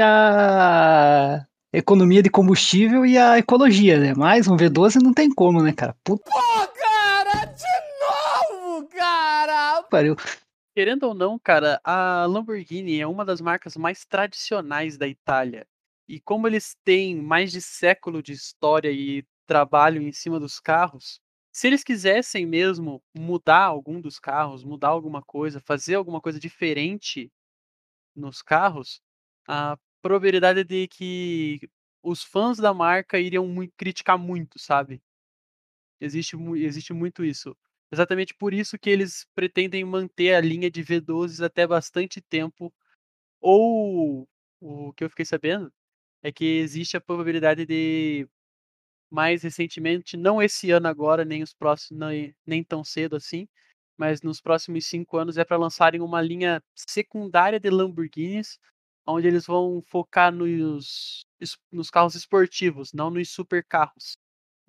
a 0.00 1.44
economia 1.72 2.22
de 2.22 2.30
combustível 2.30 3.06
e 3.06 3.16
a 3.16 3.38
ecologia, 3.38 3.98
né? 3.98 4.14
Mas 4.16 4.46
um 4.48 4.56
V12 4.56 4.96
não 5.02 5.12
tem 5.14 5.30
como, 5.30 5.62
né, 5.62 5.72
cara? 5.72 5.94
Puta 6.04 6.30
Cara, 6.30 7.46
de 7.46 8.60
novo, 8.60 8.88
cara! 8.88 9.82
pariu. 9.90 10.16
Querendo 10.74 11.04
ou 11.04 11.14
não, 11.14 11.38
cara, 11.38 11.80
a 11.84 12.24
Lamborghini 12.26 12.98
é 12.98 13.06
uma 13.06 13.24
das 13.24 13.40
marcas 13.40 13.76
mais 13.76 14.04
tradicionais 14.06 14.96
da 14.96 15.06
Itália. 15.06 15.66
E 16.08 16.18
como 16.20 16.46
eles 16.46 16.74
têm 16.84 17.14
mais 17.16 17.52
de 17.52 17.60
século 17.60 18.22
de 18.22 18.32
história 18.32 18.90
e 18.90 19.24
trabalho 19.46 20.00
em 20.02 20.12
cima 20.12 20.40
dos 20.40 20.58
carros, 20.58 21.20
se 21.52 21.66
eles 21.66 21.84
quisessem 21.84 22.46
mesmo 22.46 23.02
mudar 23.14 23.64
algum 23.64 24.00
dos 24.00 24.18
carros, 24.18 24.64
mudar 24.64 24.88
alguma 24.88 25.22
coisa, 25.22 25.60
fazer 25.60 25.94
alguma 25.96 26.20
coisa 26.20 26.40
diferente 26.40 27.30
nos 28.16 28.42
carros, 28.42 29.00
a 29.48 29.78
probabilidade 30.02 30.60
é 30.60 30.64
de 30.64 30.88
que 30.88 31.60
os 32.02 32.22
fãs 32.24 32.58
da 32.58 32.74
marca 32.74 33.18
iriam 33.20 33.46
mui- 33.48 33.72
criticar 33.76 34.18
muito, 34.18 34.58
sabe? 34.58 35.02
Existe, 36.00 36.36
existe 36.56 36.92
muito 36.92 37.24
isso. 37.24 37.56
Exatamente 37.92 38.34
por 38.34 38.54
isso 38.54 38.78
que 38.78 38.88
eles 38.90 39.26
pretendem 39.34 39.84
manter 39.84 40.34
a 40.34 40.40
linha 40.40 40.70
de 40.70 40.82
V12s 40.82 41.44
até 41.44 41.66
bastante 41.66 42.20
tempo 42.22 42.72
Ou 43.40 44.28
o 44.60 44.92
que 44.94 45.04
eu 45.04 45.10
fiquei 45.10 45.24
sabendo 45.26 45.72
é 46.22 46.32
que 46.32 46.44
existe 46.44 46.96
a 46.96 47.02
probabilidade 47.02 47.66
de 47.66 48.28
mais 49.10 49.42
recentemente, 49.42 50.16
não 50.16 50.42
esse 50.42 50.70
ano 50.70 50.88
agora, 50.88 51.24
nem 51.24 51.42
os 51.42 51.54
próximos, 51.54 51.98
nem, 52.00 52.34
nem 52.46 52.64
tão 52.64 52.84
cedo 52.84 53.16
assim, 53.16 53.48
mas 53.98 54.22
nos 54.22 54.40
próximos 54.40 54.86
cinco 54.86 55.16
anos 55.18 55.38
é 55.38 55.44
para 55.44 55.56
lançarem 55.58 56.00
uma 56.02 56.22
linha 56.22 56.62
secundária 56.76 57.60
de 57.60 57.70
Lamborghinis, 57.70 58.58
onde 59.06 59.28
eles 59.28 59.46
vão 59.46 59.82
focar 59.88 60.32
nos, 60.32 61.26
nos 61.72 61.90
carros 61.90 62.14
esportivos, 62.16 62.92
não 62.92 63.10
nos 63.10 63.30
supercarros. 63.30 64.16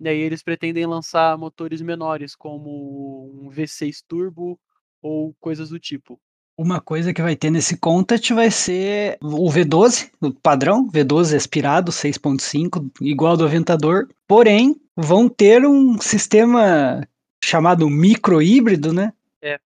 E 0.00 0.08
aí 0.08 0.18
eles 0.18 0.42
pretendem 0.42 0.86
lançar 0.86 1.38
motores 1.38 1.80
menores, 1.80 2.34
como 2.34 3.30
um 3.42 3.48
V6 3.50 4.02
Turbo 4.06 4.58
ou 5.02 5.34
coisas 5.40 5.68
do 5.68 5.78
tipo. 5.78 6.18
Uma 6.56 6.80
coisa 6.80 7.12
que 7.12 7.20
vai 7.20 7.34
ter 7.34 7.50
nesse 7.50 7.76
Contact 7.76 8.32
vai 8.32 8.50
ser 8.50 9.18
o 9.20 9.50
V12, 9.50 10.10
o 10.20 10.32
padrão, 10.32 10.88
V12 10.88 11.34
aspirado, 11.34 11.90
6.5, 11.90 12.90
igual 13.00 13.36
do 13.36 13.44
Aventador. 13.44 14.06
Porém, 14.26 14.76
vão 14.96 15.28
ter 15.28 15.66
um 15.66 15.98
sistema 16.00 17.06
chamado 17.42 17.90
micro 17.90 18.40
híbrido, 18.40 18.92
né? 18.92 19.12
É. 19.42 19.58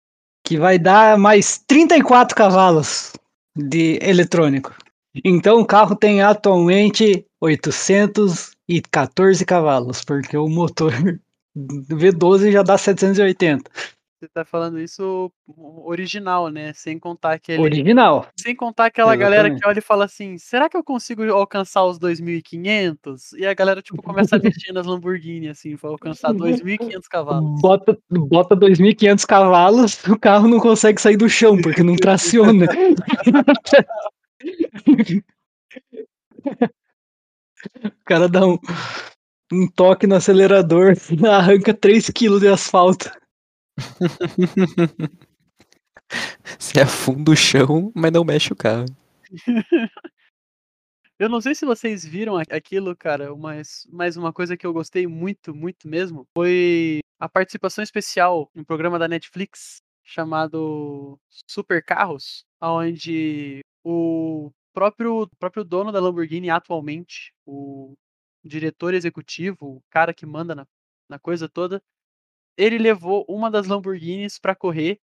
Que 0.44 0.56
vai 0.56 0.78
dar 0.78 1.18
mais 1.18 1.58
34 1.66 2.36
cavalos 2.36 3.12
de 3.56 3.98
eletrônico. 4.00 4.72
Então 5.24 5.60
o 5.60 5.66
carro 5.66 5.96
tem 5.96 6.22
atualmente 6.22 7.26
814 8.68 9.44
cavalos, 9.44 10.04
porque 10.04 10.36
o 10.36 10.48
motor 10.48 10.92
do 11.54 11.96
V12 11.96 12.52
já 12.52 12.62
dá 12.62 12.76
780. 12.76 13.70
Você 14.18 14.28
tá 14.28 14.46
falando 14.46 14.80
isso 14.80 15.30
original, 15.84 16.48
né? 16.48 16.72
Sem 16.72 16.98
contar 16.98 17.34
aquele. 17.34 17.62
Original. 17.62 18.26
Sem 18.34 18.56
contar 18.56 18.86
aquela 18.86 19.14
galera 19.14 19.48
Exatamente. 19.48 19.62
que 19.62 19.68
olha 19.68 19.78
e 19.78 19.82
fala 19.82 20.06
assim: 20.06 20.38
será 20.38 20.70
que 20.70 20.76
eu 20.76 20.82
consigo 20.82 21.22
alcançar 21.30 21.84
os 21.84 21.98
2.500? 21.98 23.34
E 23.36 23.46
a 23.46 23.52
galera, 23.52 23.82
tipo, 23.82 24.02
começa 24.02 24.36
a 24.36 24.38
mexer 24.38 24.72
nas 24.72 24.86
Lamborghini, 24.86 25.48
assim, 25.48 25.76
pra 25.76 25.90
alcançar 25.90 26.32
2.500 26.32 27.02
cavalos. 27.10 27.60
Bota, 27.60 27.98
bota 28.10 28.56
2.500 28.56 29.26
cavalos, 29.26 30.02
o 30.08 30.18
carro 30.18 30.48
não 30.48 30.60
consegue 30.60 30.98
sair 30.98 31.18
do 31.18 31.28
chão, 31.28 31.60
porque 31.60 31.82
não 31.82 31.94
traciona. 31.94 32.66
o 37.84 38.04
cara 38.04 38.28
dá 38.28 38.46
um, 38.46 38.58
um 39.52 39.68
toque 39.68 40.06
no 40.06 40.14
acelerador, 40.16 40.94
arranca 41.30 41.74
3 41.74 42.10
kg 42.10 42.40
de 42.40 42.48
asfalto. 42.48 43.10
Você 46.58 46.80
afunda 46.80 47.32
o 47.32 47.36
chão, 47.36 47.90
mas 47.94 48.12
não 48.12 48.24
mexe 48.24 48.52
o 48.52 48.56
carro. 48.56 48.86
Eu 51.18 51.30
não 51.30 51.40
sei 51.40 51.54
se 51.54 51.64
vocês 51.64 52.04
viram 52.04 52.36
aquilo, 52.36 52.94
cara, 52.94 53.34
mas, 53.34 53.86
mas 53.90 54.18
uma 54.18 54.34
coisa 54.34 54.54
que 54.54 54.66
eu 54.66 54.72
gostei 54.72 55.06
muito, 55.06 55.54
muito 55.54 55.88
mesmo 55.88 56.28
foi 56.36 57.00
a 57.18 57.26
participação 57.26 57.82
especial 57.82 58.50
em 58.54 58.60
um 58.60 58.64
programa 58.64 58.98
da 58.98 59.08
Netflix 59.08 59.80
chamado 60.04 61.18
Super 61.48 61.82
Carros, 61.82 62.44
onde 62.60 63.60
o 63.82 64.50
próprio, 64.76 65.26
próprio 65.38 65.64
dono 65.64 65.90
da 65.90 65.98
Lamborghini 65.98 66.50
atualmente, 66.50 67.32
o 67.46 67.94
diretor 68.44 68.92
executivo, 68.92 69.76
o 69.78 69.82
cara 69.90 70.12
que 70.12 70.26
manda 70.26 70.54
na, 70.54 70.66
na 71.08 71.18
coisa 71.18 71.48
toda, 71.48 71.82
ele 72.58 72.76
levou 72.76 73.24
uma 73.26 73.50
das 73.50 73.66
Lamborghinis 73.66 74.38
para 74.38 74.54
correr 74.54 75.00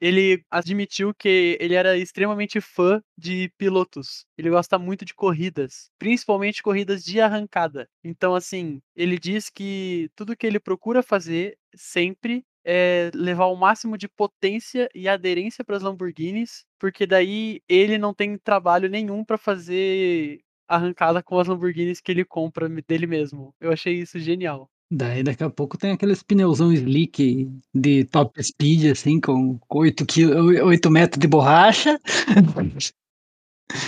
ele 0.00 0.42
admitiu 0.50 1.14
que 1.14 1.58
ele 1.60 1.74
era 1.74 1.96
extremamente 1.98 2.60
fã 2.60 3.02
de 3.16 3.50
pilotos. 3.58 4.24
Ele 4.36 4.48
gosta 4.48 4.78
muito 4.78 5.04
de 5.04 5.14
corridas, 5.14 5.90
principalmente 5.98 6.62
corridas 6.62 7.04
de 7.04 7.20
arrancada. 7.20 7.86
Então, 8.02 8.34
assim, 8.34 8.80
ele 8.96 9.18
diz 9.18 9.50
que 9.50 10.10
tudo 10.16 10.36
que 10.36 10.46
ele 10.46 10.58
procura 10.58 11.02
fazer 11.02 11.58
sempre 11.74 12.44
é 12.64 13.10
levar 13.14 13.46
o 13.46 13.56
máximo 13.56 13.96
de 13.96 14.08
potência 14.08 14.88
e 14.94 15.08
aderência 15.08 15.64
para 15.64 15.76
as 15.76 15.82
Lamborghinis, 15.82 16.64
porque 16.78 17.06
daí 17.06 17.62
ele 17.68 17.98
não 17.98 18.14
tem 18.14 18.36
trabalho 18.38 18.88
nenhum 18.88 19.24
para 19.24 19.38
fazer 19.38 20.40
arrancada 20.68 21.22
com 21.22 21.38
as 21.38 21.48
Lamborghinis 21.48 22.00
que 22.00 22.12
ele 22.12 22.24
compra 22.24 22.68
dele 22.68 23.06
mesmo. 23.06 23.54
Eu 23.60 23.72
achei 23.72 23.94
isso 23.94 24.18
genial. 24.18 24.70
Daí 24.92 25.22
daqui 25.22 25.44
a 25.44 25.50
pouco 25.50 25.78
tem 25.78 25.92
aqueles 25.92 26.22
pneuzão 26.22 26.72
slick 26.72 27.48
de 27.72 28.04
top 28.06 28.42
speed, 28.42 28.90
assim, 28.90 29.20
com 29.20 29.58
8, 29.68 30.04
quilo, 30.04 30.66
8 30.66 30.90
metros 30.90 31.20
de 31.20 31.28
borracha. 31.28 32.00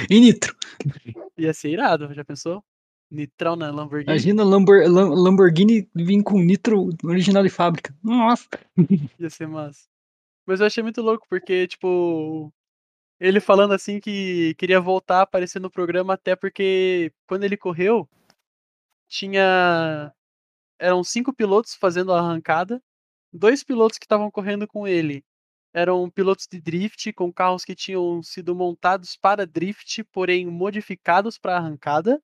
e 0.09 0.21
nitro. 0.21 0.55
Ia 1.37 1.53
ser 1.53 1.71
irado, 1.71 2.15
já 2.15 2.25
pensou? 2.25 2.63
Nitrão 3.13 3.55
na 3.57 3.71
Lamborghini. 3.71 4.11
Imagina 4.11 4.43
Lambor, 4.43 4.83
Lam- 4.89 5.15
Lamborghini 5.15 5.87
vir 5.95 6.23
com 6.23 6.39
nitro 6.41 6.89
original 7.05 7.43
de 7.43 7.51
fábrica. 7.51 7.95
Nossa. 8.03 8.49
Ia 9.21 9.29
ser 9.29 9.47
massa. 9.47 9.87
Mas 10.47 10.61
eu 10.61 10.67
achei 10.67 10.83
muito 10.83 11.03
louco, 11.03 11.27
porque, 11.29 11.69
tipo, 11.69 12.53
ele 13.21 13.39
falando 13.39 13.73
assim 13.75 14.01
que 14.01 14.55
queria 14.55 14.81
voltar 14.81 15.19
a 15.19 15.23
aparecer 15.23 15.61
no 15.61 15.71
programa, 15.71 16.15
até 16.15 16.35
porque 16.35 17.13
quando 17.27 17.45
ele 17.45 17.57
correu, 17.57 18.09
tinha. 19.09 20.13
Eram 20.79 21.05
cinco 21.05 21.33
pilotos 21.33 21.75
fazendo 21.75 22.13
a 22.13 22.19
arrancada, 22.19 22.83
dois 23.33 23.63
pilotos 23.63 23.99
que 23.99 24.05
estavam 24.05 24.31
correndo 24.31 24.67
com 24.67 24.89
ele 24.89 25.25
eram 25.75 26.11
pilotos 26.11 26.47
de 26.51 26.61
drift, 26.61 27.11
com 27.15 27.33
carros 27.33 27.65
que 27.65 27.75
tinham 27.75 28.23
sido 28.23 28.55
montados 28.55 29.17
para 29.17 29.47
drift, 29.47 30.05
porém 30.13 30.45
modificados 30.47 31.39
para 31.39 31.57
arrancada. 31.57 32.23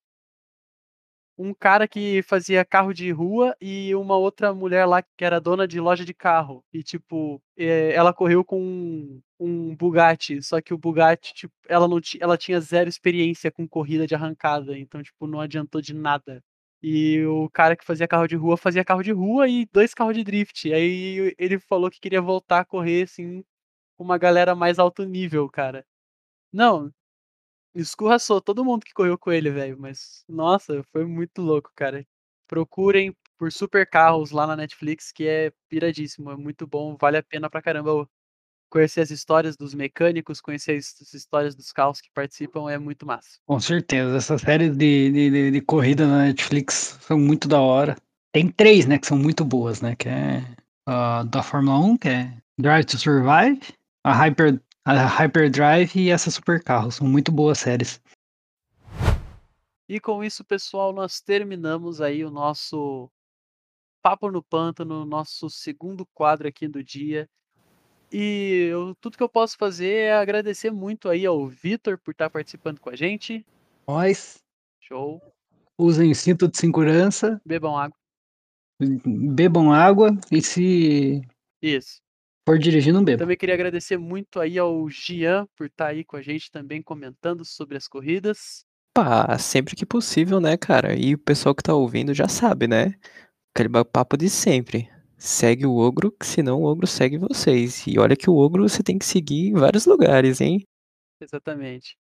Um 1.39 1.55
cara 1.55 1.87
que 1.87 2.21
fazia 2.23 2.65
carro 2.65 2.93
de 2.93 3.13
rua 3.13 3.57
e 3.61 3.95
uma 3.95 4.17
outra 4.17 4.53
mulher 4.53 4.85
lá 4.87 5.01
que 5.03 5.25
era 5.25 5.41
dona 5.41 5.69
de 5.69 5.79
loja 5.81 6.05
de 6.05 6.13
carro. 6.13 6.65
E, 6.73 6.83
tipo, 6.83 7.41
eh, 7.57 7.93
ela 7.95 8.13
correu 8.13 8.45
com 8.45 9.21
um, 9.39 9.77
Bugatti, 9.77 10.43
só 10.43 10.61
que 10.61 10.75
o 10.75 10.79
Bugatti, 10.79 11.33
tipo, 11.35 11.55
ela, 11.69 11.87
não 11.87 12.01
ela 12.21 12.37
tinha 12.37 12.61
zero 12.61 12.89
experiência 12.89 13.53
com 13.53 13.69
corrida 13.69 14.05
de 14.07 14.15
arrancada, 14.17 14.77
então, 14.77 15.01
tipo, 15.03 15.29
não 15.29 15.41
adiantou 15.41 15.81
de 15.81 15.95
nada. 15.95 16.43
E 16.83 17.25
o 17.27 17.49
cara 17.51 17.77
que 17.77 17.85
fazia 17.85 18.09
carro 18.09 18.27
de 18.27 18.37
rua 18.37 18.57
fazia 18.57 18.85
carro 18.85 19.03
de 19.03 19.13
rua 19.13 19.49
e 19.49 19.67
dois 19.73 19.95
carros 19.95 20.15
de 20.17 20.25
drift. 20.25 20.73
Aí 20.73 21.35
ele 21.39 21.59
falou 21.61 21.91
que 21.91 22.01
queria 22.01 22.21
voltar 22.23 22.61
a 22.61 22.65
correr, 22.65 23.05
assim, 23.05 23.45
com 23.97 24.05
uma 24.05 24.19
galera 24.19 24.55
mais 24.57 24.79
alto 24.79 25.05
nível, 25.05 25.49
cara. 25.51 25.85
Não, 26.53 26.93
escorraçou 27.81 28.41
todo 28.41 28.65
mundo 28.65 28.85
que 28.85 28.93
correu 28.93 29.19
com 29.19 29.33
ele, 29.33 29.51
velho. 29.51 29.77
Mas, 29.79 30.25
nossa, 30.29 30.83
foi 30.93 31.05
muito 31.05 31.43
louco, 31.43 31.71
cara. 31.75 32.07
Procurem 32.47 33.15
por 33.39 33.53
Super 33.53 33.89
Carros 33.89 34.31
lá 34.31 34.47
na 34.47 34.57
Netflix, 34.57 35.13
que 35.13 35.27
é 35.27 35.53
piradíssimo, 35.69 36.31
é 36.31 36.37
muito 36.37 36.67
bom, 36.67 36.97
vale 37.01 37.19
a 37.19 37.23
pena 37.23 37.49
pra 37.49 37.63
caramba 37.63 38.09
conhecer 38.71 39.01
as 39.01 39.11
histórias 39.11 39.57
dos 39.57 39.75
mecânicos, 39.75 40.41
conhecer 40.41 40.77
as 40.77 40.95
as 41.01 41.15
histórias 41.15 41.55
dos 41.55 41.73
carros 41.73 42.01
que 42.01 42.11
participam, 42.13 42.71
é 42.71 42.79
muito 42.79 43.07
massa. 43.07 43.39
Com 43.47 43.59
certeza, 43.61 44.17
essas 44.17 44.41
séries 44.43 44.77
de, 44.77 45.11
de, 45.11 45.51
de, 45.51 45.61
corrida 45.63 46.07
na 46.07 46.25
Netflix 46.25 46.99
são 47.01 47.19
muito 47.19 47.49
da 47.49 47.61
hora. 47.61 47.97
Tem 48.33 48.49
três, 48.49 48.87
né, 48.87 48.99
que 48.99 49.07
são 49.07 49.19
muito 49.19 49.45
boas, 49.45 49.81
né, 49.81 49.97
que 49.97 50.09
é 50.09 50.45
a 50.87 51.23
da 51.23 51.43
Fórmula 51.43 51.79
1, 51.79 51.97
que 51.97 52.09
é 52.09 52.33
Drive 52.59 52.85
to 52.85 52.99
Survive, 52.99 53.61
a 54.05 54.13
Hyper, 54.13 54.61
a 54.91 55.07
Hyperdrive 55.07 56.01
e 56.01 56.11
essa 56.11 56.31
Super 56.31 56.63
Carro. 56.63 56.91
São 56.91 57.07
muito 57.07 57.31
boas 57.31 57.59
séries. 57.59 58.01
E 59.87 60.01
com 60.01 60.25
isso, 60.25 60.43
pessoal, 60.45 60.93
nós 60.93 61.21
terminamos 61.21 62.01
aí 62.01 62.25
o 62.25 62.31
nosso 62.31 63.11
Papo 64.03 64.31
no 64.31 64.43
Pântano, 64.43 65.05
nosso 65.05 65.51
segundo 65.51 66.07
quadro 66.15 66.49
aqui 66.49 66.67
do 66.67 66.83
dia. 66.83 67.29
E 68.11 68.69
eu- 68.71 68.95
tudo 69.01 69.19
que 69.19 69.23
eu 69.23 69.29
posso 69.29 69.59
fazer 69.59 69.93
é 69.93 70.15
agradecer 70.15 70.71
muito 70.71 71.09
aí 71.09 71.27
ao 71.27 71.47
Vitor 71.47 71.99
por 71.99 72.13
estar 72.13 72.31
participando 72.31 72.81
com 72.81 72.89
a 72.89 72.97
gente. 72.97 73.45
Nós 73.87 74.39
Show. 74.81 75.21
usem 75.79 76.15
cinto 76.15 76.49
de 76.49 76.57
segurança, 76.57 77.39
Bebam 77.45 77.77
água. 77.77 77.99
bebam 78.81 79.73
água 79.73 80.17
e 80.33 80.41
se 80.41 81.21
Isso. 81.61 82.01
For 82.49 82.59
dirigir, 82.59 82.95
não 82.95 83.05
bebam. 83.05 83.19
Também 83.19 83.37
queria 83.37 83.55
agradecer 83.55 83.99
muito 83.99 84.41
aí 84.41 84.59
ao 84.59 84.89
Gian 84.89 85.47
por 85.55 85.67
estar 85.67 85.89
aí 85.89 86.03
com 86.03 86.17
a 86.17 86.23
gente 86.23 86.51
também 86.51 86.83
comentando 86.83 87.45
sobre 87.45 87.77
as 87.77 87.87
corridas. 87.87 88.65
Pá, 88.95 89.39
sempre 89.39 89.77
que 89.77 89.85
possível, 89.85 90.41
né, 90.41 90.57
cara? 90.57 90.99
E 90.99 91.15
o 91.15 91.19
pessoal 91.19 91.55
que 91.55 91.63
tá 91.63 91.75
ouvindo 91.75 92.15
já 92.15 92.27
sabe, 92.27 92.67
né? 92.67 92.95
Aquele 93.55 93.69
papo 93.85 94.17
de 94.17 94.31
sempre. 94.31 94.91
Segue 95.19 95.67
o 95.67 95.77
ogro, 95.77 96.17
senão 96.23 96.63
o 96.63 96.65
ogro 96.65 96.87
segue 96.87 97.19
vocês. 97.19 97.87
E 97.87 97.99
olha 97.99 98.17
que 98.17 98.31
o 98.31 98.37
ogro 98.37 98.67
você 98.67 98.83
tem 98.83 98.99
que 98.99 99.05
seguir 99.05 99.49
em 99.49 99.55
vários 99.55 99.85
lugares, 99.85 100.41
hein? 100.41 100.65
Exatamente. 101.21 101.99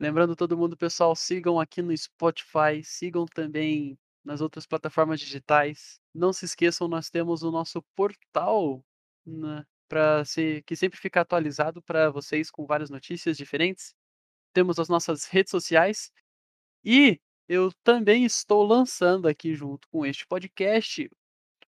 Lembrando 0.00 0.34
todo 0.34 0.56
mundo, 0.56 0.78
pessoal, 0.78 1.14
sigam 1.14 1.60
aqui 1.60 1.82
no 1.82 1.94
Spotify, 1.94 2.82
sigam 2.82 3.26
também 3.26 3.98
nas 4.24 4.40
outras 4.40 4.66
plataformas 4.66 5.20
digitais. 5.20 6.00
Não 6.14 6.32
se 6.32 6.46
esqueçam, 6.46 6.88
nós 6.88 7.10
temos 7.10 7.42
o 7.42 7.50
nosso 7.50 7.82
portal 7.94 8.82
né, 9.28 9.64
para 9.88 10.24
ser 10.24 10.62
que 10.64 10.76
sempre 10.76 10.98
fica 10.98 11.20
atualizado 11.20 11.82
para 11.82 12.10
vocês 12.10 12.50
com 12.50 12.66
várias 12.66 12.90
notícias 12.90 13.36
diferentes. 13.36 13.94
temos 14.52 14.78
as 14.78 14.88
nossas 14.88 15.26
redes 15.26 15.50
sociais 15.50 16.10
e 16.84 17.20
eu 17.48 17.72
também 17.84 18.24
estou 18.24 18.64
lançando 18.64 19.28
aqui 19.28 19.54
junto 19.54 19.88
com 19.88 20.04
este 20.06 20.26
podcast 20.26 21.08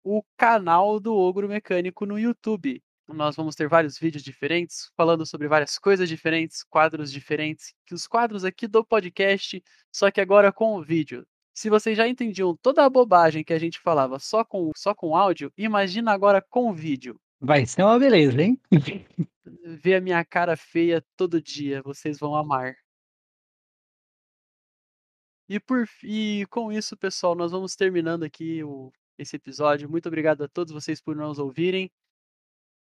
o 0.03 0.23
canal 0.37 0.99
do 0.99 1.15
Ogro 1.15 1.47
Mecânico 1.47 2.05
no 2.05 2.17
YouTube. 2.19 2.81
Nós 3.07 3.35
vamos 3.35 3.55
ter 3.55 3.67
vários 3.67 3.97
vídeos 3.97 4.23
diferentes, 4.23 4.91
falando 4.95 5.25
sobre 5.25 5.47
várias 5.47 5.77
coisas 5.79 6.07
diferentes, 6.07 6.63
quadros 6.63 7.11
diferentes, 7.11 7.73
que 7.85 7.93
os 7.93 8.07
quadros 8.07 8.45
aqui 8.45 8.67
do 8.67 8.85
podcast, 8.85 9.63
só 9.91 10.11
que 10.11 10.21
agora 10.21 10.51
com 10.53 10.75
o 10.77 10.83
vídeo. 10.83 11.25
Se 11.53 11.69
vocês 11.69 11.97
já 11.97 12.07
entendiam 12.07 12.55
toda 12.61 12.85
a 12.85 12.89
bobagem 12.89 13.43
que 13.43 13.53
a 13.53 13.59
gente 13.59 13.79
falava 13.79 14.19
só 14.19 14.45
com, 14.45 14.71
só 14.75 14.93
com 14.95 15.15
áudio, 15.15 15.51
imagina 15.57 16.11
agora 16.11 16.41
com 16.41 16.73
vídeo. 16.73 17.19
Vai 17.39 17.65
ser 17.65 17.83
uma 17.83 17.97
beleza, 17.97 18.41
hein? 18.41 18.59
Ver 19.81 19.95
a 19.95 20.01
minha 20.01 20.23
cara 20.25 20.57
feia 20.57 21.03
todo 21.15 21.41
dia, 21.41 21.81
vocês 21.81 22.19
vão 22.19 22.35
amar. 22.35 22.75
E, 25.47 25.59
por, 25.59 25.87
e 26.03 26.45
com 26.49 26.71
isso, 26.71 26.95
pessoal, 26.97 27.33
nós 27.33 27.51
vamos 27.51 27.75
terminando 27.75 28.23
aqui 28.23 28.63
o, 28.63 28.91
esse 29.17 29.35
episódio. 29.35 29.89
Muito 29.89 30.07
obrigado 30.07 30.43
a 30.43 30.47
todos 30.47 30.71
vocês 30.73 31.01
por 31.01 31.15
nos 31.15 31.39
ouvirem. 31.39 31.91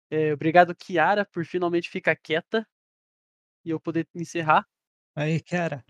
É, 0.10 0.34
obrigado, 0.34 0.76
Kiara, 0.76 1.26
por 1.26 1.45
finalmente 1.45 1.89
ficar 1.89 2.16
quieta 2.16 2.66
e 3.66 3.72
eu 3.72 3.80
poder 3.80 4.08
encerrar. 4.14 4.66
Aí, 5.16 5.41
cara. 5.41 5.84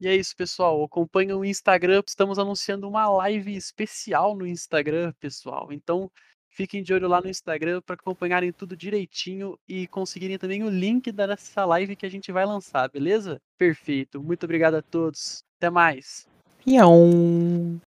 E 0.00 0.08
é 0.08 0.14
isso, 0.14 0.34
pessoal. 0.36 0.82
Acompanhem 0.84 1.34
o 1.34 1.44
Instagram. 1.44 2.02
Estamos 2.06 2.38
anunciando 2.38 2.88
uma 2.88 3.08
live 3.08 3.54
especial 3.54 4.36
no 4.36 4.46
Instagram, 4.46 5.12
pessoal. 5.20 5.72
Então, 5.72 6.10
fiquem 6.54 6.82
de 6.82 6.94
olho 6.94 7.08
lá 7.08 7.20
no 7.20 7.28
Instagram 7.28 7.82
para 7.82 7.94
acompanharem 7.94 8.52
tudo 8.52 8.76
direitinho 8.76 9.58
e 9.68 9.88
conseguirem 9.88 10.38
também 10.38 10.62
o 10.62 10.70
link 10.70 11.10
dessa 11.10 11.64
live 11.64 11.96
que 11.96 12.06
a 12.06 12.08
gente 12.08 12.30
vai 12.30 12.46
lançar, 12.46 12.88
beleza? 12.88 13.40
Perfeito. 13.58 14.22
Muito 14.22 14.44
obrigado 14.44 14.74
a 14.74 14.82
todos. 14.82 15.42
Até 15.58 15.68
mais. 15.68 16.28
Ião. 16.66 17.80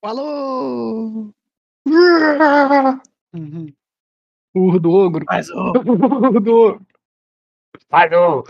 Falou! 0.00 1.30
Uhum. 3.34 3.66
Urro 4.54 4.80
do 4.80 4.90
ogro. 4.90 5.24
Mais 5.26 5.50
um. 5.50 5.72
Urro 5.76 6.40
do 6.40 6.54
ogro. 6.54 6.86
Falou! 7.88 8.44